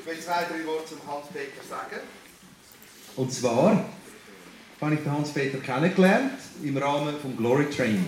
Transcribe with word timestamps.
Ich 0.00 0.06
will 0.06 0.20
zwei, 0.20 0.44
drei 0.44 0.66
Worte 0.66 0.88
zum 0.90 0.98
Hans-Peter 1.06 1.62
sagen. 1.68 2.00
Und 3.16 3.32
zwar 3.32 3.84
habe 4.80 4.94
ich 4.94 5.00
den 5.00 5.12
Hans-Peter 5.12 5.58
kennengelernt 5.58 6.32
im 6.62 6.76
Rahmen 6.76 7.14
des 7.14 7.36
Glory 7.36 7.68
Training. 7.70 8.06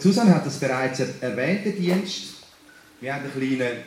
Susanne 0.00 0.34
hat 0.34 0.46
das 0.46 0.58
bereits 0.58 1.00
erwähnt, 1.20 1.66
den 1.66 1.76
Dienst. 1.76 2.34
Wir 3.00 3.14
haben 3.14 3.24
einen 3.24 3.32
kleinen 3.32 3.78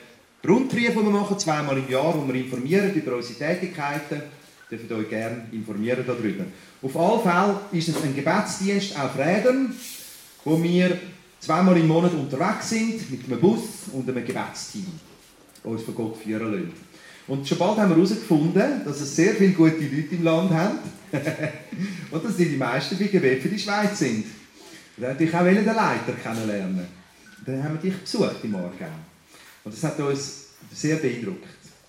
Rundbrief, 0.48 0.94
den 0.94 1.04
wir 1.04 1.12
machen, 1.12 1.40
zweimal 1.40 1.78
im 1.78 1.90
Jahr, 1.90 2.14
wo 2.16 2.28
wir 2.28 2.36
informieren 2.36 2.94
über 2.94 3.16
unsere 3.16 3.40
Tätigkeiten. 3.40 4.22
Ihr 4.70 4.78
dürft 4.78 4.92
euch 4.92 5.10
gerne 5.10 5.48
informieren 5.52 6.04
darüber. 6.06 6.44
Auf 6.82 6.98
alle 6.98 7.22
Fälle 7.22 7.60
ist 7.72 7.90
es 7.90 8.04
ein 8.04 8.16
Gebetsdienst 8.16 9.00
auf 9.00 9.18
Rädern, 9.18 9.76
wo 10.44 10.62
wir 10.62 10.98
zweimal 11.40 11.78
im 11.78 11.88
Monat 11.88 12.14
unterwegs 12.14 12.70
sind 12.70 13.10
mit 13.10 13.26
einem 13.26 13.40
Bus 13.40 13.62
und 13.94 14.10
einem 14.10 14.26
Gebetsteam, 14.26 14.86
uns 15.64 15.84
von 15.84 15.96
Gott 15.96 16.18
führen 16.18 16.52
lassen. 16.52 16.88
Und 17.28 17.46
schon 17.46 17.58
bald 17.58 17.78
haben 17.78 17.90
wir 17.90 17.98
herausgefunden, 17.98 18.86
dass 18.86 19.02
es 19.02 19.16
sehr 19.16 19.36
viele 19.36 19.52
gute 19.52 19.84
Leute 19.84 20.16
im 20.16 20.24
Land 20.24 20.52
haben 20.52 20.80
und 22.12 22.24
dass 22.24 22.38
die, 22.38 22.46
die 22.46 22.56
meisten 22.56 22.98
bei 22.98 23.06
Gebet 23.06 23.42
für 23.42 23.50
die 23.50 23.60
Schweiz 23.60 24.00
sind. 24.00 24.26
Wir 24.96 25.10
wollten 25.10 25.26
natürlich 25.26 25.36
auch 25.36 25.44
den 25.44 25.66
Leiter 25.66 26.14
kennenlernen. 26.24 26.88
Dann 27.46 27.64
haben 27.64 27.80
wir 27.82 27.92
dich 27.92 28.00
besucht 28.00 28.38
im 28.44 28.52
Morgen. 28.52 28.86
Und 29.64 29.74
das 29.74 29.84
hat 29.84 30.00
uns 30.00 30.48
sehr 30.74 30.96
beeindruckt. 30.98 31.48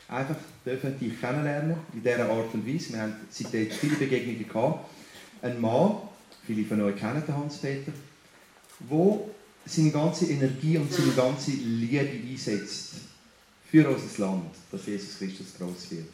Einfach 0.09 0.37
dürfen 0.67 0.99
dich 0.99 1.21
kennenlernen 1.21 1.77
in 1.95 2.03
dieser 2.03 2.29
Art 2.29 2.53
und 2.53 2.67
Weise. 2.67 2.93
Wir 2.93 3.03
haben 3.03 3.15
seitdem 3.31 3.71
viele 3.71 3.97
Begegnungen 3.97 4.49
gehabt. 4.49 4.91
Ein 5.41 5.61
Mann, 5.61 5.99
viele 6.47 6.65
von 6.65 6.81
euch 6.81 6.97
kennen 6.97 7.23
den 7.27 7.37
Hans-Peter, 7.37 7.93
der 8.91 9.19
seine 9.67 9.91
ganze 9.91 10.27
Energie 10.27 10.79
und 10.79 10.93
seine 10.93 11.13
ganze 11.13 11.53
Liebe 11.53 12.01
einsetzt 12.01 12.95
für 13.71 13.89
unser 13.89 14.27
Land, 14.27 14.51
dass 14.73 14.87
Jesus 14.87 15.19
Christus 15.19 15.47
groß 15.59 15.91
wird. 15.91 16.09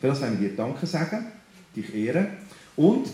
Für 0.00 0.08
das 0.08 0.20
wollen 0.20 0.40
wir 0.40 0.48
dir 0.48 0.56
Danke 0.56 0.86
sagen, 0.86 1.26
dich 1.74 1.94
ehren. 1.94 2.28
Und 2.76 3.08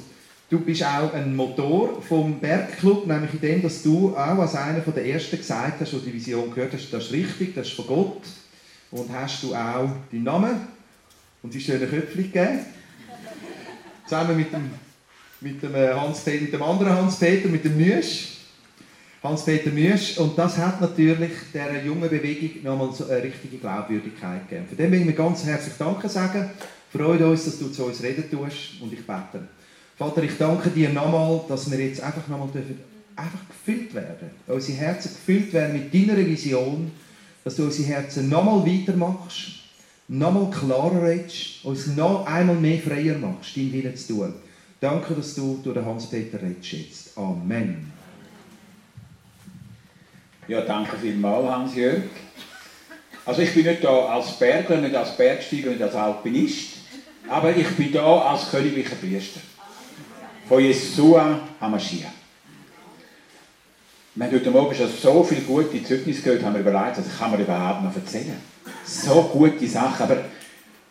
Du 0.49 0.61
bist 0.61 0.85
auch 0.85 1.13
ein 1.13 1.35
Motor 1.35 2.01
vom 2.01 2.39
Bergclub, 2.39 3.05
nämlich 3.05 3.35
in 3.35 3.41
dem, 3.41 3.63
dass 3.63 3.83
du 3.83 4.11
auch 4.11 4.39
als 4.39 4.55
einer 4.55 4.79
der 4.79 5.05
Ersten 5.05 5.39
gesagt 5.39 5.81
hast, 5.81 5.93
der 5.93 5.99
die 5.99 6.15
Vision 6.15 6.55
gehört 6.55 6.73
hast, 6.73 6.89
das 6.93 7.07
ist 7.07 7.13
richtig, 7.13 7.57
das 7.57 7.67
ist 7.67 7.75
von 7.75 7.87
Gott. 7.89 8.23
Und 8.93 9.13
hast 9.13 9.43
du 9.43 9.53
auch 9.53 9.91
deinen 10.13 10.23
Namen 10.23 10.61
und 11.43 11.53
die 11.53 11.61
schönen 11.61 11.91
Köpfe 11.91 12.23
gegeben. 12.23 12.61
Zusammen 14.05 14.37
mit 14.37 14.53
dem, 14.53 14.71
mit 15.41 15.61
dem, 15.61 15.75
äh, 15.75 15.93
Hans 15.93 16.25
mit 16.25 16.53
dem 16.53 16.63
anderen 16.63 16.93
Hans-Peter, 16.93 17.49
mit 17.49 17.65
dem 17.65 17.77
Nüsch. 17.77 18.36
Hans-Peter 19.23 19.71
Nüsch. 19.71 20.19
Und 20.19 20.39
das 20.39 20.59
hat 20.59 20.81
natürlich 20.81 21.33
dieser 21.53 21.83
jungen 21.83 22.09
Bewegung 22.09 22.63
nochmal 22.63 22.95
so 22.95 23.07
eine 23.07 23.23
richtige 23.23 23.59
Glaubwürdigkeit 23.59 24.49
gegeben. 24.49 24.67
Für 24.69 24.77
den 24.77 24.93
will 24.93 25.01
ich 25.01 25.07
mir 25.07 25.13
ganz 25.13 25.45
herzlich 25.45 25.75
Danke 25.79 26.09
sagen. 26.09 26.51
Freut 26.91 27.21
uns, 27.21 27.45
dass 27.45 27.59
du 27.59 27.69
zu 27.69 27.85
uns 27.85 28.03
reden 28.03 28.25
tust 28.31 28.81
und 28.81 28.93
ich 28.93 29.07
bete. 29.07 29.49
Vater, 29.97 30.23
ich 30.23 30.37
danke 30.39 30.71
dir 30.71 30.91
nochmal, 30.91 31.41
dass 31.49 31.71
wir 31.71 31.79
jetzt 31.79 32.03
einfach 32.03 32.29
nochmal 32.29 32.49
dürfen, 32.53 32.79
einfach 33.17 33.41
gefüllt 33.49 33.95
werden. 33.95 34.31
Unsere 34.47 34.79
Herzen 34.79 35.11
gefüllt 35.15 35.53
werden 35.53 35.73
mit 35.73 35.93
deiner 35.93 36.19
Vision, 36.19 36.91
dass 37.45 37.57
du 37.57 37.65
unsere 37.65 37.89
Herzen 37.89 38.29
nochmal 38.29 38.67
weitermachst, 38.67 39.61
nochmal 40.09 40.51
klarer 40.51 41.03
redest, 41.03 41.65
uns 41.65 41.87
noch 41.87 42.27
einmal 42.27 42.57
mehr 42.57 42.79
freier 42.79 43.19
machst, 43.19 43.57
deinen 43.57 43.73
Willen 43.73 43.97
zu 43.97 44.15
tun. 44.15 44.35
Danke, 44.81 45.15
dass 45.15 45.35
du 45.35 45.61
durch 45.65 45.75
den 45.75 45.87
Hans-Peter 45.87 46.43
redest 46.43 46.73
jetzt. 46.73 47.19
Amen. 47.19 47.96
Ja, 50.49 50.61
danke 50.61 50.97
vielmals, 50.97 51.51
Hans-Jörg. 51.51 52.03
Also 53.25 53.43
ich 53.43 53.53
bin 53.53 53.67
nicht 53.67 53.83
da 53.83 54.07
als 54.07 54.39
Berger, 54.39 54.77
nicht 54.77 54.95
als 54.95 55.17
Bergsteiger, 55.17 55.71
nicht 55.71 55.83
als 55.83 55.97
Alpinist, 55.97 56.69
aber 57.29 57.57
ich 57.57 57.69
bin 57.71 57.93
da 57.93 58.19
als 58.21 58.49
königlicher 58.53 58.95
Priester 58.95 59.41
von 60.49 60.63
Jesua 60.63 61.41
HaMashiach. 61.61 62.13
Wir 64.15 64.27
haben 64.27 64.35
heute 64.35 64.51
Morgen 64.53 64.75
schon 64.77 64.89
so 64.89 65.25
viele 65.25 65.41
gute 65.41 65.83
Zeugnisse 65.83 66.23
gehört, 66.23 66.45
haben 66.45 66.55
wir 66.55 66.61
überlegt, 66.61 66.99
was 66.99 67.19
kann 67.19 67.33
man 67.33 67.41
überhaupt 67.41 67.83
noch 67.83 67.97
erzählen. 67.97 68.41
So 68.85 69.25
gute 69.25 69.67
Sachen, 69.67 70.05
aber 70.05 70.19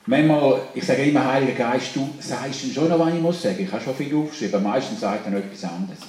manchmal, 0.06 0.64
ich 0.74 0.84
sage 0.84 1.04
immer, 1.04 1.32
Heiliger 1.32 1.72
Geist, 1.72 1.96
du 1.96 2.14
sagst 2.20 2.74
schon 2.74 2.90
noch, 2.90 3.00
was 3.00 3.14
ich 3.14 3.22
muss 3.22 3.42
sagen. 3.42 3.64
Ich 3.64 3.72
habe 3.72 3.82
schon 3.82 3.96
viel 3.96 4.14
aufgeschrieben, 4.14 4.62
meistens 4.62 5.00
sagt 5.00 5.26
er 5.26 5.32
noch 5.32 5.40
etwas 5.40 5.64
anderes. 5.64 6.00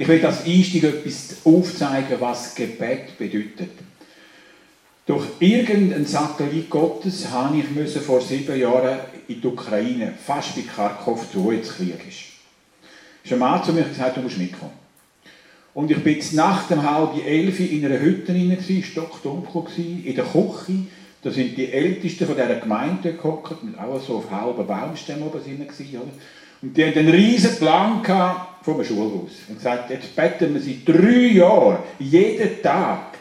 Ich 0.00 0.08
will 0.08 0.24
als 0.24 0.46
Einstieg 0.46 0.82
etwas 0.82 1.36
aufzeigen, 1.44 2.18
was 2.20 2.54
Gebet 2.54 3.18
bedeutet. 3.18 3.68
Durch 5.04 5.26
irgendeinen 5.40 6.06
Satellit 6.06 6.70
Gottes 6.70 7.30
habe 7.30 7.58
ich 7.58 7.90
vor 7.98 8.22
sieben 8.22 8.58
Jahren 8.58 9.00
in 9.28 9.42
die 9.42 9.46
Ukraine, 9.46 10.14
fast 10.24 10.56
bei 10.56 10.62
Kharkov, 10.62 11.30
zu 11.30 11.42
Ruhe 11.42 11.60
zu 11.60 11.74
kriegen 11.74 11.98
ist 12.08 13.30
ein 13.30 13.38
Mann 13.38 13.62
zu 13.62 13.74
mir 13.74 13.82
gesagt, 13.82 14.16
du 14.16 14.22
musst 14.22 14.38
mitkommen. 14.38 14.72
Und 15.74 15.90
ich 15.90 16.02
bin 16.02 16.14
jetzt 16.14 16.32
nach 16.32 16.66
dem 16.66 16.82
halb 16.82 17.22
elf 17.22 17.60
in 17.60 17.84
einer 17.84 18.00
Hütte 18.00 18.32
rein, 18.32 18.56
stockdunkel 18.82 19.66
in 20.02 20.14
der 20.14 20.24
Küche. 20.24 20.86
Da 21.22 21.30
sind 21.30 21.58
die 21.58 21.70
Ältesten 21.70 22.24
von 22.24 22.36
dieser 22.36 22.54
Gemeinde 22.54 23.12
gehockt, 23.12 23.52
auch 23.78 24.00
so 24.00 24.16
auf 24.16 24.30
halben 24.30 24.66
Baumstämmen 24.66 25.24
oben 25.24 25.44
drin? 25.44 25.66
Und 26.62 26.76
die 26.76 26.84
hatten 26.84 26.98
einen 26.98 27.10
riesen 27.10 27.56
Plan 27.56 28.02
vom 28.62 28.84
Schulhaus. 28.84 29.30
Und 29.48 29.56
gesagt, 29.56 29.90
jetzt 29.90 30.14
beten 30.14 30.54
wir 30.54 30.60
seit 30.60 30.86
drei 30.86 31.32
Jahren, 31.32 31.78
jeden 31.98 32.62
Tag, 32.62 33.18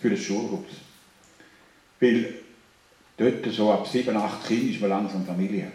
für 0.00 0.10
das 0.10 0.20
Schulhaus. 0.20 0.66
Weil 2.00 2.34
dort 3.16 3.46
so 3.50 3.72
ab 3.72 3.86
sieben, 3.86 4.16
acht 4.16 4.46
Kindern 4.46 4.70
ist 4.70 4.80
man 4.80 4.90
langsam 4.90 5.24
Familie. 5.24 5.72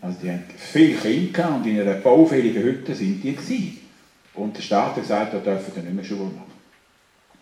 Also 0.00 0.18
die 0.22 0.30
haben 0.30 0.44
viele 0.56 0.96
Kinder 0.96 1.54
und 1.56 1.66
in 1.66 1.80
einer 1.80 1.94
baufälligen 1.94 2.62
Hütte 2.62 2.94
sind 2.94 3.22
die 3.22 3.34
gewesen. 3.34 3.78
Und 4.34 4.56
der 4.56 4.62
Staat 4.62 4.96
hat 4.96 5.02
gesagt, 5.02 5.34
da 5.34 5.38
dürfen 5.38 5.72
sie 5.74 5.80
nicht 5.80 5.94
mehr 5.94 6.04
Schule 6.04 6.24
machen. 6.24 6.52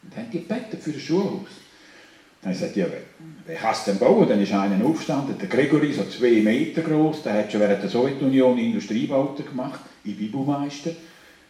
Und 0.03 0.13
dann 0.13 0.25
haben 0.25 0.31
die 0.33 0.41
gebeten 0.41 0.79
für 0.79 0.93
das 0.93 1.03
Schulhaus. 1.03 1.49
Dann 2.43 2.53
gesagt, 2.53 2.77
ja, 2.77 2.87
wer 3.47 3.57
kann 3.57 3.73
es 3.73 3.85
denn 3.85 3.99
bauen? 3.99 4.29
Dann 4.29 4.41
ist 4.41 4.53
einer 4.53 4.85
aufgestanden, 4.85 5.37
der 5.39 5.49
Gregory, 5.49 5.93
so 5.93 6.05
zwei 6.05 6.41
Meter 6.41 6.83
groß, 6.83 7.25
der 7.25 7.35
hat 7.35 7.51
schon 7.51 7.61
während 7.61 7.83
der 7.83 7.91
Sowjetunion 7.91 8.59
Industriebauten 8.59 9.45
gemacht, 9.45 9.81
in 10.05 10.17
Bibelmeister. 10.17 10.91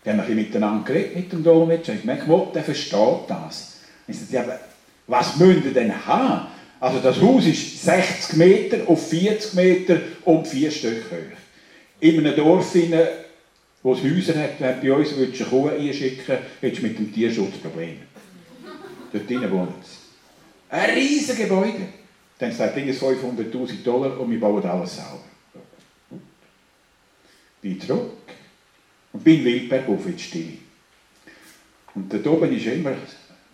Die 0.05 0.11
haben 0.11 0.21
ein 0.21 0.35
miteinander 0.35 0.85
geredet 0.85 1.17
mit 1.17 1.33
dem 1.33 1.45
Dolmetscher. 1.45 1.95
Ich 1.95 2.05
merke, 2.05 2.25
der 2.55 2.63
versteht 2.63 3.29
das. 3.29 3.81
Ich 4.07 4.19
sagte, 4.19 4.35
ja, 4.35 4.59
was 5.07 5.37
müsst 5.37 5.65
ihr 5.65 5.73
denn 5.73 6.07
haben? 6.07 6.47
Also 6.81 7.01
das 7.01 7.21
Haus 7.21 7.45
ist 7.45 7.85
60 7.85 8.37
Meter 8.37 8.79
auf 8.87 9.09
40 9.09 9.55
Meter 9.55 10.01
und 10.25 10.47
vier 10.47 10.71
Stück 10.71 11.05
hoch. 11.11 11.37
In 12.01 12.19
einem 12.21 12.37
Dorf, 12.37 12.75
wo 13.83 13.93
es 13.93 14.03
Häuser 14.03 14.41
hat, 14.41 14.61
wenn 14.61 14.81
bei 14.81 14.93
uns 14.93 15.17
würdest 15.17 15.41
du 15.41 15.45
eine 15.45 15.51
Kuh 15.51 15.69
einschicken, 15.69 16.39
hättest 16.61 16.83
du 16.83 16.87
mit 16.87 16.99
dem 16.99 17.13
Tierschutz 17.13 17.59
Probleme. 17.59 17.97
Dort 19.13 19.29
drinnen 19.29 19.51
wohnen 19.51 19.75
sie. 19.83 19.98
Ein 20.71 20.91
riesiges 20.91 21.37
Gebäude. 21.37 21.89
Dann 22.39 22.53
sagt 22.53 22.77
es 22.77 23.03
500'000 23.03 23.83
Dollar 23.83 24.19
und 24.21 24.31
wir 24.31 24.41
bauen 24.41 24.65
alles 24.65 24.95
selber. 24.95 25.25
Bin 27.61 27.81
zurück 27.81 28.13
und 29.13 29.25
bin 29.25 29.45
Wildberg 29.45 29.89
auf 29.89 30.09
jetzt 30.09 30.23
still. 30.23 30.59
Und 31.95 32.13
dort 32.13 32.27
oben 32.27 32.55
ist 32.57 32.67
immer 32.67 32.93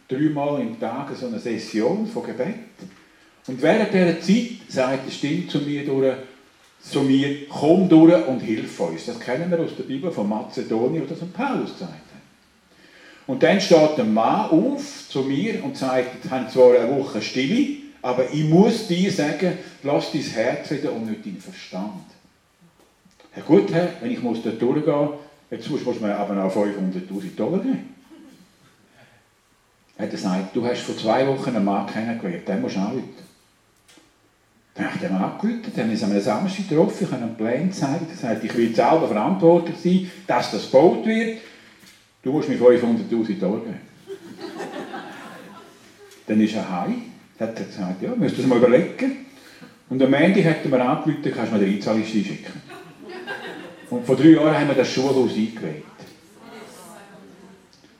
dreimal 0.07 0.61
im 0.61 0.79
Tag 0.79 1.17
so 1.17 1.29
eine 1.29 1.39
Session 1.39 2.07
von 2.07 2.25
Gebet. 2.25 2.55
Und 3.47 3.63
während 3.63 3.93
dieser 3.93 4.21
Zeit 4.21 4.61
sagt 4.69 5.03
eine 5.03 5.11
Stimme 5.11 5.47
zu 5.49 5.59
mir 5.61 5.85
durch, 5.85 6.17
zu 6.81 7.03
mir, 7.03 7.49
komm 7.49 7.89
durch 7.89 8.27
und 8.27 8.41
hilf 8.41 8.79
uns. 8.81 9.07
Das 9.07 9.19
kennen 9.19 9.51
wir 9.51 9.61
aus 9.61 9.77
der 9.77 9.85
Bibel 9.85 10.11
von 10.11 10.29
Mazedonien 10.29 11.05
oder 11.05 11.17
von 11.17 11.33
Paulus 11.33 11.73
gesagt. 11.73 12.14
Und 13.27 13.43
dann 13.43 13.61
steht 13.61 13.99
ein 13.99 14.13
Mann 14.13 14.51
auf 14.51 15.09
zu 15.09 15.23
mir 15.23 15.65
und 15.65 15.77
sagt, 15.77 16.25
ich 16.25 16.31
habe 16.31 16.51
zwar 16.51 16.79
eine 16.79 16.95
Woche 16.97 17.23
Stille, 17.23 17.79
aber 18.03 18.31
ich 18.33 18.45
muss 18.45 18.87
dir 18.87 19.11
sagen, 19.11 19.59
lass 19.83 20.13
dein 20.13 20.21
Herz 20.21 20.71
wieder 20.71 20.93
und 20.93 21.09
nicht 21.09 21.25
deinen 21.25 21.41
Verstand. 21.41 22.05
Ja 23.35 23.43
gut, 23.43 23.73
Herr, 23.73 23.89
wenn 24.01 24.11
ich 24.11 24.23
muss 24.23 24.43
dort 24.43 24.61
durchgehen 24.61 25.09
jetzt 25.51 25.71
muss 25.71 26.01
man 26.01 26.11
aber 26.11 26.35
noch 26.35 26.55
500'000 26.55 27.37
Dollar 27.37 27.61
geben. 27.61 27.95
Er 29.97 30.09
gesagt, 30.09 30.55
du 30.57 30.67
hast 30.67 30.81
vor 30.81 30.97
zwei 30.97 31.27
Wochen 31.27 31.51
einen 31.51 31.65
Mann 31.65 31.87
kennengelernt, 31.87 32.49
den 32.49 32.61
musst 32.61 32.77
du 32.77 32.81
anrufen. 32.81 33.15
Dann 34.75 34.87
habe 34.87 34.97
ich 34.97 35.03
dem 35.03 35.17
angerufen, 35.17 35.73
dann 35.75 35.85
haben 35.89 35.97
wir 35.97 36.17
am 36.17 36.21
Samstag 36.21 36.69
getroffen, 36.69 37.05
ich 37.05 37.13
habe 37.13 37.23
einen 37.23 37.37
Plan 37.37 37.69
gezeigt, 37.69 38.11
er 38.11 38.17
sagt, 38.17 38.45
ich 38.45 38.57
will 38.57 38.75
selber 38.75 39.07
verantwortlich 39.07 39.77
sein, 39.77 40.11
dass 40.27 40.51
das 40.51 40.65
gebaut 40.69 41.07
wird. 41.07 41.39
Du 42.25 42.33
musst 42.33 42.49
mir 42.49 42.59
500'000 42.59 43.39
Dollar 43.39 43.61
geben. 43.61 43.81
dann 46.27 46.41
ist 46.41 46.55
er 46.55 46.71
heim, 46.71 47.03
hat 47.39 47.59
er 47.59 47.67
gesagt, 47.67 48.03
ja, 48.03 48.15
müsst 48.17 48.39
ihr 48.39 48.47
mal 48.47 48.57
überlegen. 48.57 49.27
Und 49.91 50.03
am 50.03 50.15
Ende 50.15 50.43
hat 50.43 50.65
er 50.65 50.71
mir 50.71 50.81
angerufen, 50.81 51.23
kannst 51.23 51.53
du 51.53 51.59
mir 51.59 51.65
den 51.65 51.75
Einzahlungsliste 51.75 52.29
schicken. 52.29 52.63
Und 53.91 54.07
vor 54.07 54.17
drei 54.17 54.31
Jahren 54.31 54.59
haben 54.59 54.69
wir 54.69 54.75
das 54.75 54.91
Schulhaus 54.91 55.33
eingeweiht. 55.33 55.85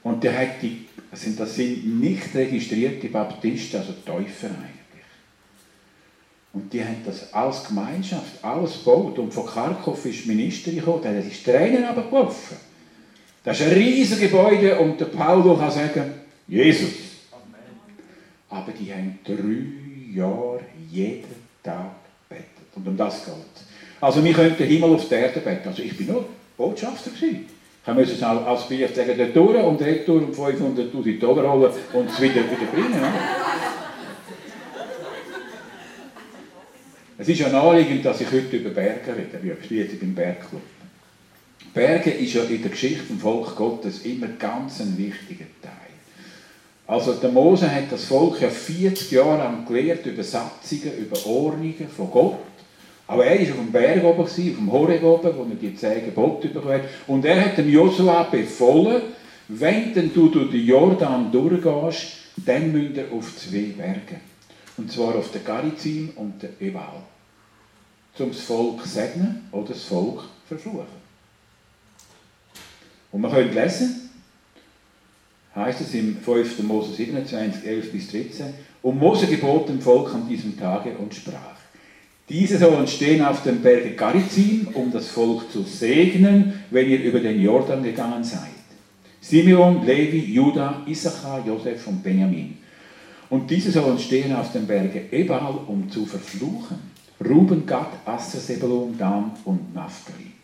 Und 0.01 0.23
der 0.23 0.37
hat 0.37 0.61
die, 0.61 0.87
sind, 1.13 1.39
das 1.39 1.55
sind 1.55 1.99
nicht 1.99 2.33
registrierte 2.33 3.07
Baptisten, 3.09 3.77
also 3.77 3.93
Täufer 4.05 4.47
eigentlich. 4.47 4.71
Und 6.53 6.73
die 6.73 6.83
haben 6.83 7.03
das 7.05 7.31
als 7.33 7.65
Gemeinschaft 7.65 8.43
alles 8.43 8.79
gebaut. 8.79 9.19
Und 9.19 9.33
von 9.33 9.45
Kharkov 9.45 10.03
ist 10.05 10.25
Minister 10.25 10.71
gekommen, 10.71 11.03
der 11.03 11.21
die 11.21 11.43
Tränen 11.43 11.83
abgeworfen. 11.83 12.57
Das 13.45 13.59
ist 13.59 13.67
ein 13.67 13.73
riesiges 13.73 14.19
Gebäude 14.19 14.79
und 14.79 14.99
der 14.99 15.05
Paulo 15.05 15.55
kann 15.55 15.69
sagen, 15.69 16.13
Jesus. 16.47 16.89
Aber 18.49 18.71
die 18.71 18.91
haben 18.91 19.19
drei 19.23 20.17
Jahre 20.17 20.61
jeden 20.89 21.23
Tag 21.61 21.91
gebetet. 22.27 22.47
Und 22.75 22.87
um 22.87 22.97
das 22.97 23.23
geht. 23.23 23.33
Also 24.01 24.23
wir 24.23 24.33
könnten 24.33 24.57
den 24.57 24.67
Himmel 24.67 24.95
auf 24.95 25.07
die 25.07 25.13
Erde 25.13 25.39
beten. 25.41 25.67
Also 25.67 25.83
ich 25.83 25.95
bin 25.95 26.07
nur 26.07 26.25
Botschafter 26.57 27.11
gewesen. 27.11 27.45
Ich 27.87 27.93
musste 27.93 28.15
es 28.15 28.23
als 28.23 28.67
Brief 28.67 28.95
sagen, 28.95 29.15
der 29.15 29.27
durch 29.27 29.63
und 29.63 29.79
retour 29.79 30.23
um 30.23 30.31
500'000 30.31 31.19
Dollar 31.19 31.53
holen 31.53 31.71
und 31.93 32.09
es 32.09 32.19
wieder, 32.19 32.35
wieder 32.35 32.71
bringen. 32.73 33.03
Es 37.19 37.29
ist 37.29 37.39
ja 37.39 37.49
naheliegend, 37.49 38.03
dass 38.03 38.21
ich 38.21 38.27
heute 38.31 38.57
über 38.57 38.71
Berge 38.71 39.15
rede. 39.15 39.55
Ich 39.61 39.69
bin 39.69 39.77
jetzt 39.77 40.01
im 40.01 40.15
Bergclub. 40.15 40.61
Berge 41.75 42.09
ist 42.09 42.33
ja 42.33 42.43
in 42.43 42.61
der 42.61 42.71
Geschichte 42.71 43.03
vom 43.03 43.19
Volk 43.19 43.53
Gottes 43.57 44.05
immer 44.05 44.27
ganz 44.39 44.79
ein 44.79 44.97
wichtiger 44.97 45.43
Teil. 45.61 45.71
Also 46.87 47.15
der 47.15 47.31
Mose 47.31 47.69
hat 47.69 47.91
das 47.91 48.05
Volk 48.05 48.39
ja 48.39 48.49
40 48.49 49.11
Jahre 49.11 49.39
lang 49.39 49.65
gelehrt 49.65 50.05
über 50.05 50.23
Satzungen, 50.23 50.97
über 50.97 51.17
Ordnungen 51.25 51.89
von 51.93 52.09
Gott. 52.09 52.39
Aber 53.07 53.25
er 53.25 53.41
war 53.41 53.55
auf 53.55 53.59
dem 53.59 53.71
Berg 53.73 54.03
oben, 54.05 54.21
auf 54.21 54.35
dem 54.35 54.71
Horeb 54.71 55.03
oben, 55.03 55.31
wo 55.35 55.43
er 55.43 55.55
die 55.61 55.75
zehn 55.75 56.05
Gebote 56.05 56.47
bekommen. 56.47 56.79
Und 57.07 57.25
er 57.25 57.43
hat 57.43 57.57
dem 57.57 57.69
Josua 57.69 58.23
befohlen, 58.23 59.01
wenn 59.49 59.93
denn 59.93 60.13
du 60.13 60.29
durch 60.29 60.51
den 60.51 60.65
Jordan 60.65 61.29
durchgehst, 61.29 62.07
dann 62.37 62.71
müsst 62.71 62.95
ihr 62.95 63.11
auf 63.11 63.35
zwei 63.35 63.73
Berge. 63.77 64.21
Und 64.77 64.89
zwar 64.89 65.13
auf 65.15 65.29
den 65.29 65.43
Garizim 65.43 66.11
und 66.15 66.41
den 66.41 66.51
Ebal. 66.61 67.03
Um 68.17 68.29
das 68.29 68.39
Volk 68.39 68.85
segnen 68.85 69.49
oder 69.51 69.73
das 69.73 69.83
Volk 69.83 70.23
verfluchen. 70.47 71.04
Und 73.15 73.21
man 73.21 73.31
könnte 73.31 73.57
lesen, 73.57 74.09
heißt 75.55 75.79
es 75.79 75.93
im 75.93 76.17
5. 76.17 76.63
Mose 76.63 76.93
27, 76.95 77.65
11 77.65 77.91
bis 77.93 78.11
13, 78.11 78.47
und 78.81 78.99
Mose 78.99 79.27
gebot 79.27 79.69
dem 79.69 79.79
Volk 79.79 80.13
an 80.13 80.27
diesem 80.27 80.59
Tage 80.59 80.89
und 80.97 81.15
sprach, 81.15 81.55
diese 82.27 82.57
sollen 82.57 82.85
stehen 82.85 83.23
auf 83.23 83.41
dem 83.43 83.61
Berge 83.61 83.91
Garizim, 83.91 84.67
um 84.73 84.91
das 84.91 85.07
Volk 85.07 85.49
zu 85.49 85.63
segnen, 85.63 86.61
wenn 86.71 86.89
ihr 86.89 87.01
über 87.03 87.21
den 87.21 87.41
Jordan 87.41 87.83
gegangen 87.83 88.25
seid. 88.25 88.49
Simeon, 89.21 89.85
Levi, 89.85 90.33
Judah, 90.33 90.85
Issachar, 90.85 91.41
Josef 91.47 91.87
und 91.87 92.03
Benjamin. 92.03 92.57
Und 93.29 93.49
diese 93.49 93.71
sollen 93.71 93.97
stehen 93.97 94.35
auf 94.35 94.51
dem 94.51 94.67
Berge 94.67 95.03
Ebal, 95.13 95.57
um 95.67 95.89
zu 95.89 96.05
verfluchen. 96.05 96.79
Ruben, 97.23 97.65
Gad, 97.65 97.93
Asser, 98.03 98.39
Sebulun, 98.39 98.97
Dan 98.97 99.31
und 99.45 99.73
Naphtali. 99.73 100.34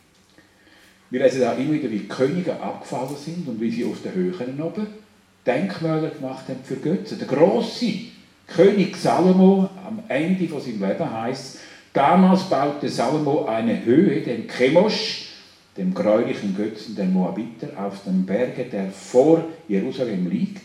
Wir 1.12 1.22
lesen 1.22 1.42
da 1.42 1.52
immer 1.54 1.74
wieder, 1.74 1.92
wie 1.92 2.08
Könige 2.08 2.54
abgefallen 2.54 3.18
sind 3.18 3.46
und 3.46 3.60
wie 3.60 3.70
sie 3.70 3.84
auf 3.84 4.02
den 4.02 4.14
Höhen 4.14 4.62
oben 4.62 4.88
Denkmäler 5.46 6.10
gemacht 6.10 6.48
haben 6.48 6.64
für 6.64 6.78
Götzen. 6.78 7.20
Der 7.20 7.28
große 7.28 7.94
König 8.48 8.96
Salomo 8.96 9.70
am 9.86 10.04
Ende 10.08 10.48
von 10.48 10.62
seinem 10.62 10.82
Leben 10.82 11.12
heißt, 11.12 11.60
damals 11.92 12.44
baute 12.44 12.88
Salomo 12.88 13.44
eine 13.44 13.84
Höhe, 13.84 14.22
den 14.22 14.48
Chemosh, 14.48 15.34
dem 15.76 15.94
gräulichen 15.94 16.56
Götzen 16.56 16.96
der 16.96 17.06
Moabiter, 17.06 17.68
auf 17.78 18.06
dem 18.06 18.26
Berge, 18.26 18.64
der 18.72 18.90
vor 18.92 19.44
Jerusalem 19.68 20.30
liegt, 20.30 20.64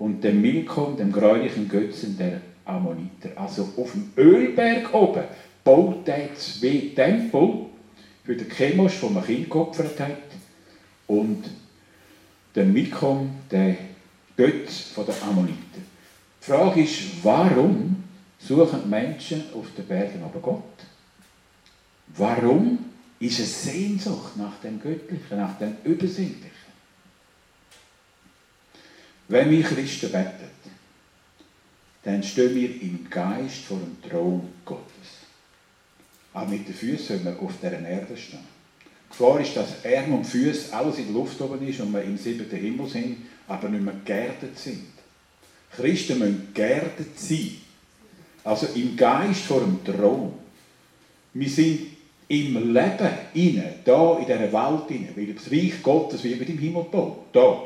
und 0.00 0.24
dem 0.24 0.42
Milkom, 0.42 0.96
dem 0.96 1.12
gräulichen 1.12 1.68
Götzen 1.68 2.18
der 2.18 2.40
Ammoniter. 2.64 3.30
Also 3.36 3.68
auf 3.76 3.92
dem 3.92 4.10
Ölberg 4.16 4.92
oben 4.92 5.22
baut 5.62 6.08
er 6.08 6.34
zwei 6.34 6.90
Tempel 6.94 7.66
für 8.26 8.34
den 8.34 8.50
Chemosh, 8.50 9.00
den 9.00 9.14
man 9.14 9.24
Kind 9.24 9.48
geopfert 9.48 10.00
hat, 10.00 10.18
und 11.06 11.44
den 12.56 12.72
Milkom, 12.72 13.30
der 13.50 13.76
Götz 14.36 14.94
der 14.96 15.22
Ammoniter. 15.22 15.80
Die 16.40 16.44
Frage 16.44 16.82
ist, 16.82 17.22
warum 17.22 18.02
suchen 18.38 18.90
Menschen 18.90 19.44
auf 19.54 19.66
den 19.76 19.86
Bergen 19.86 20.22
aber 20.24 20.40
Gott? 20.40 20.62
Warum 22.16 22.78
ist 23.20 23.38
es 23.38 23.64
Sehnsucht 23.64 24.36
nach 24.36 24.58
dem 24.62 24.80
Göttlichen, 24.80 25.38
nach 25.38 25.56
dem 25.58 25.76
Übersinnlichen? 25.84 26.50
Wenn 29.28 29.50
wir 29.50 29.62
Christen 29.62 30.10
beten, 30.10 30.50
dann 32.02 32.22
stehen 32.22 32.54
wir 32.54 32.82
im 32.82 33.08
Geist 33.10 33.64
vor 33.64 33.78
dem 33.78 34.00
Thron 34.08 34.48
Gottes. 34.64 35.15
Aber 36.36 36.50
mit 36.50 36.68
den 36.68 36.74
Füßen 36.74 37.06
sollen 37.06 37.24
wir 37.24 37.42
auf 37.42 37.54
dieser 37.62 37.80
Erde 37.80 38.14
stehen. 38.14 38.40
Die 39.06 39.08
Gefahr 39.08 39.40
ist, 39.40 39.56
dass 39.56 39.86
Arm 39.86 40.12
und 40.12 40.26
Füße 40.26 40.70
alles 40.70 40.98
in 40.98 41.06
der 41.06 41.14
Luft 41.14 41.40
oben 41.40 41.66
ist 41.66 41.80
und 41.80 41.94
wir 41.94 42.02
im 42.02 42.18
siebten 42.18 42.58
Himmel 42.58 42.86
sind, 42.88 43.16
aber 43.48 43.70
nicht 43.70 43.82
mehr 43.82 43.94
geerdet 44.04 44.58
sind. 44.58 44.84
Christen 45.70 46.18
müssen 46.18 46.48
geerdet 46.52 47.18
sein. 47.18 47.52
Also 48.44 48.66
im 48.74 48.94
Geist 48.98 49.44
vor 49.44 49.60
dem 49.60 49.82
Thron. 49.82 50.34
Wir 51.32 51.48
sind 51.48 51.86
im 52.28 52.74
Leben 52.74 53.10
inne, 53.32 53.74
da 53.82 54.18
in 54.18 54.26
dieser 54.26 54.52
Welt 54.52 54.90
inne, 54.90 55.16
weil 55.16 55.32
das 55.32 55.50
Reich 55.50 55.82
Gottes 55.82 56.22
wird 56.22 56.46
im 56.46 56.58
Himmel 56.58 56.84
gebaut. 56.84 57.28
Da. 57.32 57.62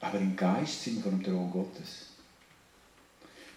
Aber 0.00 0.18
im 0.18 0.34
Geist 0.34 0.82
sind 0.82 0.96
wir 0.96 1.02
vor 1.02 1.12
dem 1.12 1.22
Thron 1.22 1.50
Gottes. 1.50 2.11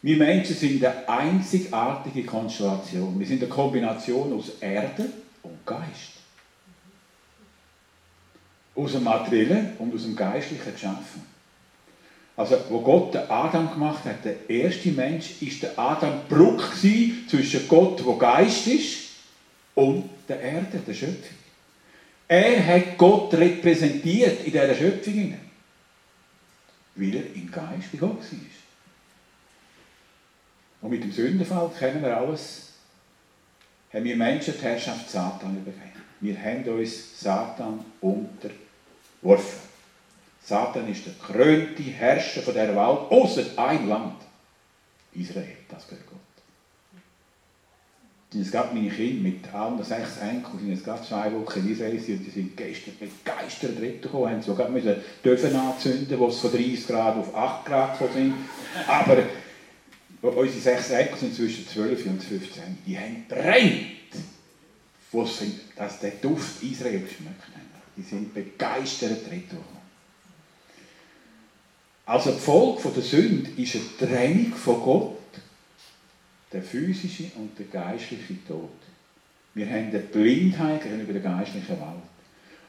Wir 0.06 0.18
Menschen 0.18 0.56
sind 0.56 0.86
eine 0.86 1.10
einzigartige 1.10 2.25
Konstellation. 2.25 3.19
Wir 3.19 3.25
sind 3.25 3.42
eine 3.42 3.50
Kombination 3.50 4.34
aus 4.34 4.52
Erde 4.62 5.10
und 5.42 5.66
Geist. 5.66 6.12
Aus 8.75 8.92
dem 8.92 9.04
Materiellen 9.04 9.72
und 9.80 9.96
aus 9.96 10.04
dem 10.04 10.16
Geistlichen 10.16 10.72
geschaffen. 10.72 11.24
Also, 12.38 12.56
wo 12.69 12.81
Gott 12.81 13.16
den 13.16 13.28
Adam 13.31 13.72
gemacht 13.72 14.06
hat, 14.06 14.24
der 14.24 14.48
erste 14.48 14.90
Mensch, 14.90 15.42
ist 15.42 15.63
der 15.63 15.80
Adam 15.80 16.19
Bruck 16.30 16.72
zwischen 16.75 17.68
Gott, 17.68 18.06
wo 18.06 18.16
Geist 18.16 18.68
ist, 18.68 19.10
und 19.74 20.07
der 20.30 20.40
Erde, 20.40 20.81
der 20.86 20.94
Schöpfung. 20.94 21.38
Er 22.28 22.63
hat 22.63 22.96
Gott 22.96 23.34
repräsentiert 23.34 24.46
in 24.46 24.52
dieser 24.52 24.75
Schöpfung 24.75 25.34
weil 26.94 27.16
er 27.16 27.36
im 27.36 27.52
Geist 27.52 27.92
bei 27.92 27.98
Gott 27.98 28.19
war. 28.19 28.64
Und 30.85 30.92
mit 30.92 31.04
dem 31.04 31.11
Sündenfall 31.11 31.71
kennen 31.80 32.04
wir 32.04 32.15
alles, 32.15 32.73
haben 33.92 34.04
wir 34.04 34.15
Menschen 34.15 34.54
die 34.56 34.61
Herrschaft 34.61 35.09
Satan 35.09 35.57
übergeben. 35.57 36.04
Wir 36.21 36.39
haben 36.39 36.63
uns 36.77 37.19
Satan 37.19 37.83
unterworfen. 38.01 39.61
Satan 40.44 40.87
ist 40.87 41.07
der 41.07 41.13
krönte 41.13 41.81
Herrscher 41.81 42.44
von 42.44 42.54
der 42.54 42.68
Welt, 42.68 42.77
außer 42.77 43.45
ein 43.56 43.89
Land. 43.89 44.21
Israel, 45.15 45.57
das 45.69 45.87
gehört 45.87 46.06
Gott. 46.06 46.19
Und 48.35 48.42
es 48.42 48.51
gab 48.51 48.71
meine 48.71 48.89
Kinder 48.89 49.23
mit 49.23 49.51
allen 49.56 49.83
sechs 49.83 50.18
Enkeln, 50.18 50.69
jetzt 50.69 50.83
gerade 50.83 51.04
zwei 51.04 51.33
Wochen 51.33 51.61
in 51.61 51.71
Israel 51.71 51.95
und 51.95 52.06
die 52.06 52.30
sind 52.30 52.56
gestern 52.56 52.94
begeistert 52.99 54.04
gekommen, 54.04 54.30
haben 54.30 54.42
sogar 54.44 54.69
müssen 54.69 54.97
Döfen 55.23 55.56
anzünden, 55.56 56.19
wo 56.19 56.27
es 56.27 56.37
von 56.37 56.51
30 56.51 56.85
Grad 56.85 57.18
auf 57.18 57.33
8 57.33 57.65
Grad 57.65 57.97
gekommen 57.97 58.13
sind. 58.13 58.33
Aber 58.87 59.18
unsere 60.29 60.59
sechs 60.59 60.89
Enkel 60.91 61.17
sind 61.17 61.35
zwischen 61.35 61.67
12 61.67 62.05
und 62.05 62.23
15, 62.23 62.63
die 62.85 62.97
haben 62.97 63.25
brennt, 63.27 63.95
dass 65.75 65.99
der 65.99 66.11
Duft 66.21 66.61
Israel 66.63 66.99
geschmeckt 66.99 67.44
haben. 67.53 67.69
Die 67.95 68.01
sind 68.01 68.33
begeistert 68.33 69.23
gekommen. 69.29 69.63
Also 72.05 72.31
die 72.31 72.39
Folge 72.39 72.89
der 72.89 73.03
Sünde 73.03 73.49
ist 73.61 73.75
eine 73.75 74.09
Trennung 74.09 74.53
von 74.53 74.81
Gott 74.81 75.17
der 76.51 76.61
physische 76.61 77.31
und 77.35 77.57
der 77.57 77.65
geistliche 77.65 78.35
Tod. 78.47 78.69
Wir 79.53 79.67
haben 79.67 79.87
eine 79.87 79.99
Blindheit 79.99 80.83
gegenüber 80.83 81.13
der 81.13 81.21
geistlichen 81.21 81.69
Welt. 81.69 82.03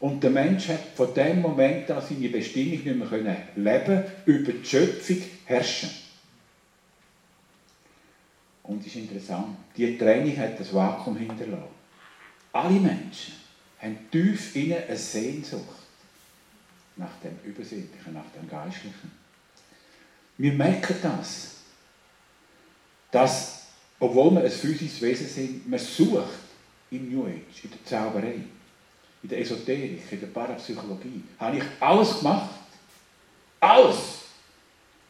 Und 0.00 0.22
der 0.22 0.30
Mensch 0.30 0.68
hat 0.68 0.80
von 0.94 1.12
dem 1.14 1.40
Moment 1.40 1.90
an 1.90 2.02
seine 2.02 2.28
Bestimmung 2.28 2.82
nicht 2.82 2.84
mehr 2.84 3.48
leben, 3.56 4.04
über 4.26 4.52
die 4.52 4.64
Schöpfung 4.64 5.22
herrschen. 5.44 5.90
Und 8.66 8.80
es 8.80 8.88
ist 8.88 8.96
interessant, 8.96 9.56
die 9.76 9.96
Training 9.96 10.37
hat 10.37 10.58
das 10.58 10.75
Vakuum 10.75 11.16
hinterlassen. 11.16 11.75
Alle 12.52 12.80
Menschen 12.80 13.35
haben 13.78 13.99
tief 14.11 14.56
innen 14.56 14.82
eine 14.87 14.96
Sehnsucht 14.96 15.62
nach 16.96 17.12
dem 17.23 17.38
Übersinnlichen, 17.44 18.14
nach 18.14 18.25
dem 18.35 18.49
Geistlichen. 18.49 19.12
Wir 20.38 20.52
merken 20.52 20.96
das, 21.02 21.56
dass 23.11 23.66
obwohl 23.99 24.32
wir 24.32 24.44
ein 24.44 24.50
physisches 24.50 25.00
Wesen 25.00 25.26
sind, 25.26 25.68
man 25.68 25.78
sucht 25.78 26.26
im 26.90 27.11
New 27.11 27.25
Age, 27.25 27.64
in 27.64 27.70
der 27.70 27.85
Zauberei, 27.85 28.40
in 29.23 29.28
der 29.28 29.40
Esoterik, 29.40 30.02
in 30.11 30.20
der 30.20 30.26
Parapsychologie, 30.26 31.23
habe 31.38 31.58
ich 31.58 31.64
alles 31.80 32.18
gemacht. 32.18 32.50
Alles! 33.61 33.96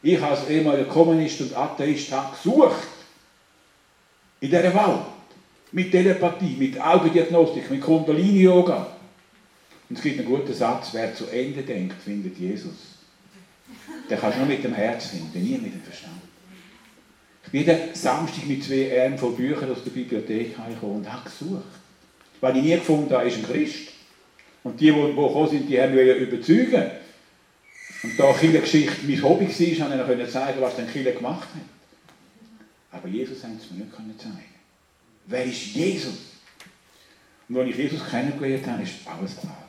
Ich 0.01 0.21
als 0.21 0.47
ehemaliger 0.47 0.87
Kommunist 0.87 1.41
und 1.41 1.55
Atheist 1.55 2.11
habe 2.11 2.35
gesucht 2.35 2.96
In 4.39 4.49
dieser 4.49 4.73
Welt. 4.73 5.05
Mit 5.71 5.91
Telepathie, 5.91 6.55
mit 6.57 6.79
Augendiagnostik, 6.79 7.69
mit 7.69 7.81
Kundalini-Yoga. 7.81 8.87
Und 9.89 9.97
es 9.97 10.01
gibt 10.01 10.19
einen 10.19 10.27
guten 10.27 10.53
Satz, 10.53 10.89
wer 10.93 11.13
zu 11.13 11.27
Ende 11.27 11.61
denkt, 11.61 12.01
findet 12.01 12.37
Jesus. 12.37 12.97
Den 14.09 14.19
kannst 14.19 14.37
du 14.37 14.41
nur 14.41 14.49
mit 14.49 14.63
dem 14.63 14.73
Herz 14.73 15.07
finden, 15.07 15.43
nie 15.43 15.57
mit 15.57 15.73
dem 15.73 15.81
Verstand. 15.81 16.21
Ich 17.45 17.51
bin 17.51 17.65
jeden 17.65 17.95
Samstag 17.95 18.45
mit 18.45 18.63
zwei 18.63 19.03
Armen 19.03 19.17
von 19.17 19.35
Büchern 19.35 19.71
aus 19.71 19.83
der 19.83 19.91
Bibliothek 19.91 20.55
gekommen 20.55 20.97
und 20.97 21.11
habe 21.11 21.29
gesucht. 21.29 21.63
Was 22.41 22.55
ich 22.55 22.63
nie 22.63 22.75
gefunden 22.75 23.13
habe, 23.13 23.27
ist 23.27 23.37
ein 23.37 23.43
Christ. 23.43 23.89
Und 24.63 24.79
die, 24.79 24.91
die, 24.91 24.91
gekommen 24.91 25.49
sind, 25.49 25.69
die 25.69 25.81
haben 25.81 25.95
mich 25.95 26.17
überzeugen. 26.17 26.91
Und 28.03 28.19
da 28.19 28.31
Geschichte 28.61 29.05
mein 29.07 29.23
Hobby 29.23 29.47
war, 29.47 30.05
konnte 30.05 30.23
ich 30.23 30.29
zeigen, 30.29 30.61
was 30.61 30.75
dann 30.75 30.91
Kille 30.91 31.13
gemacht 31.13 31.47
hat. 31.53 31.76
Aber 32.91 33.07
Jesus 33.07 33.43
haben 33.43 33.59
es 33.61 33.69
mir 33.71 33.83
nicht 33.85 34.21
zeigen 34.21 34.43
Wer 35.25 35.45
ist 35.45 35.65
Jesus? 35.67 36.15
Und 37.49 37.57
als 37.57 37.69
ich 37.69 37.77
Jesus 37.77 38.09
kennengelernt 38.09 38.67
habe, 38.67 38.83
war 39.05 39.17
alles 39.19 39.37
klar. 39.37 39.67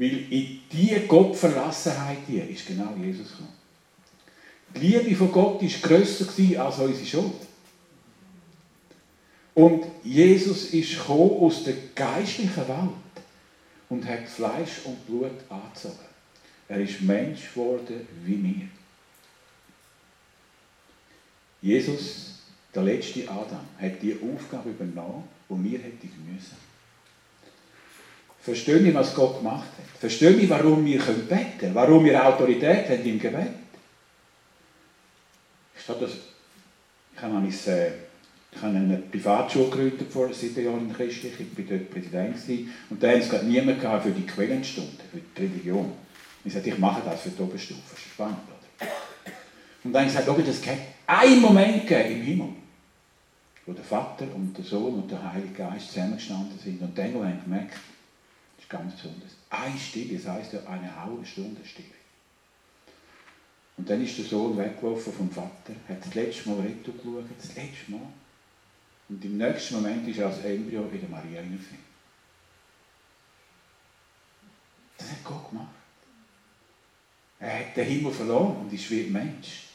Weil 0.00 0.32
in 0.32 0.60
diese 0.72 1.00
Gottverlassenheit 1.00 2.18
hier 2.26 2.48
ist 2.48 2.66
genau 2.66 2.96
Jesus 2.98 3.32
gekommen. 3.32 3.52
Die 4.74 4.78
Liebe 4.78 5.14
von 5.14 5.30
Gott 5.30 5.60
war 5.60 5.82
grösser 5.82 6.64
als 6.64 6.78
unsere 6.78 7.04
Schuld. 7.06 7.34
Und 9.52 9.84
Jesus 10.02 10.72
ist 10.72 11.06
aus 11.06 11.64
der 11.64 11.74
geistlichen 11.94 12.66
Welt 12.66 13.24
und 13.90 14.06
hat 14.06 14.26
Fleisch 14.26 14.80
und 14.84 15.06
Blut 15.06 15.32
angezogen. 15.50 15.98
Er 16.66 16.80
ist 16.80 17.02
Mensch 17.02 17.52
geworden 17.52 18.06
wie 18.24 18.42
wir. 18.42 18.68
Jesus, 21.62 22.38
der 22.74 22.82
letzte 22.82 23.28
Adam, 23.28 23.66
hat 23.80 24.02
die 24.02 24.14
Aufgabe 24.14 24.70
übernommen, 24.70 25.24
die 25.48 25.70
wir 25.70 25.78
hätten 25.78 26.10
müssen. 26.32 26.56
Verstehe 28.40 28.78
ich, 28.78 28.94
was 28.94 29.14
Gott 29.14 29.38
gemacht 29.38 29.68
hat. 29.76 29.98
Verstehe 29.98 30.30
ich, 30.30 30.48
warum 30.48 30.84
wir 30.84 30.98
beten 30.98 31.58
können, 31.58 31.74
warum 31.74 32.04
wir 32.04 32.24
Autorität 32.26 32.88
haben 32.88 33.04
im 33.04 33.18
Gebet. 33.18 33.48
Ich 35.78 35.88
habe, 35.88 36.08
mein, 37.22 37.48
äh, 37.48 37.88
ich 38.52 38.62
habe 38.62 38.76
eine 38.76 38.96
Privatschule 39.10 39.66
gegründet 39.66 40.10
vor 40.10 40.32
sieben 40.32 40.64
Jahren 40.64 40.88
in 40.88 40.94
Christlich. 40.94 41.34
Ich 41.38 41.58
war 41.58 41.76
dort 41.76 41.90
Präsident. 41.90 42.36
Und 42.88 43.02
da 43.02 43.08
haben 43.10 43.20
es 43.20 43.42
niemand 43.42 43.80
für 44.02 44.10
die 44.10 44.26
Quellenstunde, 44.26 45.02
für 45.10 45.18
die 45.18 45.42
Religion. 45.42 45.92
Ich 46.44 46.54
sagte, 46.54 46.70
ich 46.70 46.78
mache 46.78 47.02
das 47.04 47.20
für 47.20 47.30
die 47.30 47.42
Oberstufe. 47.42 47.80
Das 47.90 47.98
ist 47.98 48.06
spannend? 48.06 48.38
Und 49.82 49.92
dann 49.92 50.06
ich 50.06 50.14
gesagt, 50.14 50.48
das 50.48 50.62
kann 50.62 50.78
einen 51.06 51.40
Moment 51.40 51.90
im 51.90 52.22
Himmel, 52.22 52.48
wo 53.66 53.72
der 53.72 53.84
Vater 53.84 54.26
und 54.34 54.56
der 54.56 54.64
Sohn 54.64 54.94
und 54.94 55.10
der 55.10 55.32
Heilige 55.32 55.54
Geist 55.54 55.88
zusammengestanden 55.88 56.58
sind. 56.58 56.82
Und 56.82 56.96
dann 56.96 57.14
habe 57.14 57.34
ich 57.36 57.44
gemerkt, 57.44 57.80
ganz 58.70 58.94
besonders. 58.94 59.32
Eine 59.50 59.78
Stille, 59.78 60.16
das 60.16 60.26
heisst 60.26 60.54
ja 60.54 60.60
eine 60.64 60.96
halbe 60.96 61.26
Stunde 61.26 61.62
Stille. 61.64 61.88
Und 63.76 63.88
dann 63.88 64.02
ist 64.02 64.16
der 64.16 64.24
Sohn 64.24 64.56
weggelaufen 64.56 65.12
vom 65.12 65.30
Vater, 65.30 65.74
hat 65.88 66.04
das 66.04 66.14
letzte 66.14 66.48
Mal 66.48 66.60
Retto 66.60 66.92
geschaut, 66.92 67.24
das 67.36 67.54
letzte 67.56 67.90
Mal. 67.90 68.00
Und 69.08 69.24
im 69.24 69.36
nächsten 69.36 69.74
Moment 69.74 70.06
ist 70.08 70.18
er 70.18 70.28
als 70.28 70.44
Embryo 70.44 70.88
in 70.92 71.00
der 71.00 71.08
Maria 71.08 71.40
hineingefallen. 71.40 71.90
Das 74.96 75.10
hat 75.10 75.24
Gott 75.24 75.50
gemacht. 75.50 75.68
Er 77.40 77.58
hat 77.60 77.76
den 77.76 77.86
Himmel 77.86 78.12
verloren 78.12 78.56
und 78.56 78.72
ist 78.72 78.90
wie 78.90 79.04
ein 79.04 79.12
Mensch. 79.12 79.69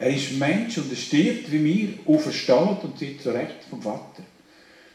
Er 0.00 0.08
ist 0.08 0.32
Mensch 0.32 0.78
und 0.78 0.90
er 0.90 0.96
stirbt 0.96 1.52
wie 1.52 1.62
wir, 1.62 1.88
aufersteht 2.06 2.82
und 2.82 2.98
sitzt 2.98 3.22
zurecht 3.22 3.56
vom 3.68 3.82
Vater. 3.82 4.22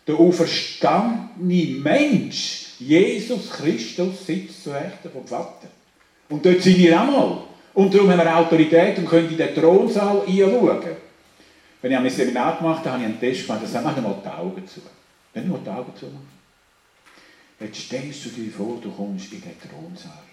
Der 0.08 0.16
auferstandene 0.16 1.80
Mensch 1.80 2.66
Jesus 2.80 3.52
Christus 3.52 4.26
sitzt 4.26 4.64
zu 4.64 4.72
Rechten 4.72 5.12
vom 5.12 5.26
Vater. 5.28 5.68
Und 6.28 6.44
dort 6.44 6.60
sind 6.62 6.80
wir 6.80 7.00
auch 7.00 7.06
mal. 7.06 7.44
Und 7.76 7.94
darum 7.94 8.10
haben 8.10 8.18
wir 8.18 8.36
Autorität 8.36 8.98
und 8.98 9.08
können 9.08 9.30
in 9.30 9.38
den 9.38 9.54
Thronsaal 9.54 10.24
einschauen. 10.26 10.98
Wenn 11.82 11.92
ich 11.92 11.98
ein 11.98 12.10
Seminar 12.10 12.58
gemacht 12.58 12.80
habe, 12.80 12.92
habe 12.92 13.04
ich 13.04 13.10
einen 13.10 13.20
Test 13.20 13.46
gemacht, 13.46 13.62
da 13.62 13.68
sagen 13.68 13.96
wir 13.96 14.02
mal 14.02 14.22
die 14.24 14.28
Augen 14.28 14.68
zu. 14.68 14.82
Wenn 15.34 15.50
wir 15.50 15.60
die 15.60 15.70
Augen 15.70 15.96
zu 15.96 16.06
machen. 16.08 16.30
Jetzt 17.60 17.80
stellst 17.80 18.26
du 18.26 18.30
dir 18.30 18.52
vor, 18.52 18.80
du 18.82 18.90
kommst 18.90 19.32
in 19.32 19.42
den 19.42 19.56
Thronsaal. 19.60 20.24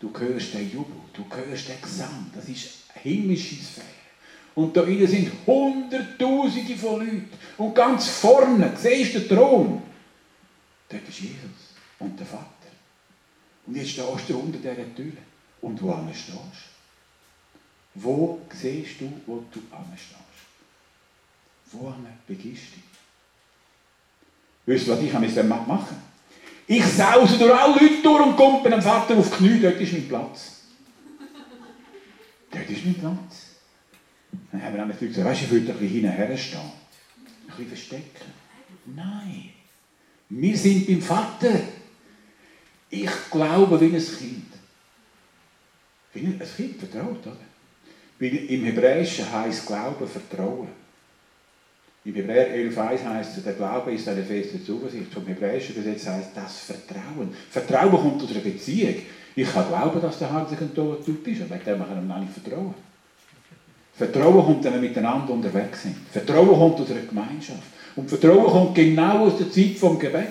Du 0.00 0.10
hörst 0.18 0.54
den 0.54 0.72
Jubel, 0.72 0.96
du 1.12 1.24
hörst 1.28 1.68
den 1.68 1.80
Gesang. 1.82 2.30
Das 2.34 2.48
ist 2.48 2.85
himmlische 3.06 3.56
Sphäre. 3.56 3.86
Und 4.54 4.76
da 4.76 4.82
innen 4.84 5.06
sind 5.06 5.30
Hunderttausende 5.46 6.76
von 6.76 7.00
Leuten. 7.00 7.28
Und 7.58 7.74
ganz 7.74 8.08
vorne, 8.08 8.72
siehst 8.76 9.14
du 9.14 9.20
den 9.20 9.28
Thron. 9.28 9.82
Dort 10.88 11.08
ist 11.08 11.20
Jesus 11.20 11.74
und 11.98 12.18
der 12.18 12.26
Vater. 12.26 12.46
Und 13.66 13.76
jetzt 13.76 13.90
stehst 13.90 14.28
du 14.28 14.38
unter 14.38 14.58
dieser 14.58 14.94
Tür. 14.94 15.12
Und 15.60 15.82
wo 15.82 15.92
stehst 16.12 16.28
du? 16.28 16.40
Wo 17.94 18.40
siehst 18.50 19.00
du, 19.00 19.12
wo 19.26 19.44
du 19.50 19.60
stehst? 19.96 20.16
Wo 21.72 21.92
begibst 22.26 22.64
du 22.66 22.76
dich? 22.76 22.84
Weißt 24.66 24.86
du, 24.86 24.92
was 24.92 25.00
ich 25.02 25.12
machen 25.44 25.66
musste? 25.66 25.94
Ich 26.68 26.84
sause 26.84 27.38
durch 27.38 27.54
alle 27.54 27.74
Leute 27.74 28.02
durch 28.02 28.26
und 28.26 28.36
komme 28.36 28.68
dem 28.70 28.82
Vater 28.82 29.16
auf 29.16 29.30
die 29.30 29.36
Knie, 29.36 29.60
dort 29.60 29.80
ist 29.80 29.92
mein 29.92 30.08
Platz. 30.08 30.55
Dort 32.58 32.70
ist 32.70 32.84
mein 32.84 32.94
Platz. 32.94 33.56
Dann 34.52 34.62
haben 34.62 34.74
wir 34.74 34.80
nämlich 34.80 34.98
gesagt, 34.98 35.26
weißt 35.26 35.40
du, 35.40 35.44
ich 35.44 35.50
würde 35.50 35.72
ein 35.72 35.78
bisschen 35.78 36.00
hinterher 36.00 36.36
stehen. 36.36 36.60
Ein 36.60 37.46
bisschen 37.48 37.68
verstecken. 37.68 38.32
Nein. 38.94 39.50
Wir 40.28 40.56
sind 40.56 40.86
beim 40.86 41.00
Vater. 41.00 41.60
Ich 42.90 43.10
glaube 43.30 43.80
wie 43.80 43.96
ein 43.96 44.04
Kind. 44.04 44.52
Wie 46.12 46.26
ein 46.26 46.42
Kind 46.56 46.76
vertraut, 46.78 47.26
oder? 47.26 47.36
Weil 48.18 48.34
im 48.34 48.64
Hebräischen 48.64 49.30
heißt 49.30 49.66
Glauben 49.66 50.08
Vertrauen. 50.08 50.68
Im 52.04 52.14
Hebräer 52.14 52.54
11,1 52.54 53.04
heißt 53.04 53.38
es, 53.38 53.44
der 53.44 53.54
Glaube 53.54 53.92
ist 53.92 54.08
eine 54.08 54.22
feste 54.22 54.64
Zuversicht. 54.64 55.12
Vom 55.12 55.26
Hebräischen 55.26 55.74
Gesetz 55.74 56.06
heißt 56.06 56.30
das 56.36 56.60
Vertrauen. 56.60 57.34
Vertrauen 57.50 57.90
kommt 57.90 58.22
aus 58.22 58.30
einer 58.30 58.40
Beziehung. 58.40 58.94
Ich 59.36 59.52
kann 59.52 59.68
glauben, 59.68 60.00
dass 60.00 60.18
der 60.18 60.32
Heilige 60.32 60.64
ein 60.64 60.74
toller 60.74 61.04
Typ 61.04 61.26
ist, 61.28 61.42
aber 61.42 61.56
dem 61.56 61.78
kann 61.78 62.22
ich 62.22 62.28
nicht 62.28 62.42
vertrauen. 62.42 62.74
Vertrauen 63.94 64.44
kommt, 64.44 64.64
wenn 64.64 64.72
wir 64.74 64.80
miteinander 64.80 65.32
unterwegs 65.32 65.82
sind. 65.82 65.96
Vertrauen 66.10 66.48
kommt 66.48 66.80
aus 66.80 66.90
einer 66.90 67.02
Gemeinschaft. 67.02 67.62
Und 67.96 68.08
Vertrauen 68.08 68.46
kommt 68.46 68.74
genau 68.74 69.26
aus 69.26 69.36
der 69.36 69.50
Zeit 69.50 69.76
vom 69.76 69.98
Gebet. 69.98 70.28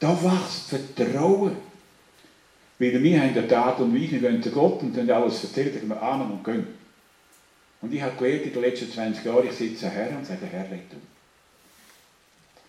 Da 0.00 0.10
wächst 0.10 0.68
Vertrauen. 0.68 1.56
Weil 2.80 3.02
wir 3.02 3.20
haben 3.20 3.34
der 3.34 3.48
Tat 3.48 3.80
und 3.80 3.94
Weise, 3.94 4.20
wir 4.20 4.42
zu 4.42 4.50
Gott 4.50 4.82
und 4.82 4.96
dann 4.96 5.10
alles 5.10 5.42
erzählt, 5.44 5.88
wir 5.88 6.02
Amen 6.02 6.32
und 6.32 6.44
gehen. 6.44 6.66
Und 7.80 7.94
ich 7.94 8.02
habe 8.02 8.16
gelernt 8.16 8.46
in 8.46 8.52
den 8.52 8.62
letzten 8.62 8.90
20 8.90 9.24
Jahren, 9.24 9.46
ich 9.48 9.54
sitze 9.54 9.88
her 9.88 10.10
und 10.16 10.26
sage, 10.26 10.46
Herr, 10.50 10.64
red 10.70 10.90
du. 10.90 10.96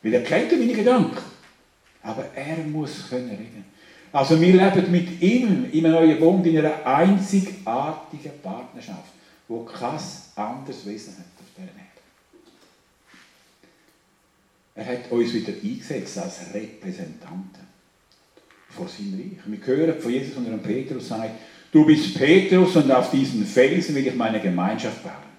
Weil 0.04 0.14
er 0.14 0.24
kennt 0.24 0.52
meine 0.52 0.74
Gedanken. 0.74 1.18
Aber 2.04 2.26
er 2.36 2.58
muss 2.58 3.10
können 3.10 3.30
reden. 3.30 3.66
Also 4.12 4.42
wir 4.42 4.54
leben 4.54 4.92
mit 4.92 5.22
ihm 5.22 5.66
in 5.72 5.86
einem 5.86 5.96
neuen 5.96 6.20
Bund 6.20 6.46
in 6.48 6.58
einer 6.58 6.86
einzigartigen 6.86 8.32
Partnerschaft, 8.42 9.12
wo 9.48 9.64
kein 9.64 10.00
anderes 10.36 10.86
Wesen 10.86 11.14
hat 11.18 11.26
auf 11.40 11.46
dieser 11.56 11.68
Erde. 11.68 11.90
Er 14.76 14.86
hat 14.86 15.12
uns 15.12 15.34
wieder 15.34 15.54
eingesetzt 15.54 16.18
als 16.18 16.54
Repräsentanten 16.54 17.68
vor 18.70 18.88
seinem 18.88 19.14
Reich. 19.14 19.40
Wir 19.46 19.66
hören 19.66 20.02
von 20.02 20.12
Jesus 20.12 20.38
und 20.38 20.48
von 20.48 20.62
Petrus 20.62 21.10
sagt, 21.10 21.32
du 21.72 21.86
bist 21.86 22.18
Petrus 22.18 22.76
und 22.78 22.92
auf 22.92 23.12
diesen 23.12 23.46
Felsen 23.46 23.94
will 23.94 24.08
ich 24.08 24.16
meine 24.16 24.40
Gemeinschaft 24.40 25.04
bauen. 25.04 25.30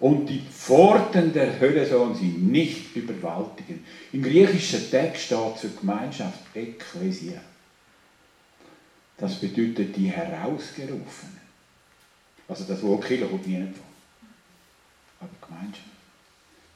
Und 0.00 0.26
die 0.26 0.40
Pforten 0.40 1.32
der 1.32 1.60
Hölle 1.60 1.86
sollen 1.86 2.14
sie 2.14 2.28
nicht 2.28 2.96
überwältigen. 2.96 3.84
Im 4.12 4.22
griechischen 4.22 4.90
Text 4.90 5.24
steht 5.24 5.58
für 5.58 5.68
Gemeinschaft 5.68 6.38
Ekklesia. 6.54 7.40
Das 9.20 9.34
bedeutet 9.34 9.94
die 9.96 10.10
Herausgerufenen. 10.10 11.40
Also 12.48 12.64
das 12.64 12.82
Wort 12.82 13.04
Kirche 13.04 13.26
kommt 13.26 13.46
nie 13.46 13.58
vor. 13.58 13.84
Aber 15.20 15.46
Gemeinschaft. 15.46 15.84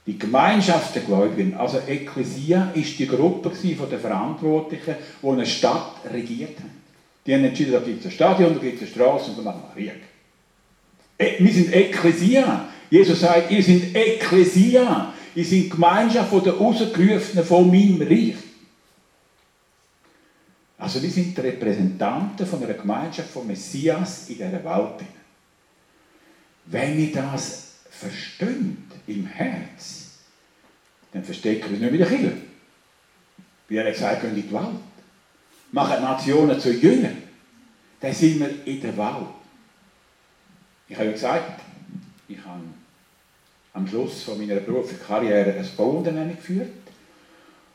Die 0.05 0.19
Gemeinschaft 0.19 0.95
der 0.95 1.01
Gläubigen, 1.01 1.55
also 1.55 1.79
Ekklesia, 1.79 2.71
ist 2.75 2.99
die 2.99 3.07
Gruppe 3.07 3.51
der 3.89 3.99
Verantwortlichen, 3.99 4.95
die 5.21 5.27
eine 5.27 5.45
Stadt 5.47 5.95
regiert 6.13 6.59
haben. 6.59 6.81
Die 7.25 7.33
haben 7.33 7.43
entschieden, 7.43 7.73
da 7.73 7.79
gibt 7.79 8.01
es 8.01 8.05
ein 8.05 8.11
Stadion, 8.11 8.53
da 8.53 8.59
gibt 8.59 8.75
es 8.75 8.81
eine 8.81 8.91
Straße 8.91 9.31
und 9.31 9.37
dann 9.37 9.45
machen 9.45 9.63
wir 9.73 9.91
Krieg. 9.91 10.01
E, 11.17 11.43
wir 11.43 11.53
sind 11.53 11.73
Ekklesia. 11.73 12.69
Jesus 12.91 13.19
sagt, 13.19 13.49
ihr 13.49 13.63
seid 13.63 13.95
Ekklesia. 13.95 15.11
Ihr 15.33 15.45
seid 15.45 15.71
Gemeinschaft 15.71 16.31
der 16.45 16.53
Rausgerufenen 16.53 17.43
von 17.43 17.67
meinem 17.67 18.01
Reich. 18.03 18.35
Also 20.77 21.01
wir 21.01 21.09
sind 21.09 21.37
die 21.37 21.41
Repräsentanten 21.41 22.45
von 22.45 22.63
einer 22.63 22.73
Gemeinschaft 22.73 23.29
von 23.29 23.47
Messias 23.47 24.29
in 24.29 24.35
dieser 24.35 24.63
Welt. 24.63 25.07
Wenn 26.65 26.97
wir 26.97 27.11
das 27.13 27.75
verstehen 27.89 28.89
im 29.07 29.25
Herz, 29.25 30.19
dann 31.11 31.23
verstecken 31.23 31.69
wir 31.69 31.75
es 31.75 31.81
nicht 31.81 31.91
mit 31.91 32.01
der 32.01 32.07
Kirche. 32.07 32.37
Wie 33.67 33.77
er 33.77 33.91
gesagt 33.91 34.23
hat, 34.23 34.29
in 34.29 34.35
die 34.35 34.51
Welt. 34.51 34.79
Machen 35.71 36.01
Nationen 36.01 36.59
zu 36.59 36.71
Jüngern. 36.71 37.17
Dann 37.99 38.13
sind 38.13 38.39
wir 38.39 38.65
in 38.65 38.81
der 38.81 38.97
Welt. 38.97 39.27
Ich 40.87 40.97
habe 40.97 41.11
gesagt, 41.11 41.61
ich 42.27 42.37
habe 42.45 42.61
am 43.73 43.87
Schluss 43.87 44.23
von 44.23 44.37
meiner 44.37 44.59
beruflichen 44.59 45.03
Karriere 45.03 45.53
ein 45.53 45.69
Bauunternehmen 45.75 46.35
geführt. 46.35 46.84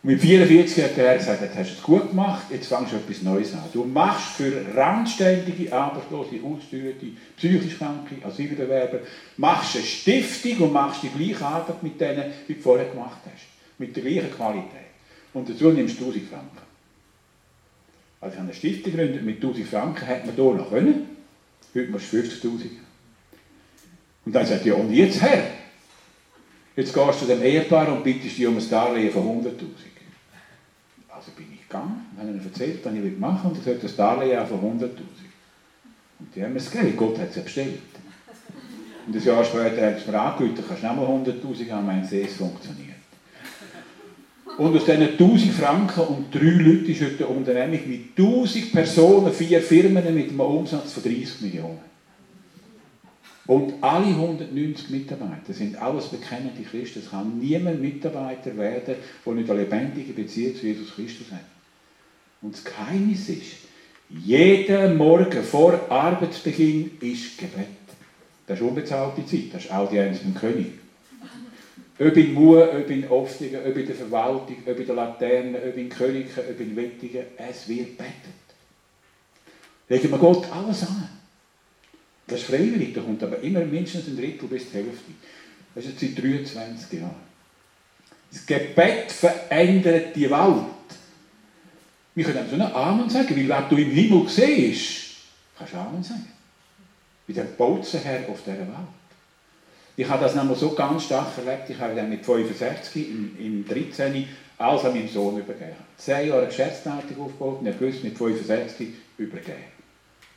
Und 0.03 0.11
mit 0.11 0.21
44 0.23 0.83
hat 0.83 0.97
er 0.97 1.19
gesagt, 1.19 1.43
jetzt 1.43 1.57
hast 1.57 1.71
du 1.71 1.75
es 1.75 1.83
gut 1.83 2.09
gemacht, 2.09 2.45
jetzt 2.51 2.69
fangst 2.69 2.93
du 2.93 2.97
etwas 2.97 3.21
Neues 3.21 3.53
an. 3.53 3.65
Du 3.71 3.85
machst 3.85 4.37
für 4.37 4.65
randständige, 4.75 5.71
Arbeitslose, 5.71 6.41
Aussteuerte, 6.43 7.07
psychisch 7.37 7.77
Kranke, 7.77 8.15
Asylbewerber, 8.25 9.01
machst 9.37 9.77
eine 9.77 9.85
Stiftung 9.85 10.69
und 10.69 10.73
machst 10.73 11.03
die 11.03 11.11
gleiche 11.11 11.45
Arbeit 11.45 11.83
mit 11.83 12.01
denen, 12.01 12.33
wie 12.47 12.55
du 12.55 12.61
vorher 12.61 12.89
gemacht 12.89 13.21
hast. 13.27 13.45
Mit 13.77 13.95
der 13.95 14.03
gleichen 14.03 14.31
Qualität. 14.31 14.89
Und 15.35 15.49
dazu 15.51 15.71
nimmst 15.71 16.01
du 16.01 16.07
1000 16.07 16.31
Franken. 16.31 16.71
Also 18.23 18.35
ich 18.35 18.41
eine 18.41 18.55
Stiftung 18.55 18.93
gegründet 18.93 19.23
mit 19.23 19.37
1000 19.37 19.67
Franken, 19.67 20.07
hätte 20.07 20.27
man 20.27 20.35
hier 20.35 20.55
noch 20.55 20.71
können. 20.71 21.17
Heute 21.75 21.91
musst 21.91 22.11
du 22.11 22.17
50'000 22.17 22.49
Und 24.25 24.35
dann 24.35 24.47
sagt 24.47 24.63
er, 24.63 24.67
ja, 24.67 24.75
und 24.75 24.93
jetzt 24.93 25.21
Herr? 25.21 25.60
Jetzt 26.81 26.95
gehst 26.95 27.21
du 27.21 27.27
dem 27.27 27.43
Ehepaar 27.43 27.93
und 27.93 28.03
bittest 28.03 28.39
dich 28.39 28.47
um 28.47 28.57
ein 28.57 28.71
Darlehen 28.71 29.13
von 29.13 29.23
100'000. 29.23 29.51
Also 31.11 31.31
bin 31.37 31.49
ich 31.53 31.69
gegangen, 31.69 32.07
habe 32.19 32.31
ihnen 32.31 32.43
erzählt, 32.43 32.83
was 32.83 32.95
ich 32.95 33.19
machen 33.19 33.51
will, 33.51 33.59
und 33.59 33.67
er 33.67 33.73
sagt, 33.73 33.85
das 33.85 33.97
Darlehen 33.97 34.47
von 34.47 34.81
100'000. 34.81 34.89
Und 36.21 36.35
die 36.35 36.43
haben 36.43 36.55
mir 36.55 36.59
das 36.59 36.71
Gott 36.97 37.19
hat 37.19 37.29
es 37.29 37.37
ja 37.37 37.43
bestellt. 37.43 37.81
Und 39.07 39.15
ein 39.15 39.23
Jahr 39.23 39.45
später 39.45 39.87
hat 39.89 39.99
es 39.99 40.07
mir 40.07 40.13
du 40.13 40.63
kannst 40.63 40.83
nicht 40.83 40.83
mal 40.83 41.05
100'000 41.05 41.71
haben, 41.71 41.87
mein 41.87 42.03
See, 42.07 42.23
es 42.23 42.37
funktioniert. 42.37 42.97
Und 44.57 44.75
aus 44.75 44.85
diesen 44.87 45.03
1000 45.03 45.53
Franken 45.53 46.01
und 46.01 46.35
drei 46.35 46.49
Leuten 46.49 46.87
ist 46.87 47.03
heute 47.03 47.27
eine 47.27 47.37
Unternehmung 47.37 47.89
mit 47.91 48.19
1000 48.19 48.73
Personen, 48.73 49.35
vier 49.35 49.61
Firmen 49.61 50.15
mit 50.15 50.31
einem 50.31 50.41
Umsatz 50.41 50.95
von 50.95 51.03
30 51.03 51.43
Millionen. 51.43 51.90
Und 53.47 53.75
alle 53.83 54.07
190 54.07 54.91
Mitarbeiter 54.91 55.53
sind 55.53 55.77
alles 55.81 56.09
bekennende 56.09 56.63
Christen. 56.63 57.01
Es 57.01 57.11
kann 57.11 57.39
niemand 57.39 57.81
Mitarbeiter 57.81 58.57
werden, 58.57 58.95
der 59.27 59.33
nicht 59.33 59.51
eine 59.51 59.61
lebendige 59.61 60.13
Beziehung 60.13 60.57
zu 60.57 60.67
Jesus 60.67 60.95
Christus 60.95 61.33
hat. 61.33 61.41
Und 62.43 62.55
das 62.55 62.65
Geheimnis 62.65 63.29
ist, 63.29 63.57
jeden 64.09 64.97
Morgen 64.97 65.43
vor 65.43 65.79
Arbeitsbeginn 65.89 66.93
ist 67.01 67.39
Gebet. 67.39 67.67
Das 68.47 68.59
ist 68.59 68.67
unbezahlte 68.67 69.25
Zeit, 69.25 69.53
das 69.53 69.65
ist 69.65 69.73
Audienz 69.73 70.25
mit 70.25 70.35
dem 70.35 70.41
König. 70.41 70.67
Ob 72.01 72.17
in 72.17 72.35
Mur, 72.35 72.69
ob 72.73 72.91
in 72.91 73.09
Oftigen, 73.09 73.61
ob 73.65 73.77
in 73.77 73.87
der 73.87 73.95
Verwaltung, 73.95 74.57
ob 74.67 74.79
in 74.79 74.87
der 74.87 74.95
Laterne, 74.95 75.59
ob 75.69 75.77
in 75.77 75.89
Königen, 75.89 76.31
ob 76.39 76.59
in 76.59 76.75
Wettigen, 76.75 77.25
es 77.37 77.69
wird 77.69 77.99
betet. 77.99 78.41
Legen 79.89 80.11
wir 80.11 80.19
Gott 80.19 80.51
alles 80.51 80.83
an. 80.83 81.20
Das 82.31 82.39
ist 82.39 82.47
freiwillig, 82.47 82.95
da 82.95 83.01
kommt 83.01 83.23
aber 83.25 83.41
immer 83.41 83.61
mindestens 83.61 84.07
ein 84.07 84.17
Drittel 84.17 84.49
bis 84.49 84.71
die 84.71 84.77
Hälfte. 84.77 85.13
Das 85.75 85.85
ist 85.85 86.01
jetzt 86.01 86.15
seit 86.15 86.25
23 86.25 87.01
Jahren. 87.01 87.17
Das 88.31 88.47
Gebet 88.47 89.11
verändert 89.11 90.15
die 90.15 90.31
Welt. 90.31 90.65
Wir 92.15 92.25
können 92.25 92.49
so 92.49 92.55
einen 92.55 92.73
Amen 92.73 93.11
sagen, 93.11 93.37
weil 93.37 93.49
wenn 93.49 93.69
du 93.69 93.83
im 93.83 93.91
Himmel 93.91 94.29
siehst, 94.29 95.17
kannst 95.59 95.75
du 95.75 95.79
Amen 95.79 96.05
sagen. 96.05 96.29
Wie 97.27 97.33
der 97.33 97.45
Bauzenherr 97.45 98.29
auf 98.29 98.43
dieser 98.45 98.59
Welt. 98.59 98.69
Ich 99.97 100.09
habe 100.09 100.23
das 100.23 100.37
nämlich 100.37 100.59
so 100.59 100.71
ganz 100.71 101.05
stark 101.05 101.37
erlebt, 101.37 101.69
ich 101.69 101.79
habe 101.81 101.97
dann 101.97 102.09
mit 102.09 102.25
65, 102.25 103.09
im, 103.09 103.37
im 103.39 103.67
13. 103.67 104.29
alles 104.57 104.85
an 104.85 104.95
meinen 104.95 105.09
Sohn 105.09 105.37
übergeben. 105.37 105.75
Zehn 105.97 106.29
Jahre 106.29 106.47
Geschäftsleitung 106.47 107.21
aufgebaut 107.21 107.59
und 107.61 107.67
er 107.67 107.73
gewusst, 107.73 108.05
mit 108.05 108.17
65 108.17 108.89
übergeben. 109.19 109.65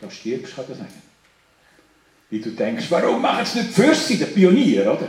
Da 0.02 0.10
stirbst, 0.10 0.56
kann 0.56 0.66
ich 0.68 0.78
sagen. 0.78 1.13
Wie 2.34 2.40
du 2.40 2.50
denkst, 2.50 2.88
warum 2.90 3.22
machen 3.22 3.46
sie 3.46 3.60
nicht 3.60 3.74
für 3.74 3.94
sie, 3.94 4.18
der 4.18 4.26
Pionier, 4.26 4.92
oder? 4.92 5.08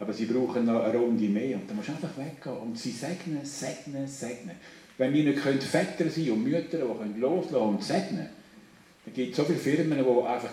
Aber 0.00 0.12
sie 0.12 0.24
brauchen 0.24 0.64
noch 0.64 0.82
eine 0.82 0.98
Runde 0.98 1.28
mehr 1.28 1.54
und 1.54 1.70
dann 1.70 1.76
musst 1.76 1.88
du 1.88 1.92
einfach 1.92 2.16
weggehen 2.16 2.56
und 2.56 2.76
sie 2.76 2.90
segnen, 2.90 3.44
segnen, 3.44 4.08
segnen. 4.08 4.56
Wenn 4.98 5.12
wir 5.12 5.22
nicht 5.22 5.40
können 5.40 5.60
Väter 5.60 6.10
sein 6.10 6.32
und 6.32 6.42
Mütter, 6.42 6.78
die 6.78 6.98
können 6.98 7.20
loslassen 7.20 7.68
und 7.68 7.84
segnen, 7.84 8.28
dann 9.04 9.14
gibt 9.14 9.30
es 9.30 9.36
so 9.36 9.44
viele 9.44 9.60
Firmen, 9.60 9.98
die 9.98 10.26
einfach 10.26 10.50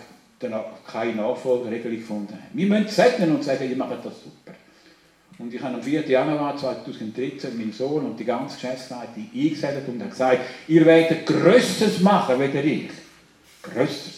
keine 0.86 1.16
Nachfolgeregelung 1.16 1.98
gefunden 1.98 2.34
haben. 2.34 2.50
Wir 2.52 2.66
müssen 2.68 2.86
segnen 2.86 3.34
und 3.34 3.42
sagen, 3.42 3.68
ihr 3.68 3.76
macht 3.76 4.06
das 4.06 4.14
super. 4.22 4.56
Und 5.40 5.52
ich 5.52 5.60
habe 5.60 5.74
am 5.74 5.82
4. 5.82 6.08
Januar 6.08 6.56
2013 6.56 7.58
meinen 7.58 7.72
Sohn 7.72 8.06
und 8.06 8.20
die 8.20 8.24
ganze 8.24 8.54
Geschäftsleitung 8.54 9.28
eingesetzt 9.34 9.88
und 9.88 10.08
gesagt, 10.08 10.38
ihr 10.68 10.86
werdet 10.86 11.26
Größeres 11.26 11.98
machen, 11.98 12.38
wie 12.38 12.58
ich. 12.58 12.90
Größeres. 13.60 14.13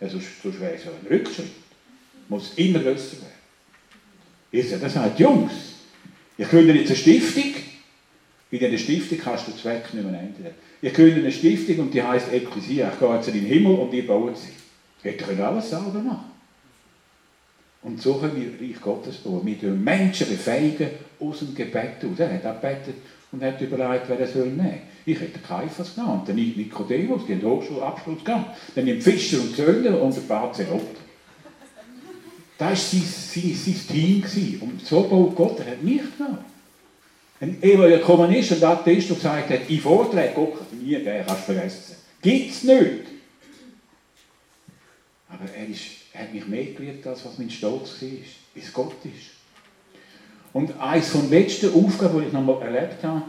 Ja, 0.00 0.08
sonst, 0.08 0.42
sonst 0.42 0.60
wäre 0.60 0.74
es 0.74 0.84
ja 0.84 0.90
ein 0.90 1.06
Rückschritt. 1.06 1.50
Muss 2.28 2.52
immer 2.56 2.80
grösser 2.80 3.18
werden. 3.18 3.32
Ich 4.50 4.68
sage, 4.68 4.82
das 4.82 4.94
sagt 4.94 5.18
Jungs, 5.18 5.52
ich 6.38 6.48
gründe 6.48 6.74
jetzt 6.74 6.88
eine 6.88 6.96
Stiftung. 6.96 7.54
In 8.50 8.58
dieser 8.58 8.78
Stiftung 8.78 9.18
kannst 9.18 9.46
du 9.46 9.52
den 9.52 9.60
Zweck 9.60 9.92
nicht 9.92 10.04
mehr 10.04 10.20
ändern. 10.20 10.54
Ich 10.80 10.92
gründe 10.92 11.16
eine 11.16 11.32
Stiftung 11.32 11.78
und 11.78 11.94
die 11.94 12.02
heisst 12.02 12.32
Ekklesia. 12.32 12.92
Ich 12.92 12.98
gehe 12.98 13.14
jetzt 13.14 13.28
in 13.28 13.34
den 13.34 13.46
Himmel 13.46 13.74
und 13.74 13.92
ihr 13.92 14.06
baut 14.06 14.36
sie. 14.36 14.52
Hätte 15.02 15.24
können 15.24 15.40
alles 15.40 15.70
selber 15.70 16.00
machen. 16.00 16.30
Und 17.82 18.02
so 18.02 18.14
können 18.14 18.36
wir 18.36 18.68
Reich 18.68 18.80
Gottes 18.80 19.16
bauen. 19.18 19.46
Wir 19.46 19.60
tun 19.60 19.82
Menschen 19.82 20.28
befähigen 20.28 20.90
aus 21.20 21.38
dem 21.38 21.54
Gebet 21.54 22.04
aus. 22.04 22.18
Er 22.18 22.34
hat 22.34 22.44
auch 22.44 22.60
und 23.36 23.44
hat 23.46 23.60
überlegt, 23.60 24.08
wer 24.08 24.18
er 24.18 24.26
soll 24.26 24.46
nehmen 24.46 24.80
Ich 25.04 25.20
hätte 25.20 25.38
Kaiphas 25.38 25.94
genommen, 25.94 26.22
dann 26.26 26.36
Nikodemus, 26.36 27.26
die 27.26 27.34
haben 27.34 27.42
Hochschulabschluss 27.42 28.24
gehabt. 28.24 28.56
Dann 28.74 28.84
nimmt 28.86 29.02
Fischer 29.02 29.40
und 29.40 29.54
Zöllner 29.54 30.00
und 30.00 30.16
der 30.16 30.22
Bazelot. 30.22 30.80
Das 32.58 32.68
war 32.68 32.74
sein, 32.74 33.02
sein, 33.54 33.54
sein 33.54 34.24
Team. 34.24 34.62
Und 34.62 34.84
so 34.84 35.02
baut 35.02 35.36
Gott, 35.36 35.60
er 35.60 35.72
hat 35.72 35.82
mich 35.82 36.00
genommen. 36.16 36.38
Ein 37.38 37.58
ehemaliger 37.62 37.98
Kommunist 37.98 38.52
und 38.52 38.64
Atheist, 38.64 39.10
der 39.10 39.16
gesagt 39.16 39.50
hat, 39.50 39.60
ich 39.68 39.82
Vorträge, 39.82 40.32
Gott 40.34 40.72
nie 40.72 40.92
gegeben, 40.92 41.24
kannst 41.26 41.48
du 41.48 41.52
vergessen. 41.52 41.96
Gibt 42.22 42.50
es 42.50 42.62
nicht. 42.64 43.04
Aber 45.28 45.44
er, 45.54 45.68
ist, 45.68 45.82
er 46.14 46.22
hat 46.22 46.32
mich 46.32 46.46
mehr 46.46 46.64
geliebt, 46.64 47.06
als 47.06 47.26
was 47.26 47.36
mein 47.36 47.50
Stolz 47.50 48.00
war, 48.00 48.08
wie 48.54 48.60
es 48.60 48.72
Gott 48.72 48.94
ist. 49.04 49.35
Und 50.56 50.80
eines 50.80 51.10
von 51.10 51.28
den 51.28 51.38
letzten 51.38 51.74
Aufgaben, 51.74 52.18
die 52.18 52.28
ich 52.28 52.32
noch 52.32 52.42
mal 52.42 52.62
erlebt 52.62 53.04
habe, 53.04 53.20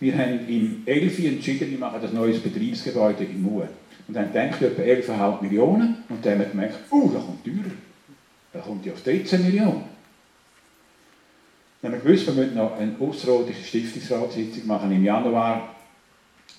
wir 0.00 0.18
haben 0.18 0.46
im 0.46 0.82
11 0.84 1.18
entschieden, 1.24 1.70
wir 1.70 1.78
machen 1.78 1.98
das 2.02 2.12
neues 2.12 2.40
Betriebsgebäude 2.40 3.24
in 3.24 3.40
Mur. 3.40 3.66
Und 4.06 4.14
dann 4.14 4.30
denkt 4.30 4.60
etwa 4.60 4.82
11,5 4.82 5.42
Millionen 5.42 6.04
und 6.10 6.22
dann 6.22 6.32
haben 6.34 6.40
wir 6.40 6.48
gemerkt, 6.48 6.76
oh, 6.90 7.10
das 7.10 7.24
kommt 7.24 7.42
teurer. 7.42 7.72
Da 8.52 8.58
kommt 8.58 8.84
ja 8.84 8.92
auf 8.92 9.02
13 9.02 9.42
Millionen. 9.46 9.84
Dann 11.80 11.92
haben 11.92 12.02
wir 12.02 12.10
gewusst, 12.10 12.26
wir 12.26 12.34
müssen 12.34 12.54
noch 12.54 12.76
eine 12.76 12.94
außerordentliche 13.00 13.66
Stiftungsratssitzung 13.66 14.66
machen 14.66 14.92
im 14.92 15.04
Januar 15.06 15.74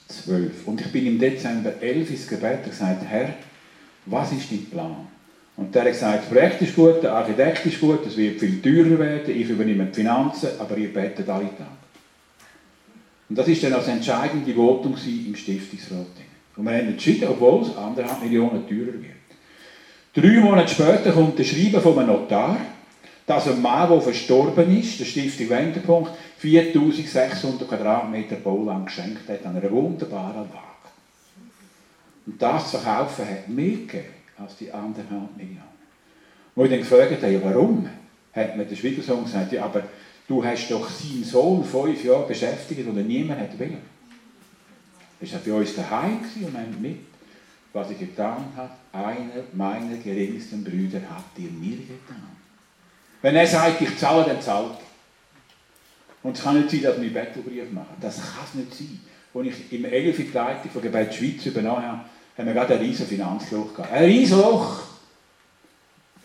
12. 0.07 0.67
Und 0.67 0.81
ich 0.81 0.91
bin 0.91 1.05
im 1.05 1.19
Dezember 1.19 1.71
11 1.79 2.09
ins 2.09 2.27
Gebet 2.27 2.63
und 2.63 2.71
gesagt, 2.71 3.03
Herr, 3.07 3.31
was 4.07 4.31
ist 4.31 4.51
dein 4.51 4.65
Plan? 4.71 5.05
Und 5.57 5.73
der 5.73 5.83
hat 5.83 5.91
gesagt, 5.91 6.23
das 6.23 6.29
Projekt 6.29 6.61
ist 6.61 6.75
gut, 6.75 7.01
der 7.01 7.13
Architekt 7.13 7.65
ist 7.65 7.79
gut, 7.79 8.05
es 8.05 8.17
wird 8.17 8.39
viel 8.39 8.61
teurer 8.61 8.99
werden, 8.99 9.39
ich 9.39 9.49
übernehme 9.49 9.85
die 9.85 9.93
Finanzen, 9.93 10.49
aber 10.59 10.77
ihr 10.77 10.93
betet 10.93 11.29
alle 11.29 11.45
Tage. 11.45 11.69
Und 13.29 13.37
das 13.37 13.47
war 13.47 13.55
dann 13.55 13.79
das 13.79 13.87
entscheidende 13.87 14.53
Votum 14.53 14.95
im 15.05 15.35
Stiftungsrat. 15.35 16.07
Und 16.57 16.63
wir 16.65 16.71
haben 16.71 16.87
entschieden, 16.89 17.29
obwohl 17.29 17.61
es 17.61 17.75
anderthalb 17.75 18.23
Millionen 18.23 18.67
teurer 18.67 18.93
wird. 18.93 19.15
Drei 20.13 20.39
Monate 20.39 20.73
später 20.73 21.11
kommt 21.11 21.39
ein 21.39 21.45
Schreiben 21.45 21.81
von 21.81 21.99
einem 21.99 22.07
Notar, 22.07 22.57
dass 23.25 23.47
ein 23.47 23.61
Mann, 23.61 23.89
der 23.89 24.01
verstorben 24.01 24.77
ist, 24.77 24.99
der 24.99 25.05
Stiftung 25.05 25.49
Wendepunkt, 25.49 26.11
4600 26.37 27.67
Quadratmeter 27.67 28.35
Bauland 28.35 28.85
geschenkt 28.85 29.27
hat 29.27 29.45
an 29.45 29.57
einer 29.57 29.71
wunderbaren 29.71 30.35
Lage. 30.35 30.49
Und 32.27 32.41
das 32.41 32.71
zu 32.71 32.77
verkaufen 32.77 33.25
hat 33.27 33.49
mehr 33.49 33.71
gegeben 33.71 34.24
als 34.37 34.57
die 34.57 34.71
anderthalb 34.71 35.35
Millionen. 35.37 35.75
Wo 36.55 36.63
ich 36.63 36.69
dann 36.69 36.79
gefragt 36.79 37.21
habe, 37.21 37.43
warum, 37.43 37.89
hat 38.33 38.57
mir 38.57 38.65
der 38.65 38.75
Schwiegersohn 38.75 39.23
gesagt, 39.23 39.51
ja, 39.51 39.65
aber 39.65 39.83
du 40.27 40.43
hast 40.43 40.69
doch 40.69 40.89
seinen 40.89 41.23
Sohn 41.23 41.63
fünf 41.63 42.03
Jahre 42.03 42.27
beschäftigt 42.27 42.87
und 42.87 42.97
er 42.97 43.03
niemand 43.03 43.39
hat 43.39 43.57
will. 43.57 43.77
Er 45.21 45.31
war 45.31 45.39
bei 45.39 45.53
uns 45.53 45.75
daheim 45.75 46.19
und 46.41 46.53
meint 46.53 46.81
mit, 46.81 46.97
was 47.73 47.91
ich 47.91 47.99
getan 47.99 48.45
habe, 48.55 48.71
einer 48.93 49.43
meiner 49.53 49.97
geringsten 49.97 50.63
Brüder 50.63 50.99
hat 51.09 51.25
dir 51.37 51.49
mir 51.51 51.77
getan. 51.77 52.35
Wenn 53.21 53.35
er 53.35 53.47
sagt, 53.47 53.81
ich 53.81 53.97
zahle, 53.97 54.25
dann 54.25 54.41
zahlt 54.41 54.71
er. 54.71 54.85
Und 56.23 56.37
es 56.37 56.43
kann 56.43 56.57
nicht 56.57 56.71
sein, 56.71 56.81
dass 56.81 57.01
wir 57.01 57.13
Bettelbrief 57.13 57.71
machen. 57.71 57.95
Das 58.01 58.17
kann 58.17 58.45
es 58.45 58.55
nicht 58.55 58.73
sein. 58.73 58.99
Als 59.33 59.47
ich 59.47 59.73
im 59.73 59.85
11. 59.85 60.17
die 60.17 60.31
Leitung 60.33 60.71
von 60.71 60.81
Gebet 60.81 61.13
Schweiz 61.13 61.45
übernommen 61.45 61.83
habe, 61.83 62.05
haben 62.37 62.47
wir 62.47 62.53
gerade 62.53 62.75
ein 62.75 62.81
riesen 62.81 63.07
Finanzloch 63.07 63.73
gehabt. 63.73 63.93
Ein 63.93 64.05
riesen 64.05 64.39
Loch! 64.39 64.83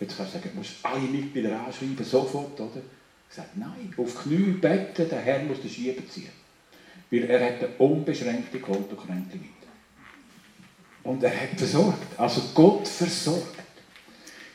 Jetzt 0.01 0.16
kannst 0.16 0.35
du 0.35 0.38
sagen, 0.38 0.51
du 0.53 0.59
musst 0.59 0.73
alle 0.83 1.01
Mitglieder 1.01 1.61
anschreiben, 1.61 2.05
sofort, 2.05 2.59
oder? 2.59 2.81
Ich 3.29 3.37
sage, 3.37 3.49
nein, 3.55 3.94
auf 3.96 4.23
Knie 4.23 4.53
beten, 4.53 5.09
der 5.09 5.20
Herr 5.20 5.42
muss 5.44 5.61
den 5.61 5.70
Schieber 5.70 6.03
ziehen. 6.09 6.31
Weil 7.11 7.25
er 7.25 7.44
hat 7.44 7.59
eine 7.59 7.68
unbeschränkte 7.79 8.59
Kontokränkte 8.59 9.37
mit. 9.37 9.51
Und 11.03 11.23
er 11.23 11.31
hat 11.31 11.57
versorgt. 11.57 12.18
Also 12.18 12.42
Gott 12.55 12.88
versorgt. 12.88 13.61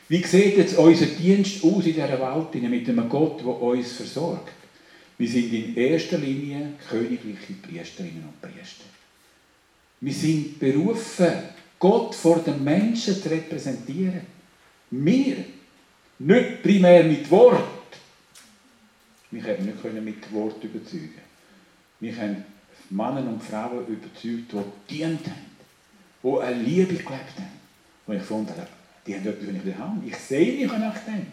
Wie 0.08 0.22
sieht 0.22 0.56
jetzt 0.56 0.76
unser 0.76 1.06
Dienst 1.06 1.64
aus 1.64 1.86
in 1.86 1.94
dieser 1.94 2.20
Welt 2.20 2.70
mit 2.70 2.88
einem 2.88 3.08
Gott, 3.08 3.40
der 3.40 3.48
uns 3.48 3.92
versorgt? 3.92 4.52
Wir 5.18 5.28
sind 5.28 5.52
in 5.52 5.76
erster 5.76 6.18
Linie 6.18 6.74
königliche 6.88 7.54
Priesterinnen 7.54 8.24
und 8.24 8.40
Priester. 8.40 8.84
Wir 10.00 10.12
sind 10.12 10.58
berufen, 10.58 11.32
Gott 11.78 12.14
vor 12.14 12.38
den 12.38 12.62
Menschen 12.62 13.20
zu 13.20 13.30
repräsentieren. 13.30 14.22
Wir. 14.90 15.44
Nicht 16.18 16.62
primär 16.62 17.04
mit 17.04 17.30
Wort. 17.30 17.60
Wir 19.30 19.42
können 19.42 19.66
nicht 19.66 20.04
mit 20.04 20.32
Wort 20.32 20.62
überzeugen. 20.64 21.20
Wir 22.00 22.16
haben 22.16 22.44
Männer 22.90 23.28
und 23.28 23.42
Frauen 23.42 23.86
überzeugt, 23.86 24.52
die 24.52 24.94
dient 24.96 25.26
haben, 25.26 25.46
die 26.22 26.40
eine 26.40 26.62
Liebe 26.62 26.94
gelebt 26.94 27.10
haben. 27.10 27.60
Und 28.06 28.16
ich 28.16 28.22
fand, 28.22 28.48
die 29.06 29.14
haben 29.14 29.26
etwas 29.26 29.48
in 29.48 29.64
der 29.64 29.78
Hand. 29.78 30.06
Ich 30.06 30.16
sehe 30.16 30.62
mich 30.62 30.78
nach 30.78 30.98
dem. 31.00 31.26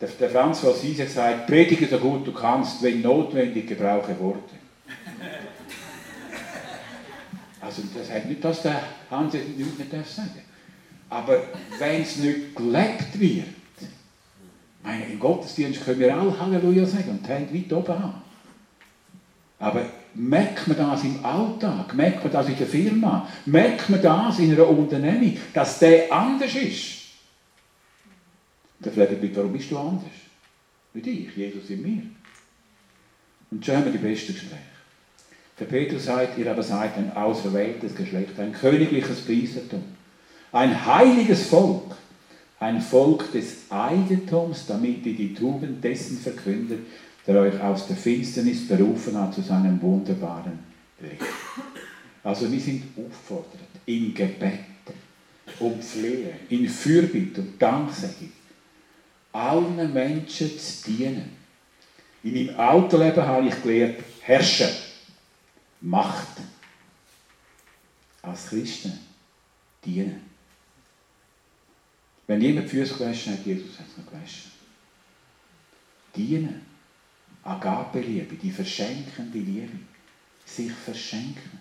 Der, 0.00 0.30
Franz 0.30 0.60
von 0.60 0.70
Assisi 0.70 1.02
gesagt, 1.02 1.46
predige 1.46 1.86
so 1.86 1.98
gut 1.98 2.26
du 2.26 2.32
kannst, 2.32 2.82
wenn 2.82 3.00
notwendig, 3.00 3.66
gebrauche 3.66 4.18
Worte. 4.20 4.54
Also 7.76 7.88
das 7.98 8.10
heißt 8.10 8.26
nicht, 8.26 8.44
dass 8.44 8.62
der 8.62 8.82
Hans 9.10 9.34
nicht 9.34 9.58
mehr 9.58 10.04
sagen 10.04 10.40
Aber 11.10 11.42
wenn 11.78 12.02
es 12.02 12.16
nicht 12.16 12.54
gelebt 12.54 13.18
wird, 13.18 13.48
meine, 14.82 15.06
im 15.06 15.18
Gottesdienst 15.18 15.84
können 15.84 16.00
wir 16.00 16.16
alle 16.16 16.38
Halleluja 16.38 16.86
sagen 16.86 17.10
und 17.10 17.26
die 17.26 17.30
Hände 17.30 17.54
weit 17.54 17.72
oben 17.72 17.98
haben. 17.98 18.22
Aber 19.58 19.86
merkt 20.14 20.68
man 20.68 20.76
das 20.76 21.04
im 21.04 21.24
Alltag, 21.24 21.94
merkt 21.94 22.22
man 22.22 22.32
das 22.32 22.48
in 22.48 22.58
der 22.58 22.66
Firma, 22.66 23.28
merkt 23.46 23.88
man 23.88 24.02
das 24.02 24.38
in 24.38 24.52
einer 24.52 24.68
Unternehmung, 24.68 25.36
dass 25.54 25.78
der 25.78 26.12
anders 26.12 26.54
ist. 26.54 27.02
Dann 28.80 28.92
fragt 28.92 29.22
mich, 29.22 29.34
warum 29.34 29.52
bist 29.52 29.70
du 29.70 29.78
anders? 29.78 30.04
Nicht 30.92 31.06
ich, 31.06 31.36
Jesus 31.36 31.70
in 31.70 31.82
mir. 31.82 32.02
Und 33.50 33.64
schon 33.64 33.76
haben 33.76 33.86
wir 33.86 33.92
die 33.92 33.98
besten 33.98 34.34
Gespräche. 34.34 34.73
Der 35.58 35.66
Petrus 35.66 36.06
sagt, 36.06 36.36
ihr 36.36 36.50
aber 36.50 36.62
seid 36.62 36.96
ein 36.96 37.16
auserwähltes 37.16 37.94
Geschlecht, 37.94 38.38
ein 38.38 38.52
königliches 38.52 39.20
Priestertum, 39.20 39.84
ein 40.50 40.84
heiliges 40.84 41.46
Volk, 41.46 41.94
ein 42.58 42.80
Volk 42.80 43.30
des 43.32 43.70
Eigentums, 43.70 44.66
damit 44.66 45.06
ihr 45.06 45.14
die 45.14 45.34
Tugend 45.34 45.82
dessen 45.84 46.18
verkündet, 46.18 46.80
der 47.26 47.40
euch 47.40 47.60
aus 47.60 47.86
der 47.86 47.96
Finsternis 47.96 48.66
berufen 48.66 49.18
hat 49.18 49.34
zu 49.34 49.42
seinem 49.42 49.80
wunderbaren 49.80 50.58
Licht. 51.00 51.22
Also 52.22 52.50
wir 52.50 52.60
sind 52.60 52.84
aufgefordert, 52.96 53.68
in 53.86 54.14
Gebet, 54.14 54.60
um 55.60 55.80
Flehen, 55.80 56.30
in 56.48 56.68
Fürbitte 56.68 57.42
und 57.42 57.60
Danksagung, 57.60 58.32
allen 59.32 59.92
Menschen 59.92 60.58
zu 60.58 60.90
dienen. 60.90 61.30
In 62.22 62.32
meinem 62.32 62.58
Autoleben 62.58 63.26
habe 63.26 63.48
ich 63.48 63.62
gelernt, 63.62 63.96
herrschen, 64.22 64.68
Macht. 65.84 66.38
Als 68.22 68.46
Christen 68.46 68.98
dienen. 69.84 70.22
Wenn 72.26 72.40
jemand 72.40 72.66
die 72.66 72.70
Füße 72.70 72.94
gewaschen 72.94 73.34
hat, 73.34 73.44
Jesus 73.44 73.78
hat 73.78 73.86
es 73.86 73.98
noch 73.98 74.10
gewaschen. 74.10 74.50
Dienen. 76.16 76.62
Agape-Liebe, 77.42 78.36
die 78.36 78.50
verschenkende 78.50 79.38
Liebe. 79.38 79.78
Sich 80.46 80.72
verschenken. 80.72 81.58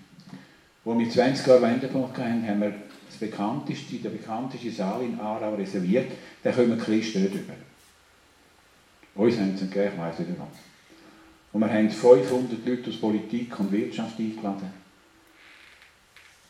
Wo 0.85 0.97
wir 0.97 1.09
20 1.09 1.45
Jahre 1.45 1.61
Wendepunkt 1.61 2.17
hatten, 2.17 2.47
haben 2.47 2.61
wir 2.61 2.73
das 3.09 3.17
bekannteste, 3.17 3.97
der 3.97 4.09
bekannteste 4.09 4.71
Saal 4.71 5.03
in 5.03 5.19
Aarau 5.19 5.55
reserviert. 5.55 6.09
Da 6.41 6.53
kommen 6.53 6.79
Christen 6.79 7.23
nicht 7.23 7.35
über. 7.35 7.53
Uns 9.15 9.37
haben 9.37 9.57
sie 9.57 9.67
gegeben, 9.67 9.95
ich 9.95 9.99
weiss 9.99 10.19
nicht 10.19 10.31
warum. 10.37 10.72
Und 11.53 11.61
wir 11.61 11.71
haben 11.71 11.89
500 11.89 12.65
Leute 12.65 12.89
aus 12.89 12.97
Politik 12.97 13.59
und 13.59 13.71
Wirtschaft 13.71 14.19
eingeladen. 14.19 14.73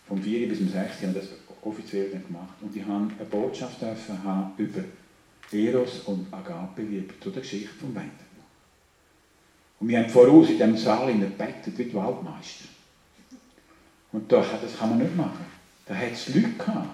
Vom 0.08 0.22
4 0.22 0.48
bis 0.48 0.58
zum 0.60 0.70
6 0.70 1.02
haben 1.02 1.14
das 1.14 1.26
offiziell 1.62 2.10
gemacht. 2.10 2.56
Und 2.62 2.74
die 2.74 2.84
haben 2.84 3.14
eine 3.18 3.30
Botschaft 3.30 3.82
dürfen 3.82 4.24
haben 4.24 4.54
über 4.58 4.82
Eros 5.52 6.00
und 6.06 6.34
Agape-Liebe 6.34 7.20
zu 7.20 7.30
der 7.30 7.42
Geschichte 7.42 7.74
vom 7.76 7.94
Wendel. 7.94 8.12
Und 9.80 9.90
wir 9.90 10.00
haben 10.00 10.10
voraus 10.10 10.48
in 10.50 10.54
diesem 10.54 10.78
Saal 10.78 11.10
in 11.10 11.20
der 11.20 11.30
gebetet 11.30 11.78
wie 11.78 11.84
die 11.84 11.94
Waldmeister. 11.94 12.70
Und 14.14 14.32
da, 14.32 14.46
das 14.62 14.78
kann 14.78 14.92
man 14.92 15.00
nicht 15.00 15.16
machen. 15.18 15.46
Da 15.86 15.96
hat 15.96 16.14
es 16.14 16.34
Leute 16.34 16.52
gehabt, 16.52 16.88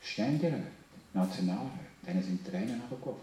Ständeräte, 0.00 0.62
Nationalräte, 1.12 1.68
denen 2.06 2.22
sind 2.22 2.46
Tränen 2.46 2.78
nachgelaufen. 2.78 3.20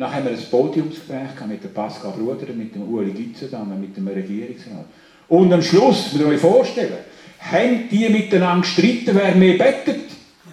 Dann 0.00 0.14
haben 0.14 0.24
wir 0.24 0.32
ein 0.32 0.50
Podiumsgespräch 0.50 1.46
mit 1.46 1.62
dem 1.62 1.74
Pascal 1.74 2.12
Bruder, 2.12 2.50
mit 2.54 2.74
dem 2.74 2.90
Uli 2.90 3.10
Gitzendamm, 3.10 3.78
mit 3.78 3.94
dem 3.94 4.08
Regierungsrat. 4.08 4.86
Und 5.28 5.52
am 5.52 5.60
Schluss, 5.60 6.14
müsst 6.14 6.24
ihr 6.24 6.26
euch 6.26 6.40
vorstellen, 6.40 6.96
haben 7.38 7.86
die 7.90 8.08
miteinander 8.08 8.62
gestritten, 8.62 9.14
wer 9.14 9.34
mehr 9.34 9.58
bettet. 9.58 10.08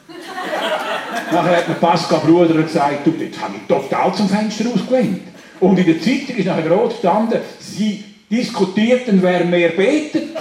Nachher 1.31 1.57
hat 1.59 1.69
mir 1.69 1.75
Pascal 1.75 2.19
Bruder 2.19 2.61
gesagt, 2.61 3.07
du, 3.07 3.11
jetzt 3.11 3.41
habe 3.41 3.53
ich 3.55 3.61
total 3.73 4.13
zum 4.13 4.27
Fenster 4.27 4.65
ausgelehnt. 4.69 5.21
Und 5.61 5.79
in 5.79 5.85
der 5.85 6.01
Zeitung 6.01 6.35
ist 6.35 6.45
nachher 6.45 6.67
groß 6.67 6.95
gestanden, 6.95 7.39
sie 7.57 8.03
diskutierten, 8.29 9.21
wer 9.21 9.45
mehr 9.45 9.69
betet. 9.69 10.27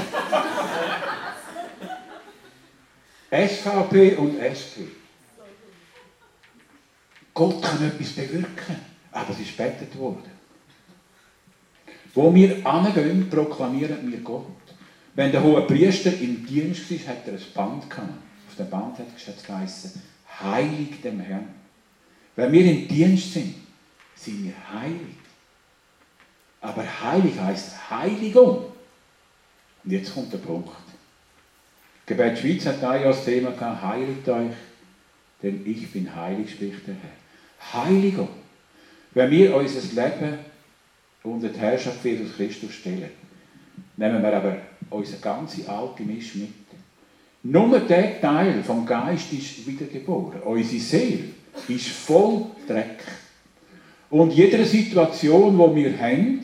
SVP 3.31 4.17
und 4.17 4.41
SP. 4.43 4.83
Gott 7.37 7.63
kann 7.63 7.87
etwas 7.87 8.09
bewirken, 8.13 8.86
aber 9.17 9.31
es 9.31 9.41
ist 9.41 9.57
betet 9.57 9.97
worden. 9.97 10.31
Wo 12.15 12.35
wir 12.35 12.65
angehen, 12.67 13.31
proklamieren 13.31 14.11
wir 14.11 14.19
Gott. 14.19 14.47
Wenn 15.15 15.33
der 15.33 15.43
hohe 15.43 15.63
Priester 15.63 16.13
im 16.13 16.47
Dienst 16.47 16.91
war, 16.91 17.15
hat 17.15 17.27
er 17.27 17.35
ein 17.35 17.41
Band 17.55 17.89
gehabt. 17.89 18.11
Auf 18.49 18.57
dem 18.57 18.69
Band 18.69 18.99
hat 18.99 19.07
es 19.17 19.43
geheißen, 19.43 20.03
heilig 20.43 21.01
dem 21.03 21.21
Herrn. 21.21 21.49
Wenn 22.37 22.53
wir 22.53 22.71
im 22.71 22.89
Dienst 22.89 23.33
sind, 23.33 23.55
sind 24.15 24.45
wir 24.45 24.53
heilig. 24.75 25.17
Aber 26.61 26.85
heilig 27.03 27.39
heißt 27.41 27.91
Heiligung. 27.91 28.67
Und 29.85 29.91
jetzt 29.91 30.13
kommt 30.13 30.33
der 30.33 30.39
Punkt. 30.39 30.71
Gebet 32.05 32.39
Schweiz 32.39 32.67
hat 32.67 32.83
da 32.83 32.97
ja 32.97 33.09
das 33.09 33.25
Thema 33.25 33.53
gehabt, 33.53 33.83
heiligt 33.83 34.29
euch, 34.29 34.53
denn 35.43 35.67
ich 35.67 35.91
bin 35.91 36.15
heilig, 36.15 36.51
spricht 36.51 36.87
der 36.87 36.95
Herr. 36.95 37.83
Heiligung. 37.83 38.29
Wenn 39.17 39.31
wir 39.31 39.57
unser 39.57 39.81
Leben 39.81 40.39
unter 41.23 41.49
die 41.49 41.59
Herrschaft 41.59 42.05
Jesus 42.05 42.37
Christus 42.37 42.75
stellen, 42.75 43.09
nehmen 43.97 44.23
wir 44.23 44.37
aber 44.37 44.59
unsere 44.91 45.23
ganze 45.23 45.67
alte 45.67 46.03
Misch 46.03 46.35
mit. 46.35 46.51
Nur 47.43 47.81
der 47.81 48.21
Teil 48.21 48.63
vom 48.63 48.85
Geist 48.85 49.33
ist 49.33 49.67
wiedergeboren. 49.67 50.43
Unsere 50.43 50.83
Seele 50.83 51.25
ist 51.67 51.89
voll 51.89 52.45
Dreck. 52.69 52.99
Und 54.11 54.35
jede 54.35 54.63
Situation, 54.67 55.57
die 55.57 55.83
wir 55.83 55.99
haben, 55.99 56.43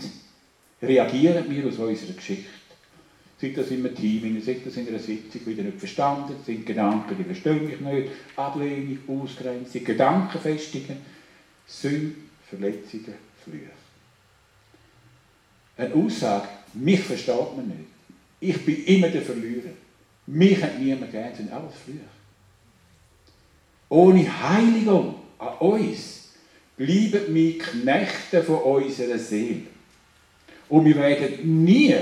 reagieren 0.81 1.45
wir 1.51 1.67
aus 1.67 1.77
unserer 1.77 2.15
Geschichte. 2.15 2.49
Sei 3.39 3.53
das 3.55 3.71
in 3.71 3.85
einem 3.85 3.95
Team, 3.95 4.41
sei 4.41 4.57
das 4.65 4.79
in 4.79 4.89
einer 4.89 4.99
Sitzung, 4.99 5.45
wieder 5.45 5.63
nicht 5.63 5.79
verstanden, 5.79 6.37
sind 6.47 6.65
Gedanken, 6.65 7.19
die 7.19 7.25
verstehen 7.25 7.67
mich 7.67 7.81
nicht, 7.81 8.13
Ablehnung, 8.35 9.25
Ausgrenzung, 9.25 9.85
Gedankenfestungen, 9.85 10.97
Sünde, 11.67 12.15
Verletzungen, 12.53 13.15
Flüche. 13.43 13.71
Eine 15.77 15.95
Aussage, 15.95 16.49
mich 16.75 17.01
versteht 17.01 17.57
man 17.57 17.67
nicht. 17.69 17.89
Ich 18.41 18.65
bin 18.65 18.85
immer 18.85 19.09
der 19.09 19.23
Verlierer. 19.23 19.71
Mich 20.27 20.63
hat 20.63 20.79
niemand 20.79 21.11
gern, 21.11 21.35
sind 21.35 21.51
alles 21.51 21.75
Flüche. 21.85 22.01
Ohne 23.89 24.43
Heiligung 24.43 25.15
an 25.39 25.55
uns 25.59 26.31
bleiben 26.77 27.35
wir 27.35 27.59
Knechte 27.59 28.43
von 28.43 28.57
unserer 28.57 29.19
Seele. 29.19 29.63
Und 30.69 30.85
wir 30.85 30.97
werden 30.97 31.65
nie 31.65 31.95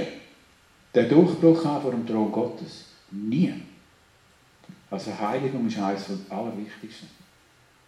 den 0.94 1.08
Durchbruch 1.08 1.64
haben 1.64 1.82
vor 1.82 1.90
dem 1.92 2.06
Thron 2.06 2.32
Gottes. 2.32 2.86
Nie. 3.10 3.54
Also 4.90 5.16
Heiligung 5.16 5.66
ist 5.68 5.78
eines 5.78 6.04
von 6.04 6.24
Allerwichtigsten. 6.28 7.19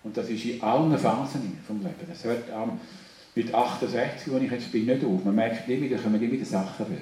Und 0.04 0.16
das 0.16 0.28
ist 0.28 0.44
in 0.44 0.62
allen 0.62 0.96
Phasen 0.98 1.58
vom 1.66 1.78
Leben. 1.78 1.94
Das 2.08 2.24
hört 2.24 2.50
an 2.50 2.80
mit 3.34 3.54
68, 3.54 4.32
wo 4.32 4.38
ich 4.38 4.50
jetzt 4.50 4.70
bin, 4.72 4.86
nicht 4.86 5.04
auf. 5.04 5.24
Man 5.24 5.34
merkt 5.34 5.68
immer 5.68 5.82
wieder, 5.82 5.98
kommen 5.98 6.22
immer 6.22 6.32
wieder 6.32 6.44
Sachen 6.44 6.86
wieder. 6.86 7.00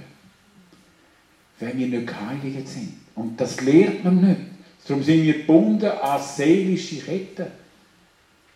Wenn 1.59 1.79
wir 1.79 1.87
nicht 1.89 2.07
geheiligt 2.07 2.69
sind. 2.69 2.95
Und 3.15 3.41
das 3.41 3.61
lernt 3.61 4.05
man 4.05 4.21
nicht. 4.21 4.41
Darum 4.87 5.03
sind 5.03 5.23
wir 5.25 5.35
gebunden 5.35 5.91
an 5.91 6.21
seelische 6.21 6.97
Ketten, 6.97 7.47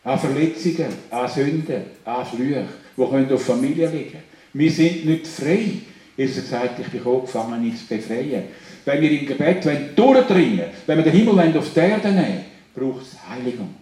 an 0.04 0.18
Verletzungen, 0.18 0.88
an 1.11 1.28
Sünden, 1.28 1.83
an 2.04 2.26
Flüche, 2.26 2.66
die 2.96 3.33
auf 3.33 3.44
Familie 3.44 3.88
liegen 3.88 4.12
können. 4.12 4.24
Wir 4.52 4.70
sind 4.70 5.04
nicht 5.04 5.26
frei. 5.26 5.78
Jesus 6.16 6.44
gesagt, 6.44 6.78
ich 6.78 6.87
bin 6.88 7.02
gefangen, 7.02 7.62
nicht 7.62 7.78
zu 7.78 7.87
befreien. 7.87 8.44
Wenn 8.85 9.00
wir 9.00 9.11
im 9.11 9.26
Gebet 9.26 9.64
durchdringen 9.96 10.66
wenn 10.87 10.98
wir 10.98 11.04
den 11.04 11.12
Himmel 11.12 11.59
auf 11.59 11.72
die 11.72 11.80
Erde 11.80 12.12
nehmen 12.12 12.44
braucht 12.74 13.02
es 13.02 13.28
Heiligung. 13.28 13.74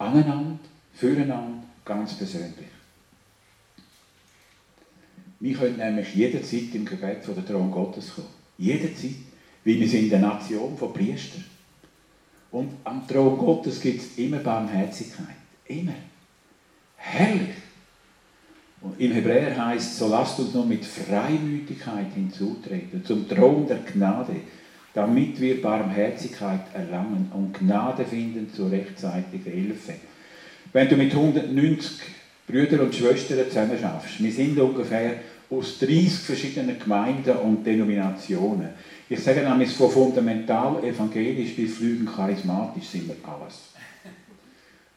Aneinander, 0.00 0.58
füreinander, 0.94 1.62
ganz 1.84 2.14
persönlich. 2.14 2.68
Wir 5.40 5.54
können 5.54 5.76
nämlich 5.76 6.14
jederzeit 6.14 6.74
im 6.74 6.86
Gebet 6.86 7.22
vor 7.22 7.34
den 7.34 7.46
Thron 7.46 7.70
Gottes 7.70 8.14
kommen. 8.14 8.28
Jederzeit. 8.56 9.14
Weil 9.62 9.78
wir 9.78 9.88
sind 9.88 10.12
eine 10.12 10.26
Nation 10.26 10.76
von 10.76 10.92
Priestern. 10.94 11.44
Und 12.50 12.70
am 12.84 13.06
Thron 13.06 13.36
Gottes 13.36 13.78
gibt 13.78 14.00
es 14.00 14.16
immer 14.16 14.38
Barmherzigkeit. 14.38 15.36
Immer. 15.66 15.94
Herrlich. 16.96 17.56
Und 18.80 18.98
im 18.98 19.12
Hebräer 19.12 19.66
heißt 19.66 19.98
so 19.98 20.08
lasst 20.08 20.38
uns 20.40 20.54
nun 20.54 20.68
mit 20.68 20.84
Freimütigkeit 20.84 22.14
hinzutreten 22.14 23.04
zum 23.04 23.28
Thron 23.28 23.66
der 23.66 23.80
Gnade, 23.80 24.36
damit 24.94 25.40
wir 25.40 25.62
Barmherzigkeit 25.62 26.60
erlangen 26.74 27.30
und 27.34 27.58
Gnade 27.58 28.04
finden 28.04 28.52
zur 28.52 28.70
rechtzeitigen 28.70 29.50
Hilfe. 29.50 29.94
Wenn 30.72 30.88
du 30.88 30.96
mit 30.96 31.12
190 31.12 31.92
Brüdern 32.46 32.80
und 32.80 32.94
Schwestern 32.94 33.48
zusammen 33.48 33.78
schaffst, 33.80 34.22
wir 34.22 34.32
sind 34.32 34.58
ungefähr 34.58 35.14
aus 35.50 35.78
30 35.78 36.12
verschiedenen 36.12 36.78
Gemeinden 36.78 37.36
und 37.38 37.64
Denominationen. 37.64 38.70
Ich 39.08 39.20
sage 39.20 39.40
nämlich, 39.40 39.70
von 39.72 39.90
fundamental 39.90 40.82
evangelisch 40.84 41.56
bis 41.56 41.76
flügend 41.76 42.14
charismatisch 42.14 42.86
sind 42.86 43.08
wir 43.08 43.16
alles. 43.28 43.70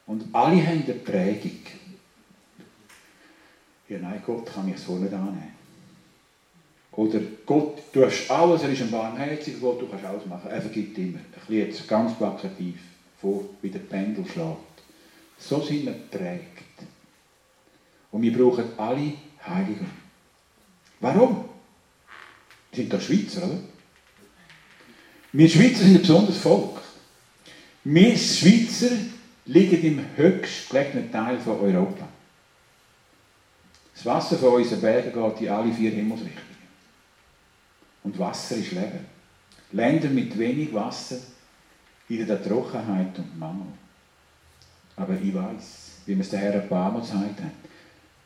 Und 0.05 0.25
alle 0.33 0.65
haben 0.67 0.83
eine 0.83 0.93
Prägung. 0.93 1.59
Ja, 3.89 3.97
nein, 3.99 4.21
Gott 4.25 4.53
kann 4.53 4.65
mich 4.65 4.79
so 4.79 4.97
nicht 4.97 5.13
annehmen. 5.13 5.52
Oder 6.95 7.19
Gott, 7.45 7.81
du 7.91 8.05
hast 8.05 8.29
alles, 8.29 8.61
er 8.61 8.69
ist 8.69 8.81
ein 8.81 8.91
barmherziger 8.91 9.57
Gott, 9.59 9.81
du 9.81 9.87
kannst 9.87 10.05
alles 10.05 10.25
machen. 10.25 10.49
Er 10.49 10.61
vergibt 10.61 10.97
immer. 10.97 11.19
Ich 11.35 11.47
bisschen 11.47 11.55
jetzt 11.55 11.87
ganz 11.87 12.15
plakativ 12.17 12.75
vor, 13.19 13.45
wie 13.61 13.69
der 13.69 13.79
Pendel 13.79 14.25
schlägt. 14.25 14.57
So 15.37 15.61
sind 15.61 15.85
wir 15.85 15.93
geprägt. 15.93 16.63
Und 18.11 18.21
wir 18.21 18.37
brauchen 18.37 18.65
alle 18.77 19.13
Heiligung. 19.45 19.89
Warum? 20.99 21.45
Wir 22.71 22.83
sind 22.83 22.93
doch 22.93 23.01
Schweizer, 23.01 23.43
oder? 23.43 23.57
Wir 25.31 25.49
Schweizer 25.49 25.83
sind 25.83 25.95
ein 25.95 26.01
besonderes 26.01 26.37
Volk. 26.37 26.79
Wir 27.83 28.15
Schweizer 28.15 28.95
liegen 29.45 29.83
im 29.83 30.05
höchst 30.15 30.69
gelegenen 30.69 31.11
Teil 31.11 31.39
von 31.39 31.59
Europa. 31.59 32.07
Das 33.95 34.05
Wasser 34.05 34.37
von 34.37 34.53
unseren 34.53 34.81
Bergen 34.81 35.11
geht 35.11 35.41
in 35.41 35.49
alle 35.49 35.73
vier 35.73 35.91
Himmelsrichtungen. 35.91 36.53
Und 38.03 38.19
Wasser 38.19 38.55
ist 38.57 38.71
Leben. 38.71 39.05
Länder 39.71 40.09
mit 40.09 40.37
wenig 40.37 40.73
Wasser 40.73 41.17
in 42.09 42.27
der 42.27 42.43
Trockenheit 42.43 43.17
und 43.17 43.39
Mangel. 43.39 43.67
Aber 44.95 45.13
ich 45.19 45.33
weiß, 45.33 45.91
wie 46.05 46.15
mir 46.15 46.21
es 46.21 46.29
der 46.29 46.39
Herr 46.39 46.65
Mal 46.69 46.99
gesagt 46.99 47.41
hat, 47.41 47.51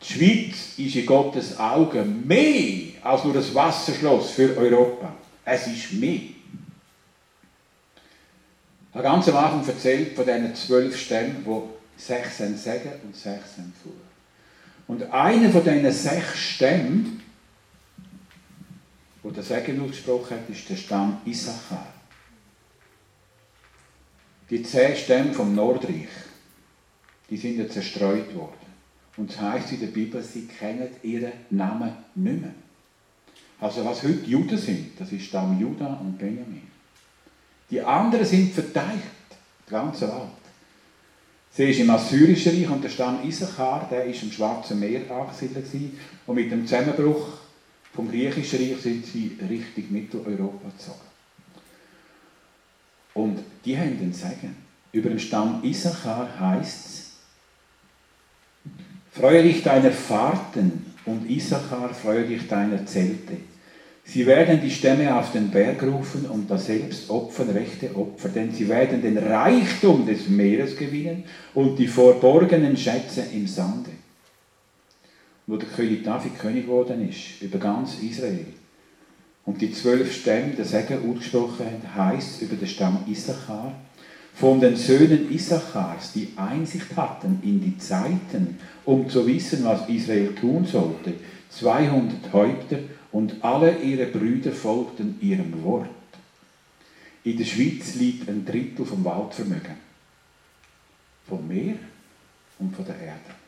die 0.02 0.14
Schweiz 0.14 0.78
ist 0.78 0.96
in 0.96 1.06
Gottes 1.06 1.58
Augen 1.60 2.28
mehr 2.28 2.92
als 3.04 3.24
nur 3.24 3.34
das 3.34 3.54
Wasserschloss 3.56 4.32
für 4.32 4.56
Europa. 4.58 5.14
Es 5.46 5.68
ist 5.68 5.94
mehr. 5.94 6.20
Ich 8.90 8.94
habe 8.94 9.04
ganz 9.04 9.30
am 9.30 9.38
Anfang 9.38 9.68
erzählt 9.68 10.16
von 10.16 10.26
diesen 10.26 10.56
zwölf 10.56 10.98
Stämmen, 10.98 11.46
die 11.46 12.02
sechs 12.02 12.38
sind 12.38 12.58
Segen 12.58 12.92
und 13.04 13.16
sechs 13.16 13.56
sind 13.56 13.74
Furcht. 13.82 13.98
Und 14.88 15.12
einer 15.12 15.50
von 15.50 15.64
diesen 15.64 15.92
sechs 15.92 16.38
Stämmen, 16.38 17.22
der 19.32 19.44
Segen 19.44 19.82
ausgesprochen 19.82 20.38
hat, 20.38 20.50
ist 20.50 20.70
der 20.70 20.76
Stamm 20.76 21.18
Issachar. 21.26 21.88
Die 24.50 24.64
zehn 24.64 24.96
Stämme 24.96 25.34
vom 25.34 25.54
Nordreich, 25.54 26.08
die 27.30 27.38
sind 27.38 27.58
ja 27.58 27.68
zerstreut 27.68 28.34
worden. 28.34 28.54
Und 29.18 29.32
es 29.32 29.42
heißt 29.42 29.72
in 29.74 29.80
der 29.82 29.88
Bibel, 29.88 30.24
sie 30.24 30.46
kennen 30.46 30.88
ihren 31.04 31.34
Namen 31.50 31.92
nicht 32.16 32.42
mehr. 32.42 32.54
Also 33.60 33.84
was 33.84 34.04
heute 34.04 34.26
Juden 34.26 34.58
sind, 34.58 35.00
das 35.00 35.12
ist 35.12 35.26
Stamm 35.26 35.60
Juda 35.60 35.96
und 35.96 36.18
Benjamin. 36.18 36.62
Die 37.70 37.82
anderen 37.82 38.26
sind 38.26 38.54
verteilt, 38.54 39.02
die 39.68 39.72
ganze 39.72 40.08
Welt. 40.08 40.48
Sie 41.52 41.72
ist 41.72 41.80
im 41.80 41.90
Assyrischen 41.90 42.54
Reich 42.54 42.70
und 42.70 42.84
der 42.84 42.90
Stamm 42.90 43.28
Issachar, 43.28 43.88
der 43.90 44.06
ist 44.06 44.22
im 44.22 44.32
Schwarzen 44.32 44.80
Meer 44.80 45.10
angesiedelt 45.10 45.66
und 46.28 46.36
mit 46.36 46.52
dem 46.52 46.68
Zusammenbruch 46.68 47.40
vom 47.98 48.12
Griechischen 48.12 48.60
Reich 48.60 48.78
sind 48.80 49.04
sie 49.08 49.36
Richtung 49.50 49.86
Mitteleuropa 49.90 50.70
gezogen. 50.70 51.00
Und 53.16 53.40
die 53.66 53.76
haben 53.76 53.98
den 53.98 54.14
Segen. 54.14 54.56
Über 54.92 55.10
den 55.10 55.20
Stamm 55.20 55.64
Issachar 55.64 56.30
heißt 56.40 56.86
es, 56.86 57.04
Freue 59.12 59.42
dich 59.42 59.64
deiner 59.64 59.90
Fahrten 59.90 60.94
und 61.06 61.28
Issachar, 61.28 61.92
freue 61.92 62.28
dich 62.28 62.48
deiner 62.48 62.86
Zelte. 62.86 63.38
Sie 64.04 64.28
werden 64.28 64.62
die 64.62 64.70
Stämme 64.70 65.18
auf 65.18 65.32
den 65.32 65.50
Berg 65.50 65.82
rufen 65.82 66.28
und 66.28 66.52
da 66.52 66.60
selbst 66.60 67.10
opfern, 67.10 67.50
rechte 67.50 67.96
Opfer, 67.96 68.30
denn 68.30 68.54
sie 68.54 68.70
werden 68.70 69.02
den 69.02 69.18
Reichtum 69.18 70.06
des 70.06 70.30
Meeres 70.30 70.78
gewinnen 70.78 71.24
und 71.56 71.80
die 71.80 71.88
verborgenen 71.88 72.78
Schätze 72.78 73.24
im 73.34 73.48
Sande. 73.48 73.90
Wo 75.48 75.56
der 75.56 75.70
König 75.70 76.04
David 76.04 76.38
König 76.38 76.66
geworden 76.66 77.08
ist, 77.10 77.42
über 77.42 77.58
ganz 77.58 78.00
Israel. 78.00 78.46
Und 79.46 79.62
die 79.62 79.72
zwölf 79.72 80.14
Stämme 80.14 80.54
der 80.54 80.66
Segen 80.66 81.10
ausgesprochen 81.10 81.66
haben, 81.66 81.96
heißt 81.96 82.42
über 82.42 82.58
den 82.58 82.68
Stamm 82.68 83.00
Issachar, 83.08 83.74
von 84.36 84.60
den 84.60 84.76
Söhnen 84.76 85.32
Issachars, 85.32 86.12
die 86.14 86.34
Einsicht 86.36 86.96
hatten 86.96 87.40
in 87.44 87.60
die 87.60 87.78
Zeiten, 87.80 88.60
um 88.86 89.10
zu 89.10 89.26
wissen, 89.26 89.64
was 89.64 89.90
Israel 89.90 90.36
tun 90.36 90.66
sollte, 90.66 91.14
200 91.50 92.34
Häupter 92.34 92.80
und 93.12 93.44
alle 93.44 93.80
ihre 93.80 94.06
Brüder 94.06 94.52
folgten 94.52 95.18
ihrem 95.22 95.64
Wort. 95.64 95.88
In 97.24 97.38
der 97.38 97.46
Schweiz 97.46 97.96
liegt 97.96 98.30
ein 98.30 98.46
Drittel 98.46 98.86
vom 98.86 99.04
Waldvermögen. 99.04 99.76
Vom 101.28 101.48
Meer 101.48 101.76
und 102.60 102.76
von 102.76 102.86
der 102.86 103.00
Erde. 103.00 103.47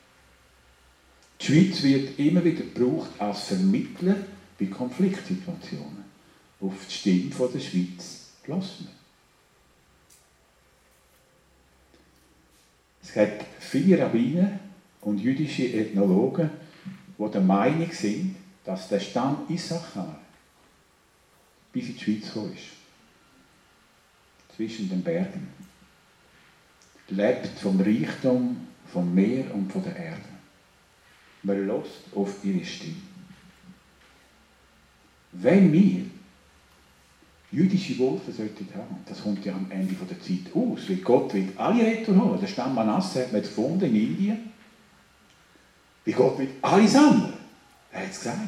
Die 1.39 1.45
Schweiz 1.45 1.83
wird 1.83 2.19
immer 2.19 2.43
wieder 2.43 2.63
gebraucht 2.63 3.11
als 3.17 3.47
Vermittler 3.47 4.15
bei 4.59 4.65
Konfliktsituationen. 4.65 6.03
Auf 6.59 6.73
die 6.87 6.93
Stimme 6.93 7.49
der 7.53 7.59
Schweiz 7.59 8.31
gelassen. 8.43 8.89
Es 13.01 13.13
gibt 13.13 13.45
viele 13.59 13.99
Rabbiner 13.99 14.59
und 15.01 15.19
jüdische 15.19 15.63
Ethnologen, 15.63 16.49
die 17.17 17.31
der 17.31 17.41
Meinung 17.41 17.91
sind, 17.91 18.35
dass 18.65 18.89
der 18.89 18.99
Stamm 18.99 19.45
Issachar 19.49 20.19
bis 21.71 21.87
in 21.87 21.95
die 21.95 22.03
Schweiz 22.03 22.25
gekommen 22.25 22.53
ist. 22.53 24.55
Zwischen 24.55 24.89
den 24.89 25.01
Bergen. 25.01 25.47
Lebt 27.07 27.47
vom 27.59 27.79
Reichtum, 27.79 28.67
vom 28.91 29.15
Meer 29.15 29.55
und 29.55 29.71
von 29.71 29.83
der 29.83 29.95
Erde. 29.95 30.28
Man 31.43 31.67
lässt 31.67 32.13
auf 32.15 32.43
ihre 32.43 32.65
Stimme. 32.65 32.95
Wenn 35.31 35.71
wir 35.71 36.05
jüdische 37.51 37.97
Wurzeln 37.97 38.35
sollten 38.35 38.67
haben, 38.75 38.97
das 39.05 39.23
kommt 39.23 39.45
ja 39.45 39.53
am 39.53 39.69
Ende 39.69 39.93
der 39.93 40.19
Zeit 40.19 40.53
aus, 40.53 40.89
weil 40.89 40.97
Gott 40.97 41.33
will 41.33 41.51
alle 41.55 41.83
Retter 41.83 42.15
holen. 42.15 42.39
Der 42.39 42.47
Stamm 42.47 42.75
Manasse 42.75 43.21
hat 43.23 43.31
man 43.31 43.41
gefunden 43.41 43.85
in 43.85 43.95
Indien. 43.95 44.51
Wie 46.05 46.11
Gott 46.11 46.37
will 46.39 46.49
alle 46.61 46.87
sammeln. 46.87 47.33
Er 47.91 48.01
hat 48.01 48.11
es 48.11 48.19
gesagt. 48.19 48.39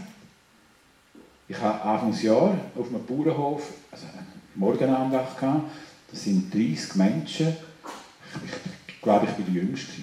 Ich 1.48 1.60
habe 1.60 1.82
Anfangsjahr 1.82 2.58
auf 2.76 2.88
einem 2.88 3.06
Bauernhof 3.06 3.74
also 3.92 4.06
eine 4.06 4.26
Morgenandacht 4.56 5.38
gehabt. 5.38 5.70
Das 6.10 6.24
sind 6.24 6.54
30 6.54 6.96
Menschen. 6.96 7.48
Ich, 7.48 8.94
ich 8.94 9.02
glaube, 9.02 9.26
ich 9.26 9.32
war 9.32 9.46
der 9.46 9.64
Jüngste. 9.64 10.02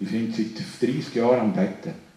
Die 0.00 0.06
sind 0.06 0.34
seit 0.34 0.80
30 0.80 1.14
Jahren 1.14 1.40
am 1.40 1.52
Betten. 1.52 2.07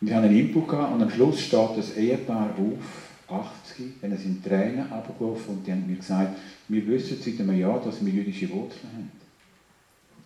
Und 0.00 0.08
ich 0.08 0.14
habe 0.14 0.26
einen 0.26 0.36
Input 0.36 0.68
gehabt 0.68 0.94
und 0.94 1.02
am 1.02 1.10
Schluss 1.10 1.40
steht 1.40 1.76
das 1.76 1.96
Ehepaar 1.96 2.54
auf, 2.56 3.10
80, 3.28 4.00
dann 4.00 4.16
sind 4.16 4.44
Tränen 4.44 4.90
abgelaufen 4.90 5.56
und 5.56 5.66
die 5.66 5.72
haben 5.72 5.86
mir 5.86 5.96
gesagt, 5.96 6.36
wir 6.68 6.86
wissen 6.86 7.18
seit 7.22 7.40
einem 7.40 7.58
Jahr, 7.58 7.80
dass 7.80 8.04
wir 8.04 8.12
jüdische 8.12 8.50
Wurzeln 8.50 8.92
haben. 8.92 9.12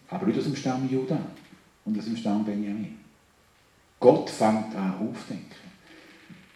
Aber 0.09 0.27
nicht 0.27 0.39
aus 0.39 0.45
dem 0.45 0.57
Stamm 0.57 0.89
Juda 0.91 1.19
und 1.85 1.99
aus 1.99 2.05
dem 2.05 2.17
Stamm 2.17 2.45
Benjamin. 2.45 2.99
Gott 4.01 4.31
fängt 4.31 4.75
an 4.75 4.95
aufdenken. 5.01 5.65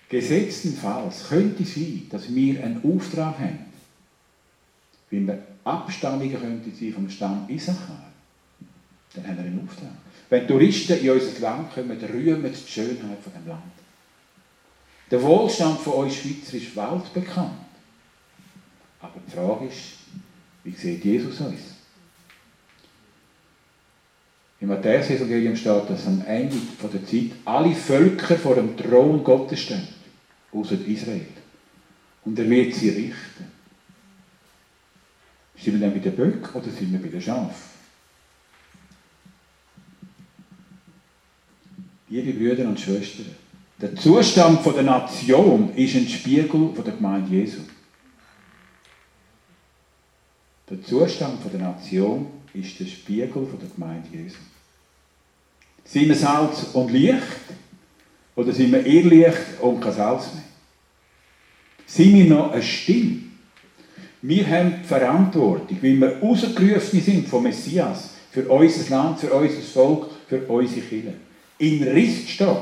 Gesetztenfalls 0.08 1.28
könnte 1.28 1.62
es 1.64 1.74
sein, 1.74 2.06
dass 2.10 2.34
wir 2.34 2.64
einen 2.64 2.82
Auftrag 2.82 3.38
haben, 3.38 3.66
wie 5.10 5.26
wir 5.26 5.42
Abstammungen 5.64 6.40
könnten 6.40 6.72
sein 6.74 6.92
vom 6.92 7.10
Stamm 7.10 7.44
Issachar, 7.48 8.04
dann 9.14 9.26
haben 9.26 9.36
wir 9.36 9.44
einen 9.44 9.68
Auftrag. 9.68 9.90
Wenn 10.30 10.46
Touristen 10.46 10.98
in 10.98 11.10
unser 11.10 11.40
Land 11.40 11.72
kommen, 11.72 11.98
rühmen 11.98 12.52
die 12.52 12.70
Schönheit 12.70 13.18
von 13.22 13.32
dem 13.32 13.48
Land. 13.48 13.62
Der 15.10 15.22
Wohlstand 15.22 15.80
von 15.80 15.94
uns 15.94 16.16
Schweizer 16.16 16.56
ist 16.56 16.76
weltbekannt. 16.76 17.52
Aber 19.00 19.20
die 19.26 19.30
Frage 19.30 19.66
ist, 19.66 19.94
wie 20.64 20.72
sieht 20.72 21.04
Jesus 21.04 21.40
uns? 21.40 21.60
Im 24.60 24.68
Matthäus-Evangelium 24.68 25.56
steht, 25.56 25.88
dass 25.88 26.06
am 26.06 26.22
Ende 26.26 26.56
der 26.82 27.06
Zeit 27.06 27.30
alle 27.44 27.74
Völker 27.74 28.36
vor 28.36 28.56
dem 28.56 28.76
Thron 28.76 29.22
Gottes 29.22 29.60
stehen, 29.60 29.86
außer 30.52 30.74
Israel. 30.86 31.28
Und 32.24 32.38
er 32.38 32.50
wird 32.50 32.74
sie 32.74 32.90
richten. 32.90 33.52
Sind 35.56 35.74
wir 35.74 35.80
dann 35.80 35.94
bei 35.94 36.00
den 36.00 36.14
Böcken 36.14 36.54
oder 36.54 36.70
sind 36.70 36.92
wir 36.92 37.00
bei 37.00 37.08
den 37.08 37.22
Schafen? 37.22 37.77
Liebe 42.10 42.32
Brüder 42.32 42.66
und 42.66 42.80
Schwestern, 42.80 43.26
der 43.80 43.94
Zustand 43.94 44.64
der 44.64 44.82
Nation 44.82 45.74
ist 45.74 45.94
ein 45.94 46.08
Spiegel 46.08 46.70
der 46.74 46.94
Gemeinde 46.94 47.36
Jesu. 47.36 47.60
Der 50.70 50.82
Zustand 50.82 51.38
der 51.52 51.60
Nation 51.60 52.26
ist 52.54 52.80
der 52.80 52.86
Spiegel 52.86 53.46
der 53.60 53.68
Gemeinde 53.68 54.08
Jesu. 54.10 54.38
Sind 55.84 56.08
wir 56.08 56.14
Salz 56.14 56.68
und 56.72 56.90
Licht 56.90 57.22
oder 58.34 58.52
sind 58.52 58.72
wir 58.72 58.86
Irrlicht 58.86 59.60
und 59.60 59.80
kein 59.80 59.92
Salz 59.92 60.32
mehr? 60.32 60.44
Sind 61.86 62.14
wir 62.14 62.24
noch 62.24 62.52
eine 62.52 62.62
Stimme? 62.62 63.18
Wir 64.22 64.48
haben 64.48 64.76
die 64.82 64.88
Verantwortung, 64.88 65.78
weil 65.82 65.96
wir 65.96 66.18
rausgerufen 66.20 67.00
sind 67.02 67.28
vom 67.28 67.42
Messias, 67.42 68.14
für 68.30 68.48
unser 68.48 68.90
Land, 68.90 69.20
für 69.20 69.32
unser 69.32 69.60
Volk, 69.60 70.06
für 70.26 70.40
unsere 70.46 70.80
Kinder. 70.80 71.12
In 71.58 71.82
Riss 71.82 72.28
stehen. 72.28 72.56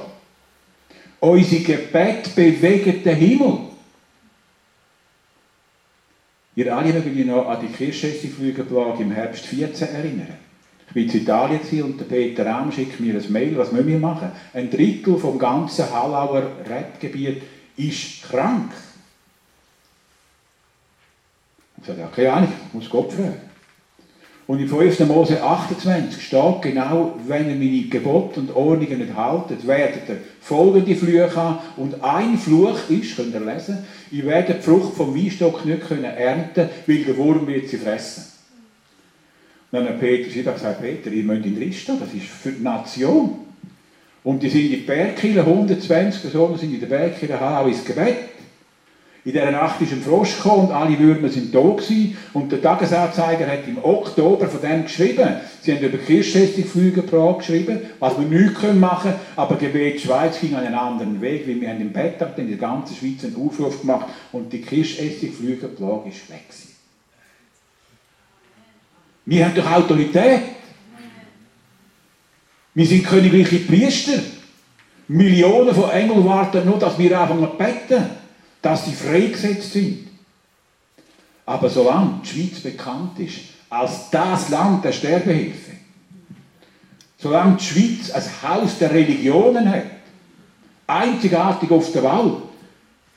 Unsere 1.21 1.63
Gebet 1.63 2.35
bewegen 2.35 3.03
den 3.03 3.17
Himmel. 3.17 3.59
Ihr 6.55 6.75
alle 6.75 6.93
mögt 6.93 7.07
euch 7.07 7.27
noch 7.27 7.47
an 7.49 7.61
die 7.61 7.73
Kirschessigflügelplage 7.73 9.03
im 9.03 9.13
Herbst 9.13 9.45
14 9.47 9.89
erinnern. 9.89 10.39
Ich 10.89 10.97
war 10.97 11.51
in 11.51 11.61
Italien 11.61 11.83
und 11.83 12.01
der 12.01 12.05
Peter 12.07 12.47
Rahm 12.47 12.73
schickt 12.73 12.99
mir 12.99 13.15
ein 13.15 13.33
Mail, 13.33 13.59
was 13.59 13.73
müssen 13.73 13.89
wir 13.89 13.99
machen? 13.99 14.33
Ein 14.55 14.71
Drittel 14.71 15.19
vom 15.19 15.39
ganzen 15.39 15.91
Hallauer 15.91 16.51
Rebgebiet 16.67 17.43
ist 17.77 18.23
krank. 18.23 18.73
Ich 21.79 21.87
sage, 21.87 22.01
ja, 22.01 22.07
keine 22.07 22.33
Ahnung, 22.33 22.53
ich 22.69 22.75
muss 22.75 22.89
Gott 22.89 23.13
fragen. 23.13 23.41
Und 24.47 24.61
in 24.61 24.69
5. 24.69 25.01
Mose 25.01 25.43
28 25.43 26.23
steht 26.23 26.63
genau, 26.63 27.17
wenn 27.27 27.51
ihr 27.51 27.57
meine 27.57 27.89
Gebote 27.89 28.39
und 28.39 28.55
Ordnungen 28.55 28.99
nicht 28.99 29.17
haltet, 29.17 29.67
werdet 29.67 30.09
ihr 30.09 30.19
folgende 30.41 30.95
Flüche 30.95 31.35
haben. 31.35 31.59
Und 31.77 32.05
ein 32.05 32.39
Fluch 32.39 32.89
ist, 32.89 33.17
könnt 33.17 33.35
ihr 33.35 33.41
lesen, 33.41 33.79
ihr 34.13 34.25
werdet 34.25 34.59
die 34.59 34.63
Frucht 34.63 34.95
vom 34.95 35.17
Weinstock 35.17 35.65
nicht 35.65 35.89
können 35.89 36.05
ernten, 36.05 36.69
weil 36.87 36.99
der 36.99 37.17
Wurm 37.17 37.47
wird 37.49 37.69
sie 37.69 37.79
fressen. 37.79 38.25
Und 39.73 39.81
dann 39.81 39.89
hat 39.89 40.01
Peter 40.01 40.53
gesagt, 40.53 40.81
Peter, 40.81 41.11
ihr 41.11 41.25
müsst 41.25 41.45
in 41.45 41.59
Rista, 41.59 41.97
das 41.99 42.15
ist 42.15 42.27
für 42.27 42.53
die 42.53 42.63
Nation. 42.63 43.39
Und 44.23 44.43
die 44.43 44.49
sind 44.49 44.63
in 44.63 44.71
die 44.71 44.77
Bergkirche, 44.77 45.41
120 45.41 46.23
Personen 46.23 46.57
sind 46.57 46.73
in 46.73 46.81
der 46.81 46.87
Bergkirche, 46.87 47.39
haben 47.39 47.65
auch 47.65 47.69
ins 47.69 47.85
Gebet. 47.85 48.17
In 49.27 49.33
dieser 49.33 49.51
Nacht 49.51 49.81
ist 49.81 49.91
ein 49.91 50.03
Frosch 50.03 50.37
gekommen 50.37 50.69
und 50.69 50.73
alle 50.73 50.97
Würmer 51.01 51.29
sind 51.29 51.53
da 51.53 51.59
gewesen. 51.59 52.17
Und 52.33 52.53
der 52.53 52.63
Tagesanzeiger 52.63 53.49
hat 53.49 53.67
im 53.67 53.85
Oktober 53.85 54.47
von 54.47 54.61
dem 54.61 54.85
geschrieben. 54.85 55.29
Sie 55.61 55.75
haben 55.75 55.83
über 55.83 55.99
Kirchfestigflüge 55.99 57.03
geschrieben, 57.03 57.81
was 57.99 58.17
wir 58.21 58.27
nicht 58.29 58.63
machen 58.75 59.11
können. 59.11 59.21
Aber 59.35 59.57
Gebet 59.57 60.01
Schweiz 60.01 60.39
ging 60.39 60.55
einen 60.55 60.75
anderen 60.75 61.21
Weg, 61.21 61.49
weil 61.49 61.61
wir 61.61 61.71
haben 61.71 61.81
im 61.81 61.93
Bett 61.93 62.25
in 62.37 62.49
der 62.49 62.57
ganzen 62.57 62.95
Schweiz 62.95 63.25
einen 63.25 63.35
Aufruf 63.45 63.81
gemacht 63.81 64.07
und 64.31 64.53
die 64.53 64.63
Kirchessigflüge 64.63 65.67
ist 65.67 66.31
weg 66.31 66.49
gewesen. 66.49 66.77
Wir 69.25 69.45
haben 69.45 69.57
doch 69.57 69.73
Autorität. 69.73 70.43
Wir 72.75 72.87
sind 72.87 73.05
königliche 73.05 73.59
Priester. 73.59 74.23
Millionen 75.09 75.75
von 75.75 75.91
Engeln 75.91 76.25
warten 76.25 76.65
nur, 76.65 76.79
dass 76.79 76.97
wir 76.97 77.21
einfach 77.21 77.35
mal 77.35 77.51
beten 77.59 78.05
dass 78.67 78.85
sie 78.85 78.95
freigesetzt 78.95 79.75
sind. 79.75 80.09
Aber 81.45 81.71
solange 81.71 82.21
die 82.25 82.29
Schweiz 82.29 82.59
bekannt 82.59 83.17
ist 83.21 83.39
als 83.71 84.11
das 84.11 84.49
Land 84.49 84.85
der 84.85 84.91
Sterbehilfe, 84.91 85.71
solange 87.17 87.59
die 87.59 87.65
Schweiz 87.65 88.11
ein 88.11 88.25
Haus 88.43 88.79
der 88.81 88.91
Religionen 88.91 89.71
hat, 89.71 89.85
einzigartig 90.89 91.71
auf 91.71 91.93
der 91.93 92.03
Welt, 92.03 92.43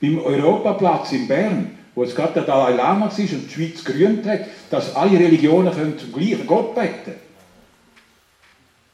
beim 0.00 0.18
Europaplatz 0.20 1.10
in 1.10 1.26
Bern, 1.26 1.78
wo 1.96 2.04
es 2.04 2.14
gerade 2.14 2.34
der 2.34 2.44
Dalai 2.44 2.76
Lama 2.76 3.08
ist 3.08 3.18
und 3.18 3.48
die 3.48 3.52
Schweiz 3.52 3.82
gerühmt 3.82 4.24
hat, 4.26 4.42
dass 4.70 4.94
alle 4.94 5.18
Religionen 5.18 5.74
können 5.74 5.98
zum 5.98 6.12
gleichen 6.12 6.46
Gott 6.46 6.76
beten 6.76 7.14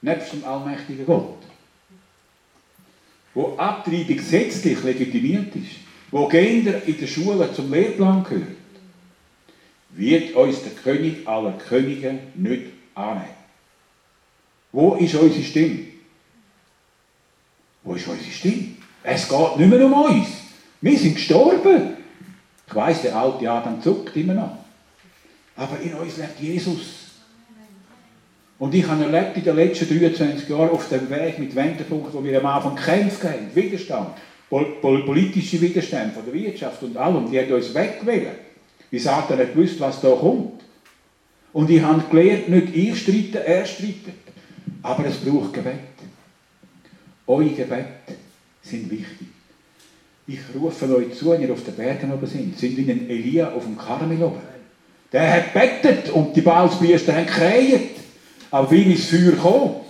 Nebst 0.00 0.32
dem 0.32 0.44
allmächtigen 0.44 1.04
Gott. 1.04 1.36
Wo 3.34 3.54
Abtreibung 3.58 4.16
gesetzlich 4.16 4.82
legitimiert 4.82 5.54
ist 5.54 5.85
wo 6.10 6.28
Kinder 6.28 6.82
in 6.86 6.98
der 6.98 7.06
Schule 7.06 7.52
zum 7.52 7.72
Lehrplan 7.72 8.24
gehört, 8.24 8.48
wird 9.90 10.34
uns 10.34 10.62
der 10.62 10.72
König 10.72 11.26
aller 11.26 11.52
Könige 11.52 12.18
nicht 12.34 12.66
annehmen. 12.94 13.36
Wo 14.72 14.94
ist 14.94 15.14
unsere 15.14 15.42
Stimme? 15.42 15.78
Wo 17.82 17.94
ist 17.94 18.06
unsere 18.06 18.30
Stimme? 18.30 18.76
Es 19.02 19.28
geht 19.28 19.56
nicht 19.56 19.70
mehr 19.70 19.86
um 19.86 19.92
uns. 19.92 20.28
Wir 20.80 20.98
sind 20.98 21.14
gestorben. 21.14 21.96
Ich 22.66 22.74
weiss, 22.74 23.02
der 23.02 23.16
alte 23.16 23.50
Adam 23.50 23.80
zuckt 23.80 24.16
immer 24.16 24.34
noch. 24.34 24.58
Aber 25.56 25.80
in 25.80 25.94
uns 25.94 26.16
lebt 26.16 26.40
Jesus. 26.40 27.06
Und 28.58 28.74
ich 28.74 28.86
habe 28.86 29.04
erlebt 29.04 29.36
in 29.36 29.44
den 29.44 29.56
letzten 29.56 29.88
23 29.88 30.48
Jahren 30.48 30.70
auf 30.70 30.88
dem 30.88 31.08
Weg 31.10 31.38
mit 31.38 31.54
Wendepunkten, 31.54 32.12
wo 32.12 32.24
wir 32.24 32.38
am 32.38 32.46
Anfang 32.46 32.74
gekämpft 32.74 33.22
haben, 33.24 33.54
Widerstand, 33.54 34.16
politische 34.48 35.60
Widerstände 35.60 36.14
von 36.14 36.24
der 36.24 36.34
Wirtschaft 36.34 36.82
und 36.82 36.96
allem, 36.96 37.30
die 37.30 37.38
hat 37.38 37.50
uns 37.50 37.74
weggewählt. 37.74 38.38
Wie 38.90 38.98
sagt 38.98 39.30
er 39.30 39.36
nicht 39.36 39.54
gewusst, 39.54 39.80
was 39.80 40.00
da 40.00 40.10
kommt. 40.10 40.62
Und 41.52 41.70
ich 41.70 41.82
habe 41.82 42.02
gelernt, 42.10 42.48
nicht 42.48 42.76
ich 42.76 43.00
streite, 43.00 43.44
er 43.44 43.64
streitet. 43.66 44.14
Aber 44.82 45.06
es 45.06 45.16
braucht 45.16 45.52
Gebet. 45.52 45.74
Eure 47.26 47.48
Gebete 47.48 48.14
sind 48.62 48.90
wichtig. 48.90 49.28
Ich 50.28 50.40
rufe 50.54 50.94
euch 50.96 51.14
zu, 51.14 51.30
wenn 51.30 51.42
ihr 51.42 51.52
auf 51.52 51.64
den 51.64 51.74
Bergen 51.74 52.12
oben 52.12 52.26
seid. 52.26 52.58
Sind 52.58 52.76
wie 52.76 52.90
ein 52.90 53.08
Elia 53.08 53.52
auf 53.52 53.64
dem 53.64 53.76
Karmel 53.76 54.22
oben. 54.22 54.40
Der 55.12 55.32
hat 55.32 55.54
bettet 55.54 56.10
und 56.10 56.36
die 56.36 56.40
Baalspriester 56.40 57.14
haben 57.14 57.26
gekräht. 57.26 57.96
Aber 58.50 58.70
wie 58.70 58.82
ins 58.82 59.06
Feuer 59.06 59.32
kommt. 59.32 59.85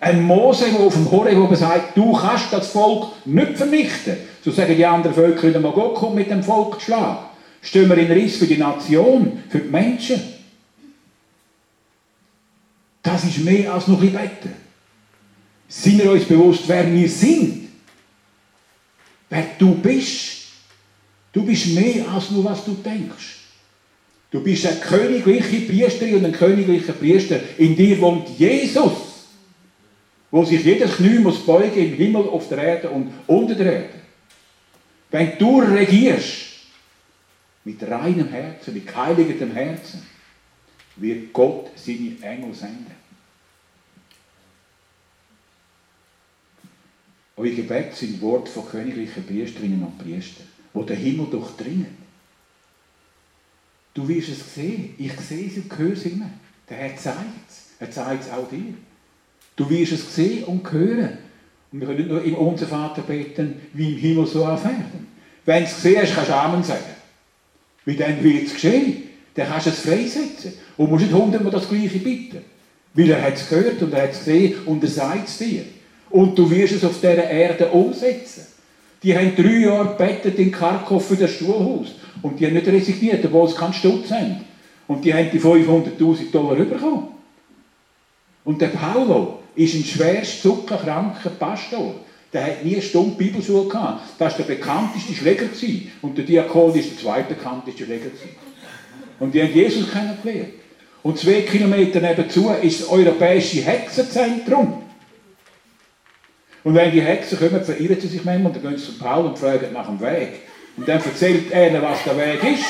Ein 0.00 0.22
Mose, 0.22 0.66
der 0.70 0.80
auf 0.80 0.94
dem 0.94 1.10
Horeb 1.10 1.38
oben 1.38 1.56
sagt, 1.56 1.96
du 1.96 2.12
kannst 2.12 2.52
das 2.52 2.68
Volk 2.68 3.08
nicht 3.24 3.56
vernichten. 3.56 4.16
So 4.44 4.50
sagen 4.50 4.76
die 4.76 4.84
anderen 4.84 5.14
Völker 5.14 5.48
wieder 5.48 5.60
mal, 5.60 5.72
Gott 5.72 5.94
kommt 5.94 6.16
mit 6.16 6.30
dem 6.30 6.42
Volk 6.42 6.80
schlagen. 6.80 7.24
Stehen 7.62 7.88
wir 7.88 7.96
in 7.96 8.12
Riss 8.12 8.36
für 8.36 8.46
die 8.46 8.58
Nation, 8.58 9.42
für 9.48 9.58
die 9.58 9.68
Menschen. 9.68 10.20
Das 13.02 13.24
ist 13.24 13.38
mehr 13.38 13.72
als 13.72 13.88
noch 13.88 14.00
ein 14.02 14.12
Betten. 14.12 14.52
Sind 15.68 16.02
wir 16.02 16.12
uns 16.12 16.24
bewusst, 16.24 16.64
wer 16.66 16.92
wir 16.92 17.08
sind? 17.08 17.68
Wer 19.28 19.46
du 19.58 19.74
bist? 19.74 20.36
Du 21.32 21.44
bist 21.44 21.68
mehr 21.68 22.08
als 22.08 22.30
nur, 22.30 22.44
was 22.44 22.64
du 22.64 22.74
denkst. 22.74 23.36
Du 24.30 24.42
bist 24.42 24.66
eine 24.66 24.76
königliche 24.76 25.60
Priesterin 25.60 26.16
und 26.16 26.24
ein 26.26 26.32
königlicher 26.32 26.92
Priester. 26.92 27.40
In 27.58 27.74
dir 27.74 28.00
wohnt 28.00 28.28
Jesus 28.38 29.05
wo 30.30 30.44
sich 30.44 30.64
jedes 30.64 30.96
Knie 30.96 31.18
muss 31.18 31.44
beugen 31.44 31.78
im 31.78 31.94
Himmel, 31.94 32.28
auf 32.28 32.48
der 32.48 32.58
Erde 32.58 32.90
und 32.90 33.12
unter 33.26 33.54
der 33.54 33.72
Erde. 33.72 34.00
Wenn 35.10 35.38
du 35.38 35.60
regierst, 35.60 36.46
mit 37.64 37.82
reinem 37.82 38.28
Herzen, 38.28 38.74
mit 38.74 38.94
heiligendem 38.94 39.52
Herzen, 39.52 40.02
wird 40.96 41.32
Gott 41.32 41.70
seine 41.74 42.16
Engel 42.22 42.54
senden. 42.54 42.94
Eure 47.36 47.50
Gebet 47.50 47.94
sind 47.94 48.20
Worte 48.22 48.50
von 48.50 48.68
königlichen 48.68 49.26
Priesterinnen 49.26 49.82
und 49.82 49.98
Priestern, 49.98 50.46
wo 50.72 50.84
der 50.84 50.96
Himmel 50.96 51.26
durchdringen. 51.26 51.96
Du 53.92 54.06
wirst 54.08 54.28
es 54.28 54.54
sehen. 54.54 54.94
Ich 54.96 55.12
sehe 55.20 55.48
es 55.48 55.56
und 55.56 55.76
höre 55.76 55.92
es 55.92 56.04
immer. 56.06 56.30
Der 56.68 56.76
Herr 56.76 56.96
zeigt 56.96 57.48
es. 57.48 57.72
Er 57.78 57.90
zeigt 57.90 58.24
es 58.24 58.30
auch 58.30 58.48
dir. 58.48 58.74
Du 59.56 59.68
wirst 59.70 59.92
es 59.92 60.14
sehen 60.14 60.44
und 60.44 60.70
hören. 60.70 61.18
Und 61.72 61.80
wir 61.80 61.86
können 61.88 61.98
nicht 61.98 62.10
nur 62.10 62.22
im 62.22 62.34
Unser 62.34 62.66
Vater 62.66 63.02
beten, 63.02 63.54
wie 63.72 63.94
im 63.94 63.98
Himmel 63.98 64.26
so 64.26 64.44
auf 64.44 64.64
Erden. 64.64 65.08
Wenn 65.44 65.64
du 65.64 65.68
es 65.68 65.76
gesehen 65.76 66.02
hast, 66.02 66.14
kannst 66.14 66.30
du 66.30 66.34
Amen 66.34 66.62
sagen. 66.62 66.84
Weil 67.86 67.96
dann 67.96 68.22
wird 68.22 68.46
es 68.46 68.54
geschehen. 68.54 69.02
Dann 69.34 69.48
kannst 69.48 69.66
du 69.66 69.70
es 69.70 69.80
freisetzen. 69.80 70.52
Und 70.76 70.90
musst 70.90 71.04
nicht 71.04 71.14
hundertmal 71.14 71.52
das 71.52 71.68
Gleiche 71.68 71.98
bitten. 71.98 72.38
Weil 72.94 73.10
er 73.10 73.22
hat 73.22 73.34
es 73.34 73.48
gehört 73.48 73.82
und 73.82 73.92
er 73.92 74.02
hat 74.02 74.12
es 74.12 74.18
gesehen 74.20 74.54
und 74.66 74.82
er 74.82 74.90
sagt 74.90 75.28
es 75.28 75.38
dir. 75.38 75.64
Und 76.10 76.38
du 76.38 76.50
wirst 76.50 76.74
es 76.74 76.84
auf 76.84 76.98
dieser 76.98 77.28
Erde 77.28 77.68
umsetzen. 77.68 78.46
Die 79.02 79.16
haben 79.16 79.36
drei 79.36 79.58
Jahre 79.58 79.94
bettet 79.96 80.38
in 80.38 80.50
Kharkov 80.50 81.06
für 81.06 81.16
das 81.16 81.30
Stuhlhaus. 81.32 81.94
Und 82.22 82.40
die 82.40 82.46
haben 82.46 82.54
nicht 82.54 82.66
resigniert, 82.66 83.24
obwohl 83.24 83.48
sie 83.48 83.56
keinen 83.56 83.72
Stutz 83.72 84.10
haben. 84.10 84.44
Und 84.86 85.04
die 85.04 85.12
haben 85.12 85.30
die 85.30 85.40
500'000 85.40 86.30
Dollar 86.30 86.56
bekommen. 86.56 87.08
Und 88.44 88.60
der 88.60 88.68
Paulo 88.68 89.40
ist 89.56 89.74
ein 89.74 89.84
schwerst 89.84 90.42
zuckerkranker 90.42 91.30
Pastor. 91.30 91.94
Der 92.32 92.44
hat 92.44 92.64
nie 92.64 92.74
eine 92.74 92.82
Stunde 92.82 93.16
Bibelschule 93.16 93.68
gehabt. 93.68 94.02
Das 94.18 94.38
war 94.38 94.44
der 94.44 94.54
bekannteste 94.54 95.14
Schläger. 95.14 95.46
Gewesen. 95.46 95.90
Und 96.02 96.18
der 96.18 96.24
Diakon 96.24 96.74
ist 96.74 96.90
der 96.90 96.98
zweitbekannteste 96.98 97.84
Schläger. 97.84 98.06
Gewesen. 98.06 98.36
Und 99.18 99.34
die 99.34 99.42
haben 99.42 99.54
Jesus 99.54 99.90
kennengelernt. 99.90 100.52
Und 101.02 101.18
zwei 101.18 101.42
Kilometer 101.42 102.00
nebenzu 102.00 102.50
ist 102.62 102.80
das 102.80 102.88
europäische 102.88 103.62
Hexenzentrum. 103.62 104.82
Und 106.64 106.74
wenn 106.74 106.90
die 106.90 107.00
Hexen 107.00 107.38
kommen, 107.38 107.62
verirren 107.64 108.00
sie 108.00 108.08
sich 108.08 108.24
manchmal 108.24 108.52
und 108.52 108.56
dann 108.56 108.70
gehen 108.70 108.78
sie 108.78 108.86
zu 108.86 108.98
Paul 108.98 109.26
und 109.26 109.38
fragen 109.38 109.72
nach 109.72 109.86
dem 109.86 110.00
Weg. 110.00 110.40
Und 110.76 110.88
dann 110.88 111.00
erzählt 111.02 111.50
er, 111.52 111.80
was 111.80 112.02
der 112.02 112.18
Weg 112.18 112.42
ist. 112.42 112.64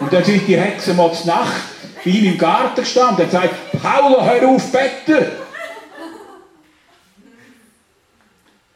Und 0.00 0.12
dann 0.12 0.24
sind 0.24 0.48
die 0.48 0.56
Hexen 0.56 0.96
mal 0.96 1.12
zur 1.12 1.26
Nacht 1.26 1.75
bei 2.06 2.12
ihm 2.12 2.32
im 2.32 2.38
Garten 2.38 2.82
gestanden 2.82 3.24
und 3.24 3.32
sagt, 3.32 3.72
Paul, 3.82 4.24
hör 4.24 4.48
auf, 4.48 4.70
betten! 4.70 5.26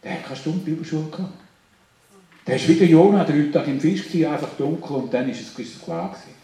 Der 0.03 0.11
hat 0.13 0.23
keine 0.25 0.35
Stunde 0.35 0.59
Bibelschule 0.59 1.09
gehabt. 1.09 1.31
Der 2.45 2.55
ist 2.57 2.67
wie 2.67 2.75
der 2.75 2.87
Jonah, 2.87 3.23
drei 3.23 3.49
Tage 3.53 3.71
im 3.71 3.79
Fisch, 3.79 4.03
einfach 4.25 4.49
dunkel 4.57 4.97
und 4.97 5.13
dann 5.13 5.29
ist 5.29 5.57
es 5.57 5.81
klar 5.81 6.09
gewesen. 6.09 6.35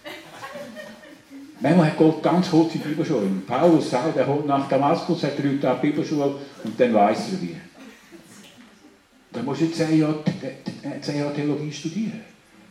Manchmal 1.59 1.88
hat 1.88 1.97
Gott 1.97 2.23
ganz 2.23 2.49
kurze 2.49 2.77
Bibelschule. 2.77 3.27
Paulus 3.45 3.89
sagt, 3.89 4.15
der 4.15 4.27
holt 4.27 4.45
nach 4.45 4.69
Damaskus, 4.69 5.23
hat 5.23 5.38
drei 5.38 5.57
Tage 5.59 5.81
Bibelschule 5.81 6.35
und 6.63 6.79
dann 6.79 6.93
weiß 6.93 7.33
er 7.33 7.41
wie. 7.41 7.55
Da 9.33 9.41
musst 9.41 9.61
du 9.61 9.71
zehn 9.71 9.99
Jahre 9.99 10.23
Theologie 11.35 11.71
studieren. 11.73 12.21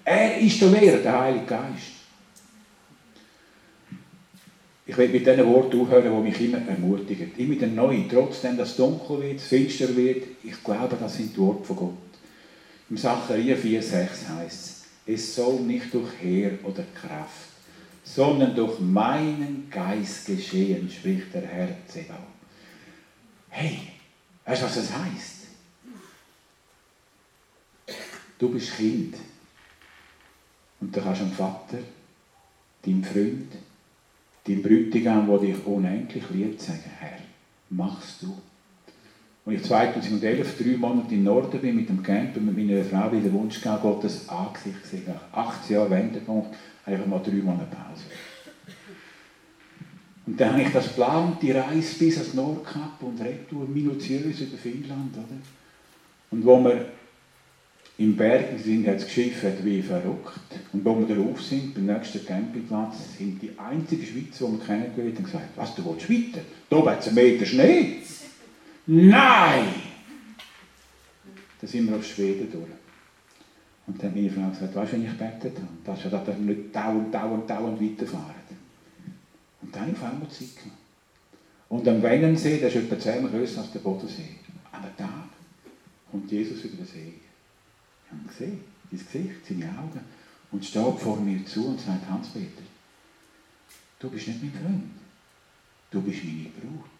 Er 0.05 0.39
ist 0.39 0.63
der 0.63 0.69
Lehrer, 0.71 0.99
der 0.99 1.21
Heilige 1.21 1.45
Geist. 1.45 1.96
Ich 4.89 4.97
will 4.97 5.09
mit 5.09 5.27
diesen 5.27 5.47
Worten 5.47 5.81
aufhören, 5.81 6.05
die 6.05 6.31
mich 6.31 6.41
immer 6.41 6.67
ermutigen. 6.69 7.33
Immer 7.37 7.55
wieder 7.55 7.67
neu, 7.67 8.05
trotzdem, 8.09 8.57
dass 8.57 8.71
es 8.71 8.77
dunkel 8.77 9.21
wird, 9.21 9.41
finster 9.41 9.95
wird, 9.97 10.25
ich 10.45 10.63
glaube, 10.63 10.97
das 10.99 11.17
sind 11.17 11.35
die 11.35 11.41
Worte 11.41 11.65
von 11.65 11.77
Gott. 11.77 11.93
Im 12.89 12.97
Sacharja 12.97 13.57
4,6 13.57 14.29
heißt 14.37 14.45
es, 14.45 14.85
es 15.07 15.35
soll 15.35 15.61
nicht 15.61 15.93
durch 15.93 16.09
Heer 16.21 16.53
oder 16.63 16.85
Kraft, 16.95 17.49
sondern 18.05 18.55
durch 18.55 18.79
meinen 18.79 19.69
Geist 19.71 20.27
geschehen, 20.27 20.89
spricht 20.89 21.35
der 21.35 21.47
Herr 21.47 21.69
Zebau. 21.89 22.15
Hey, 23.49 23.81
weißt 24.45 24.63
du, 24.63 24.67
was 24.67 24.75
das 24.77 24.93
heißt? 24.93 25.37
Du 28.39 28.51
bist 28.51 28.77
Kind. 28.77 29.17
Und 30.81 30.95
du 30.95 31.01
kannst 31.01 31.23
dem 31.23 31.33
Vater, 31.33 31.79
deinem 32.85 33.03
Freund, 33.03 33.53
deinem 34.47 34.63
Bräutigam, 34.63 35.27
der 35.29 35.39
dich 35.39 35.67
unendlich 35.67 36.25
liebt, 36.31 36.61
sagen, 36.61 36.85
Herr, 36.99 37.19
machst 37.71 38.23
du. 38.23 38.35
Als 39.45 39.61
ich 39.61 39.63
2011 39.63 40.59
drei 40.59 40.77
Monate 40.77 41.15
im 41.15 41.25
Norden 41.25 41.61
bin 41.61 41.77
mit 41.77 41.89
dem 41.89 42.03
Camp 42.03 42.37
und 42.37 42.47
mit 42.47 42.57
meiner 42.57 42.85
Frau 42.85 43.13
wieder 43.13 43.33
Wunsch 43.33 43.61
gehabt, 43.61 43.83
Gottes 43.83 44.29
Angesicht 44.29 44.83
gesehen. 44.83 45.05
Nach 45.07 45.39
18 45.39 45.77
Jahren 45.77 45.91
Wendepunkt 45.91 46.57
einfach 46.85 47.07
mal 47.07 47.21
drei 47.21 47.35
Monate 47.35 47.67
Pause. 47.67 48.05
Und 50.27 50.41
dann 50.41 50.53
habe 50.53 50.63
ich 50.63 50.73
das 50.73 50.89
geplant, 50.89 51.41
die 51.41 51.53
Reise 51.53 51.97
bis 51.99 52.19
ans 52.19 52.35
Nordkap 52.35 53.01
und 53.01 53.21
retour 53.21 53.69
minutiös 53.69 54.41
über 54.41 54.57
Finnland. 54.57 55.17
Oder? 55.17 55.39
Und 56.33 56.45
wo 56.45 56.59
wir 56.65 56.87
im 57.99 58.15
Bergen 58.15 58.59
sind, 58.59 58.87
hat 58.87 58.97
es 58.97 59.07
geschiffert 59.07 59.65
wie 59.65 59.81
verrückt. 59.81 60.39
Und 60.73 60.85
wo 60.85 60.99
wir 60.99 61.15
drauf 61.15 61.41
sind, 61.43 61.75
beim 61.75 61.87
nächsten 61.87 62.25
Campingplatz, 62.27 63.17
sind 63.17 63.41
die 63.41 63.53
einzigen 63.59 64.05
Schweizer, 64.05 64.47
die 64.47 64.53
wir 64.53 64.67
kennengelernt 64.67 65.17
haben, 65.17 65.25
gesagt, 65.25 65.49
was, 65.57 65.75
du 65.75 65.85
willst 65.85 66.11
weiter? 66.11 66.45
Da 66.69 66.85
hat 66.91 67.01
es 67.01 67.09
einen 67.09 67.17
Meter 67.17 67.47
Schnee. 67.47 67.97
Nein! 68.87 69.69
Dann 71.61 71.71
sind 71.71 71.89
wir 71.89 71.97
auf 71.97 72.07
Schweden 72.07 72.53
durch. 72.53 72.65
Und 73.87 74.03
dann 74.03 74.11
hat 74.11 74.17
meine 74.17 74.31
Frau 74.31 74.51
gesagt, 74.51 74.75
weißt 74.75 74.93
du, 74.93 74.97
wenn 74.97 75.05
ich 75.05 75.13
gebetet 75.13 75.57
habe, 75.57 76.01
dass 76.21 76.27
wir 76.27 76.35
nicht 76.35 76.77
dauernd, 76.77 77.15
dauernd, 77.15 77.49
dauernd 77.49 77.81
weiterfahren. 77.81 78.35
Und 79.63 79.75
dann 79.75 79.93
auf 79.93 80.03
einmal 80.03 80.29
Zeit 80.29 80.55
gehabt. 80.57 80.77
Und 81.69 81.89
am 81.89 82.03
Wennensee, 82.03 82.59
der 82.59 82.69
ist 82.69 82.77
etwa 82.77 82.99
zehnmal 82.99 83.31
größer 83.31 83.61
als 83.61 83.73
der 83.73 83.81
Bodensee, 83.81 84.37
an 84.71 84.85
einem 84.85 84.97
Tag 84.97 85.09
kommt 86.11 86.31
Jesus 86.31 86.63
über 86.65 86.77
den 86.77 86.87
See. 86.87 87.15
Gesehen, 88.27 88.61
sein 88.91 88.99
Gesicht, 88.99 89.47
seine 89.49 89.71
Augen. 89.79 90.01
Und 90.53 90.65
steht 90.65 90.99
vor 90.99 91.17
mir 91.17 91.45
zu 91.45 91.67
und 91.67 91.81
sagt, 91.81 92.09
Hans-Peter, 92.09 92.63
du 93.99 94.11
bist 94.11 94.29
nicht 94.29 94.43
mein 94.43 94.53
Freund, 94.53 94.91
du 95.91 96.01
bist 96.03 96.25
meine 96.25 96.49
Brut. 96.49 96.91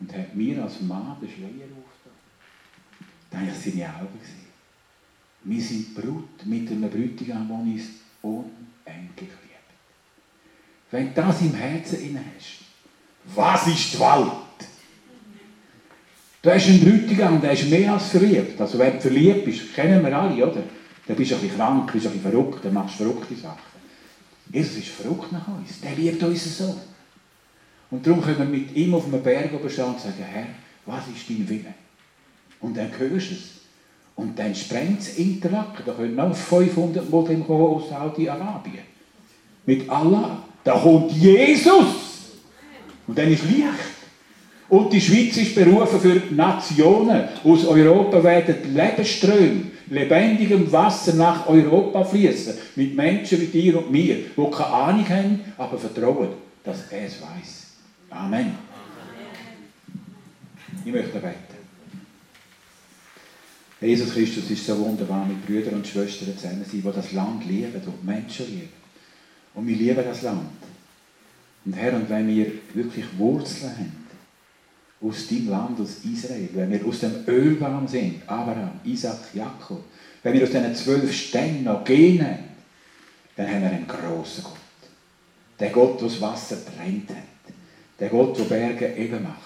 Und 0.00 0.12
hat 0.12 0.34
mir 0.34 0.62
als 0.62 0.80
Mann 0.80 1.16
den 1.20 1.30
Schleier 1.30 1.68
aufgetan. 1.70 2.12
Da 3.30 3.38
habe 3.38 3.50
ich 3.50 3.72
seine 3.72 3.88
Augen 3.88 4.18
gesehen. 4.18 4.52
Wir 5.44 5.62
sind 5.62 5.94
Brut 5.94 6.44
mit 6.44 6.70
einem 6.70 6.90
Bräutigam, 6.90 7.48
der 7.48 7.56
uns 7.56 7.82
unendlich 8.20 9.28
liebt. 9.28 9.52
Wenn 10.90 11.08
du 11.08 11.14
das 11.14 11.40
im 11.40 11.54
Herzen 11.54 12.18
hast, 12.18 12.64
was 13.34 13.66
ist 13.68 13.94
die 13.94 14.00
Welt? 14.00 14.41
Du 16.42 16.50
hast 16.50 16.66
einen 16.66 16.80
Bräutigam, 16.80 17.40
der 17.40 17.52
ist 17.52 17.70
mehr 17.70 17.92
als 17.92 18.08
verliebt. 18.08 18.60
Also 18.60 18.76
du 18.76 19.00
verliebt 19.00 19.44
bist, 19.44 19.72
kennen 19.74 20.04
wir 20.04 20.18
alle, 20.18 20.44
oder? 20.44 20.62
Dann 21.06 21.16
bist 21.16 21.30
du 21.30 21.36
ein 21.36 21.40
bisschen 21.40 21.56
krank, 21.56 21.92
bist 21.92 22.06
ein 22.06 22.12
bisschen 22.12 22.32
verrückt, 22.32 22.64
dann 22.64 22.74
machst 22.74 22.98
du 22.98 23.04
verrückte 23.04 23.36
Sachen. 23.36 23.72
Jesus 24.52 24.78
ist 24.78 24.88
verrückt 24.88 25.30
nach 25.30 25.46
uns. 25.46 25.80
Der 25.80 25.92
liebt 25.92 26.20
uns 26.24 26.58
so. 26.58 26.76
Und 27.92 28.04
darum 28.04 28.20
können 28.20 28.38
wir 28.38 28.44
mit 28.46 28.74
ihm 28.74 28.92
auf 28.94 29.06
einem 29.06 29.22
Berg 29.22 29.52
oben 29.54 29.70
stehen 29.70 29.84
und 29.84 30.00
sagen, 30.00 30.14
Herr, 30.18 30.46
was 30.84 31.04
ist 31.14 31.30
dein 31.30 31.48
Wille? 31.48 31.74
Und 32.60 32.76
dann 32.76 32.90
hörst 32.98 33.30
du 33.30 33.34
es. 33.34 33.42
Und 34.16 34.36
dann 34.38 34.54
sprengt 34.54 35.00
es 35.00 35.18
Interlaken. 35.18 35.82
Da 35.86 35.92
können 35.92 36.16
noch 36.16 36.34
500 36.34 37.08
Muslimen 37.08 37.46
aus 37.46 37.88
Saudi-Arabien. 37.88 38.84
Mit 39.64 39.88
Allah. 39.88 40.42
Da 40.64 40.72
kommt 40.72 41.12
Jesus. 41.12 41.86
Und 43.06 43.16
dann 43.16 43.32
ist 43.32 43.44
Licht. 43.44 44.01
Und 44.72 44.90
die 44.90 45.02
Schweiz 45.02 45.36
ist 45.36 45.54
berufen 45.54 46.00
für 46.00 46.34
Nationen. 46.34 47.28
Aus 47.44 47.66
Europa 47.66 48.24
werden 48.24 48.74
Lebensströme, 48.74 49.64
lebendigem 49.90 50.72
Wasser 50.72 51.12
nach 51.12 51.46
Europa 51.46 52.02
fließen. 52.02 52.54
Mit 52.76 52.96
Menschen 52.96 53.38
wie 53.42 53.46
dir 53.48 53.76
und 53.76 53.92
mir, 53.92 54.16
die 54.34 54.50
keine 54.50 54.66
Ahnung 54.66 55.06
haben, 55.10 55.40
aber 55.58 55.76
vertrauen, 55.76 56.28
dass 56.64 56.90
er 56.90 57.04
es 57.04 57.20
weiß. 57.20 57.66
Amen. 58.08 58.52
Ich 60.86 60.90
möchte 60.90 61.18
beten. 61.18 61.36
Jesus 63.78 64.14
Christus 64.14 64.50
ist 64.50 64.64
so 64.64 64.78
wunderbar 64.78 65.26
mit 65.26 65.44
Brüdern 65.44 65.74
und 65.74 65.86
Schwestern 65.86 66.34
zusammen 66.34 66.64
sein, 66.64 66.72
die 66.72 66.80
das 66.80 67.12
Land 67.12 67.44
lieben 67.46 67.82
und 67.84 68.04
Menschen 68.06 68.46
lieben. 68.46 68.70
Und 69.52 69.66
wir 69.66 69.76
lieben 69.76 70.02
das 70.02 70.22
Land. 70.22 70.48
Und 71.66 71.74
Herr, 71.74 71.92
und 71.92 72.08
wenn 72.08 72.26
wir 72.26 72.46
wirklich 72.72 73.04
Wurzeln 73.18 73.70
haben, 73.70 74.01
aus 75.02 75.28
deinem 75.28 75.48
Land, 75.50 75.80
aus 75.80 75.98
Israel, 76.04 76.48
wenn 76.54 76.70
wir 76.70 76.86
aus 76.86 77.00
dem 77.00 77.12
Ölbaum 77.26 77.88
sind, 77.88 78.22
Abraham, 78.26 78.80
Isaac, 78.84 79.18
Jakob, 79.34 79.82
wenn 80.22 80.34
wir 80.34 80.44
aus 80.44 80.50
diesen 80.50 80.74
zwölf 80.74 81.12
Stämmen 81.12 81.64
noch 81.64 81.84
gehen 81.84 82.24
dann 83.34 83.48
haben 83.48 83.62
wir 83.62 83.70
einen 83.70 83.86
grossen 83.86 84.44
Gott. 84.44 84.58
Der 85.58 85.70
Gott, 85.70 86.00
der 86.00 86.08
das 86.08 86.20
Wasser 86.20 86.56
trennt 86.64 87.08
hat. 87.10 87.16
Der 87.98 88.08
Gott, 88.08 88.38
der 88.38 88.44
Berge 88.44 88.94
eben 88.94 89.22
macht. 89.22 89.36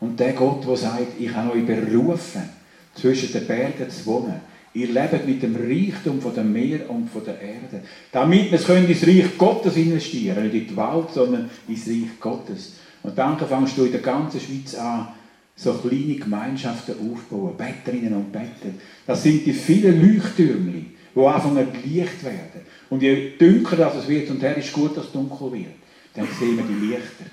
Und 0.00 0.18
der 0.18 0.32
Gott, 0.32 0.66
der 0.66 0.76
sagt, 0.76 1.20
ich 1.20 1.34
habe 1.34 1.52
euch 1.52 1.66
berufen, 1.66 2.48
zwischen 2.94 3.32
den 3.32 3.46
Bergen 3.46 3.90
zu 3.90 4.06
wohnen. 4.06 4.40
Ihr 4.74 4.88
lebt 4.88 5.26
mit 5.26 5.42
dem 5.42 5.56
Reichtum 5.56 6.20
von 6.20 6.34
dem 6.34 6.52
Meer 6.52 6.88
und 6.90 7.10
von 7.10 7.24
der 7.24 7.40
Erde. 7.40 7.82
Damit 8.12 8.50
wir 8.50 8.58
es 8.58 8.68
ins 8.68 9.06
Reich 9.06 9.38
Gottes 9.38 9.76
investieren 9.76 10.44
Nicht 10.44 10.54
in 10.54 10.68
die 10.68 10.76
Welt, 10.76 11.10
sondern 11.12 11.50
ins 11.66 11.86
Reich 11.86 12.20
Gottes. 12.20 12.74
Und 13.02 13.16
dann 13.16 13.38
fangst 13.38 13.76
du 13.76 13.84
in 13.84 13.92
der 13.92 14.00
ganzen 14.00 14.40
Schweiz 14.40 14.74
an, 14.74 15.08
so 15.56 15.74
kleine 15.74 16.14
Gemeinschaften 16.14 16.94
aufzubauen. 16.94 17.56
Betterinnen 17.56 18.14
und 18.14 18.32
Better. 18.32 18.74
Das 19.06 19.22
sind 19.22 19.44
die 19.44 19.52
vielen 19.52 20.00
Leuchttürme, 20.00 20.84
die 21.14 21.20
anfangen 21.20 21.68
Licht 21.84 22.22
werden. 22.22 22.62
Und 22.90 23.02
je 23.02 23.32
dunkler 23.38 23.92
es 23.98 24.08
wird, 24.08 24.30
und 24.30 24.42
Herr 24.42 24.56
ist 24.56 24.72
gut, 24.72 24.96
dass 24.96 25.06
es 25.06 25.12
dunkel 25.12 25.52
wird, 25.52 25.66
dann 26.14 26.28
sehen 26.38 26.56
wir 26.56 26.64
die 26.64 26.86
Lichter. 26.86 27.24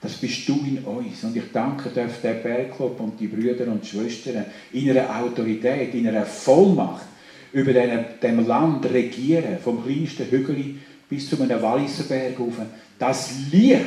Das 0.00 0.14
bist 0.14 0.48
du 0.48 0.54
in 0.66 0.78
uns. 0.84 1.24
Und 1.24 1.36
ich 1.36 1.50
danke 1.52 1.88
darf 1.88 2.20
der 2.20 2.34
Bergclub 2.34 3.00
und 3.00 3.18
die 3.18 3.26
Brüder 3.26 3.66
und 3.68 3.86
Schwestern 3.86 4.44
in 4.72 4.86
ihrer 4.86 5.18
Autorität, 5.20 5.94
in 5.94 6.04
ihrer 6.04 6.26
Vollmacht 6.26 7.06
über 7.52 7.72
dem 7.72 8.46
Land 8.46 8.84
regieren, 8.86 9.58
vom 9.62 9.82
kleinsten 9.82 10.30
Hügel 10.30 10.74
bis 11.08 11.30
zu 11.30 11.40
einem 11.40 11.62
Walliser 11.62 12.04
Berg 12.04 12.38
rauf, 12.38 12.54
das 12.98 13.32
Licht 13.50 13.86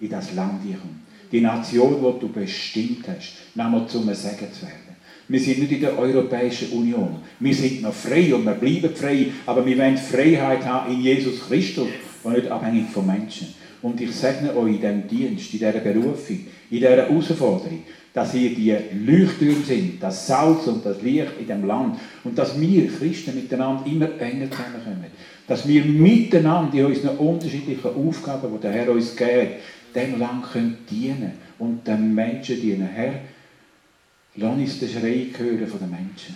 in 0.00 0.10
das 0.10 0.34
Land 0.34 0.62
kommt. 0.62 1.06
Die 1.32 1.40
Nation, 1.40 1.96
die 1.96 2.20
du 2.20 2.32
bestimmt 2.32 3.06
hast, 3.08 3.34
nochmal 3.54 3.86
zum 3.88 4.04
Segen 4.14 4.52
zu 4.52 4.62
werden. 4.62 4.86
Wir 5.28 5.40
sind 5.40 5.58
nicht 5.58 5.72
in 5.72 5.80
der 5.80 5.98
Europäischen 5.98 6.70
Union. 6.70 7.16
Wir 7.40 7.54
sind 7.54 7.82
noch 7.82 7.92
frei 7.92 8.32
und 8.32 8.44
wir 8.44 8.52
bleiben 8.52 8.94
frei, 8.94 9.26
aber 9.44 9.66
wir 9.66 9.76
wollen 9.76 9.96
Freiheit 9.96 10.64
haben 10.64 10.92
in 10.92 11.00
Jesus 11.00 11.40
Christus 11.48 11.88
und 12.22 12.34
nicht 12.34 12.48
abhängig 12.48 12.90
von 12.90 13.06
Menschen. 13.06 13.48
Und 13.82 14.00
ich 14.00 14.12
segne 14.12 14.56
euch 14.56 14.74
in 14.74 14.80
diesem 14.80 15.08
Dienst, 15.08 15.52
in 15.52 15.58
dieser 15.58 15.72
Berufung, 15.72 16.46
in 16.70 16.78
dieser 16.78 16.96
Herausforderung, 16.96 17.82
dass 18.12 18.34
ihr 18.34 18.54
die 18.54 18.74
Leuchttürme 19.04 19.62
sind, 19.64 20.02
das 20.02 20.26
Salz 20.26 20.66
und 20.68 20.86
das 20.86 21.02
Licht 21.02 21.32
in 21.38 21.46
dem 21.46 21.66
Land 21.66 21.98
und 22.24 22.38
dass 22.38 22.58
wir 22.58 22.88
Christen 22.88 23.34
miteinander 23.34 23.84
immer 23.84 24.08
enger 24.18 24.50
zusammenkommen. 24.50 25.10
Dass 25.46 25.68
wir 25.68 25.84
miteinander 25.84 26.78
in 26.78 26.86
unseren 26.86 27.18
unterschiedlichen 27.18 27.94
Aufgaben, 27.94 28.48
die 28.54 28.60
der 28.60 28.72
Herr 28.72 28.90
uns 28.90 29.14
gibt, 29.14 29.60
dem 29.96 30.18
Land 30.18 30.44
können 30.52 30.78
dienen 30.88 31.32
und 31.58 31.86
den 31.86 32.14
Menschen 32.14 32.60
dienen. 32.60 32.86
Herr, 32.86 33.14
lass 34.36 34.56
uns 34.56 34.78
den 34.78 34.88
Schrei 34.88 35.26
hören 35.36 35.66
von 35.66 35.80
den 35.80 35.90
Menschen, 35.90 36.34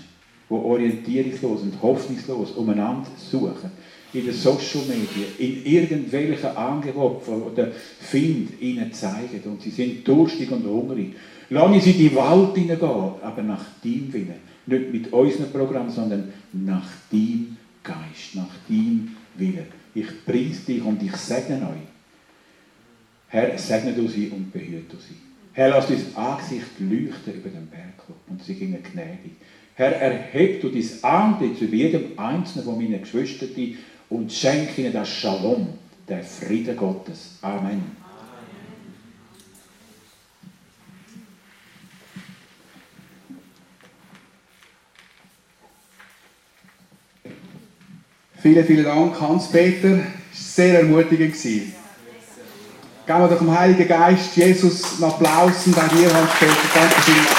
die 0.49 0.55
orientierungslos 0.55 1.63
und 1.63 1.83
hoffnungslos 1.83 2.53
umeinander 2.53 3.11
suchen 3.17 3.71
in 4.13 4.25
den 4.25 4.35
Social 4.35 4.85
Media, 4.89 5.27
in 5.39 5.65
irgendwelchen 5.65 6.57
Angeboten, 6.57 7.43
die 7.51 7.55
der 7.55 7.73
Find 7.73 8.61
ihnen 8.61 8.93
zeigen. 8.93 9.41
Und 9.45 9.63
sie 9.63 9.71
sind 9.71 10.07
durstig 10.07 10.51
und 10.51 10.65
hungrig. 10.65 11.15
Lass 11.51 11.71
uns 11.71 11.87
in 11.87 11.99
die 11.99 12.15
Welt 12.15 12.55
hineingehen, 12.55 12.81
aber 13.23 13.43
nach 13.43 13.65
deinem 13.83 14.13
Willen. 14.13 14.51
Nicht 14.67 14.93
mit 14.93 15.13
unserem 15.13 15.51
Programm, 15.53 15.91
sondern 15.91 16.33
nach 16.53 16.89
deinem 17.11 17.57
Geist, 17.83 18.35
nach 18.35 18.55
deinem 18.69 19.17
Willen. 19.37 19.67
Ich 19.95 20.25
preise 20.25 20.67
dich 20.67 20.85
und 20.85 21.03
ich 21.03 21.17
segne 21.17 21.57
euch. 21.57 21.89
Herr, 23.31 23.57
segne 23.59 23.93
du 23.93 24.09
sie 24.09 24.28
und 24.28 24.53
behüte 24.53 24.97
sie. 24.97 25.14
Herr, 25.53 25.70
lass 25.70 25.87
dein 25.87 26.05
Angesicht 26.16 26.81
leuchten 26.81 27.35
über 27.35 27.49
den 27.49 27.68
Berg 27.68 28.03
und 28.28 28.43
sie 28.43 28.55
gingen 28.55 28.83
gnädig. 28.83 29.37
Herr, 29.74 29.93
erheb 29.93 30.61
du 30.61 30.68
dein 30.68 30.85
Antlitz 31.03 31.61
über 31.61 31.76
jedem 31.76 32.18
einzelnen 32.18 32.64
von 32.64 32.76
meinen 32.76 33.01
Geschwistern 33.01 33.51
und 34.09 34.33
schenke 34.33 34.81
ihnen 34.81 34.93
das 34.93 35.09
Shalom, 35.09 35.68
der 36.09 36.24
Friede 36.24 36.74
Gottes. 36.74 37.39
Amen. 37.41 37.97
Vielen, 48.39 48.64
vielen 48.64 48.85
Dank, 48.85 49.20
Hans-Peter. 49.20 50.01
Es 50.33 50.59
war 50.59 50.66
sehr 50.66 50.81
ermutigend. 50.81 51.37
Geben 53.11 53.23
wir 53.23 53.29
doch 53.29 53.39
dem 53.39 53.59
Heiligen 53.59 53.89
Geist 53.89 54.37
Jesus 54.37 54.85
einen 54.95 55.11
Applaus 55.11 55.67
und 55.67 55.77
auch 55.77 55.89
dir, 55.89 56.15
Hans-Peter. 56.15 56.55
Danke 56.73 57.01
vielmals. 57.01 57.31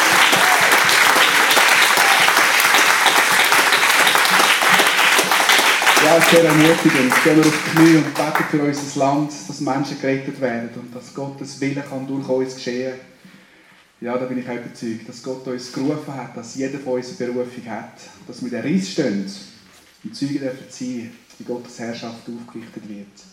Ja, 6.04 6.20
sehr 6.30 6.44
ermutigend. 6.44 7.24
Gehen 7.24 7.38
wir 7.38 7.46
auf 7.46 7.54
die 7.54 7.70
Knie 7.70 7.96
und 7.96 8.14
beten 8.14 8.44
für 8.52 8.64
unser 8.64 9.00
Land, 9.00 9.32
dass 9.48 9.62
Menschen 9.62 10.02
gerettet 10.02 10.42
werden 10.42 10.72
und 10.76 10.94
dass 10.94 11.14
Gottes 11.14 11.62
Wille 11.62 11.86
kann 11.90 12.06
durch 12.06 12.28
uns 12.28 12.56
geschehen 12.56 12.96
Ja, 14.02 14.18
da 14.18 14.26
bin 14.26 14.40
ich 14.40 14.50
auch 14.50 14.56
überzeugt, 14.56 15.08
dass 15.08 15.24
Gott 15.24 15.48
uns 15.48 15.72
gerufen 15.72 16.14
hat, 16.14 16.36
dass 16.36 16.56
jeder 16.56 16.80
von 16.80 16.96
uns 16.96 17.18
eine 17.18 17.32
Berufung 17.32 17.66
hat, 17.70 17.94
dass 18.28 18.44
wir 18.44 18.52
den 18.52 18.64
Riss 18.64 18.92
stehen 18.92 19.26
und 20.04 20.14
Zeugen 20.18 20.40
dürfen 20.40 20.66
sein, 20.68 21.12
wie 21.38 21.44
Gottes 21.46 21.80
Herrschaft 21.80 22.28
aufgerichtet 22.28 22.90
wird. 22.90 23.31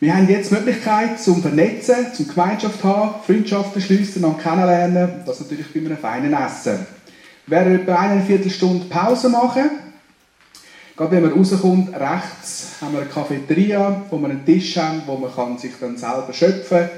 Wir 0.00 0.14
haben 0.14 0.28
jetzt 0.28 0.52
die 0.52 0.54
Möglichkeit 0.54 1.20
zum 1.20 1.42
Vernetzen, 1.42 2.14
zum 2.14 2.28
Gemeinschaft 2.28 2.84
haben, 2.84 3.20
Freundschaften 3.26 3.82
schließen 3.82 4.24
und 4.24 4.38
kennenlernen. 4.38 5.22
Das 5.26 5.40
natürlich 5.40 5.74
bei 5.74 5.80
einem 5.80 5.98
feinen 5.98 6.32
Essen. 6.34 6.86
Wir 7.48 7.56
werden 7.58 7.80
etwa 7.80 7.96
eine 7.96 8.22
Viertelstunde 8.22 8.84
Pause 8.84 9.28
machen. 9.28 9.70
Gerade 10.96 11.10
wenn 11.10 11.22
man 11.22 11.32
rauskommt, 11.32 11.88
rechts 11.98 12.76
haben 12.80 12.92
wir 12.92 13.00
eine 13.00 13.10
Cafeteria, 13.10 14.04
wo 14.08 14.18
wir 14.18 14.28
einen 14.28 14.44
Tisch 14.44 14.76
haben, 14.76 15.02
wo 15.04 15.16
man 15.16 15.34
kann 15.34 15.58
sich 15.58 15.72
dann 15.80 15.96
selber 15.96 16.32
schöpfen 16.32 16.78
kann. 16.78 16.90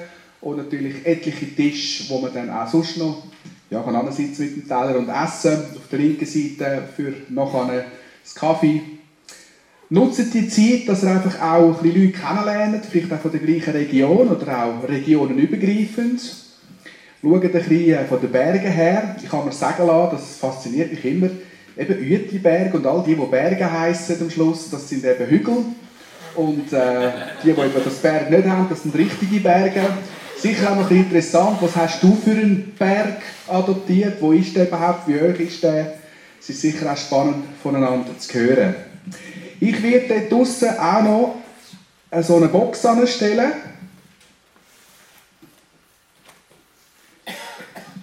Und 0.43 0.59
natürlich 0.59 1.07
etliche 1.07 1.55
Tische, 1.55 2.05
wo 2.11 2.21
man 2.21 2.35
dann 2.35 2.51
auch 2.51 2.69
sonst 2.69 2.99
noch 2.99 3.25
ja, 3.71 3.81
kann 3.81 4.05
mit 4.05 4.39
dem 4.39 4.69
Teller 4.69 4.99
und 4.99 5.09
essen. 5.09 5.57
Auf 5.75 5.89
der 5.91 5.99
linken 5.99 6.27
Seite 6.27 6.83
für 6.95 7.15
nachher 7.31 7.87
das 8.23 8.35
Kaffee. 8.35 8.83
Nutzt 9.93 10.33
die 10.33 10.49
Zeit, 10.49 10.89
dass 10.89 11.03
ihr 11.03 11.11
einfach 11.11 11.43
auch 11.43 11.83
ein 11.83 11.85
Leute 11.85 12.13
kennenlernt, 12.13 12.87
vielleicht 12.87 13.13
auch 13.13 13.19
von 13.19 13.33
der 13.33 13.41
gleichen 13.41 13.73
Region 13.73 14.29
oder 14.29 14.65
auch 14.65 14.89
regionenübergreifend. 14.89 16.21
Schaut 17.21 17.45
ein 17.45 17.51
bisschen 17.51 18.07
von 18.07 18.21
den 18.21 18.31
Bergen 18.31 18.71
her. 18.71 19.17
Ich 19.21 19.29
kann 19.29 19.45
mir 19.45 19.51
sagen 19.51 19.89
lassen, 19.89 20.13
das 20.13 20.37
fasziniert 20.37 20.93
mich 20.93 21.05
immer, 21.05 21.29
eben 21.77 21.99
Uetiberg 21.99 22.73
und 22.75 22.87
all 22.87 23.03
die, 23.03 23.17
die 23.17 23.27
Berge 23.27 23.69
heißen 23.69 24.21
am 24.21 24.31
Schluss, 24.31 24.71
das 24.71 24.89
sind 24.89 25.05
eben 25.05 25.27
Hügel. 25.27 25.57
Und 26.37 26.73
äh, 26.73 27.11
die, 27.43 27.53
die 27.53 27.61
eben 27.61 27.85
das 27.85 27.95
Berg 27.97 28.31
nicht 28.31 28.47
haben, 28.47 28.69
das 28.71 28.85
sind 28.85 28.95
richtige 28.95 29.41
Berge. 29.41 29.83
Sicher 30.37 30.71
auch 30.71 30.77
noch 30.77 30.91
interessant, 30.93 31.59
was 31.61 31.75
hast 31.75 32.01
du 32.01 32.15
für 32.15 32.31
einen 32.31 32.75
Berg 32.79 33.23
adoptiert? 33.49 34.23
Wo 34.23 34.31
ist 34.31 34.55
der 34.55 34.69
überhaupt? 34.69 35.09
Wie 35.09 35.17
hoch 35.17 35.39
ist 35.41 35.65
der? 35.65 35.95
Es 36.41 36.49
ist 36.49 36.61
sicher 36.61 36.93
auch 36.93 36.97
spannend, 36.97 37.45
voneinander 37.61 38.17
zu 38.17 38.39
hören. 38.39 38.77
Ich 39.63 39.83
werde 39.83 40.27
dort 40.31 40.33
draussen 40.33 40.71
auch 40.71 41.03
noch 41.03 41.35
so 42.23 42.37
eine 42.37 42.49
Box 42.49 42.85
anstellen. 42.87 43.53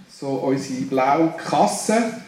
So 0.08 0.28
unsere 0.28 0.82
blaue 0.82 1.34
Kasse. 1.36 2.22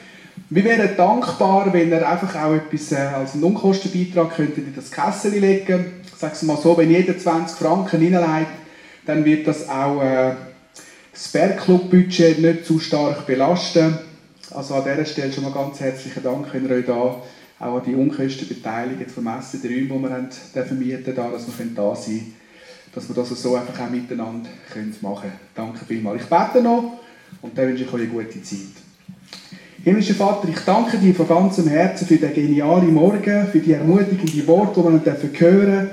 Wir 0.49 0.63
wären 0.63 0.95
dankbar, 0.97 1.71
wenn 1.71 1.91
ihr 1.91 2.07
einfach 2.07 2.35
auch 2.35 2.55
etwas 2.55 2.91
äh, 2.91 2.95
als 2.95 3.35
einen 3.35 3.43
Unkostenbeitrag 3.43 4.35
könntet 4.35 4.65
in 4.65 4.75
das 4.75 4.89
Kessel 4.89 5.33
legen 5.33 6.01
Ich 6.19 6.41
mal 6.41 6.57
so, 6.57 6.75
wenn 6.75 6.89
jeder 6.89 7.17
20 7.17 7.55
Franken 7.55 8.01
hineinlegt, 8.01 8.51
dann 9.05 9.23
wird 9.25 9.47
das 9.47 9.69
auch 9.69 10.01
äh, 10.01 10.33
das 11.13 11.27
Bergclub-Budget 11.27 12.39
nicht 12.39 12.65
zu 12.65 12.79
stark 12.79 13.27
belasten. 13.27 13.99
Also 14.49 14.73
an 14.73 14.83
dieser 14.85 15.05
Stelle 15.05 15.31
schon 15.31 15.43
mal 15.43 15.53
ganz 15.53 15.79
herzlichen 15.79 16.23
Dank, 16.23 16.47
wenn 16.51 16.67
ihr 16.67 16.75
euch 16.77 16.85
da 16.85 17.21
auch 17.59 17.77
an 17.77 17.83
die 17.85 17.95
Unkostenbeteiligung 17.95 19.07
vom 19.07 19.27
Essen, 19.27 19.61
die 19.61 19.67
Räume, 19.67 19.87
die 19.87 20.03
wir 20.03 20.09
haben, 20.09 20.29
vermieten 20.67 21.15
da, 21.15 21.29
dass 21.29 21.47
wir 21.47 21.65
da 21.75 21.95
sein 21.95 22.05
können, 22.05 22.33
dass 22.93 23.07
wir 23.07 23.15
das 23.15 23.29
so 23.29 23.55
einfach 23.55 23.79
auch 23.79 23.89
miteinander 23.89 24.49
machen 25.01 25.21
können. 25.21 25.39
Danke 25.55 25.85
vielmals. 25.85 26.23
Ich 26.23 26.29
bete 26.29 26.63
noch 26.63 26.99
und 27.41 27.57
dann 27.57 27.67
wünsche 27.67 27.83
ich 27.83 27.93
euch 27.93 28.01
eine 28.01 28.09
gute 28.09 28.41
Zeit. 28.41 28.59
Himmlischer 29.83 30.15
Vater, 30.15 30.47
ich 30.49 30.59
danke 30.59 30.97
dir 30.97 31.15
von 31.15 31.27
ganzem 31.27 31.67
Herzen 31.67 32.07
für 32.07 32.17
den 32.17 32.33
genialen 32.33 32.93
Morgen, 32.93 33.47
für 33.47 33.59
die 33.59 33.73
ermutigenden 33.73 34.47
Worte, 34.47 34.81
die 34.81 34.85
wir 34.85 34.91
hören 34.91 35.03
dürfen, 35.03 35.89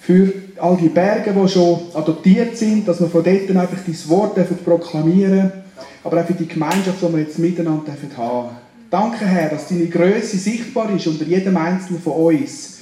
für 0.00 0.32
all 0.58 0.76
die 0.76 0.88
Berge, 0.88 1.32
die 1.32 1.48
schon 1.48 1.80
adoptiert 1.94 2.56
sind, 2.56 2.88
dass 2.88 3.00
wir 3.00 3.08
von 3.08 3.22
dort 3.22 3.50
einfach 3.50 3.78
dein 3.84 4.08
Wort 4.08 4.64
proklamieren 4.64 5.32
dürfen 5.32 5.60
aber 6.02 6.20
auch 6.20 6.26
für 6.26 6.34
die 6.34 6.48
Gemeinschaft, 6.48 7.02
die 7.02 7.12
wir 7.12 7.20
jetzt 7.20 7.38
miteinander 7.38 7.92
haben 7.92 8.00
dürfen. 8.00 8.69
Danke, 8.90 9.24
Herr, 9.24 9.50
dass 9.50 9.68
deine 9.68 9.86
Größe 9.86 10.36
sichtbar 10.36 10.92
ist 10.92 11.06
unter 11.06 11.24
jedem 11.24 11.56
Einzelnen 11.56 12.02
von 12.02 12.34
uns. 12.34 12.80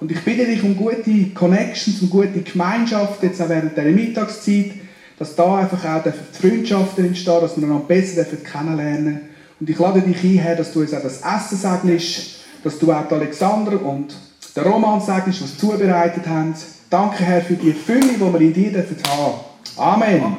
Und 0.00 0.10
ich 0.10 0.24
bitte 0.24 0.46
dich 0.46 0.62
um 0.62 0.74
gute 0.74 1.30
Connections, 1.34 2.00
um 2.00 2.08
gute 2.08 2.40
Gemeinschaft, 2.40 3.22
jetzt 3.22 3.42
auch 3.42 3.50
während 3.50 3.76
dieser 3.76 3.90
Mittagszeit, 3.90 4.72
dass 5.18 5.36
da 5.36 5.58
einfach 5.58 5.84
auch 5.84 6.12
Freundschaften 6.32 7.04
entstehen, 7.04 7.42
dass 7.42 7.58
wir 7.58 7.64
einander 7.64 7.84
besser 7.84 8.24
kennenlernen 8.24 9.20
Und 9.60 9.68
ich 9.68 9.78
lade 9.78 10.00
dich 10.00 10.24
ein, 10.24 10.38
Herr, 10.38 10.56
dass 10.56 10.72
du 10.72 10.80
uns 10.80 10.94
auch 10.94 11.02
das 11.02 11.20
Essen 11.20 11.58
segnest, 11.58 12.36
dass 12.64 12.78
du 12.78 12.90
auch 12.90 13.10
Alexander 13.10 13.84
und 13.84 14.14
den 14.56 14.62
Roman 14.62 15.02
segnest, 15.02 15.42
was 15.42 15.58
zubereitet 15.58 16.26
haben. 16.26 16.54
Danke, 16.88 17.22
Herr, 17.22 17.42
für 17.42 17.54
die 17.54 17.72
Fülle, 17.72 18.00
die 18.00 18.20
wir 18.20 18.40
in 18.40 18.54
dir 18.54 18.72
haben 18.72 18.72
dürfen. 18.72 18.96
Amen. 19.76 20.22
Amen. 20.22 20.36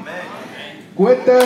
Gute 0.95 1.41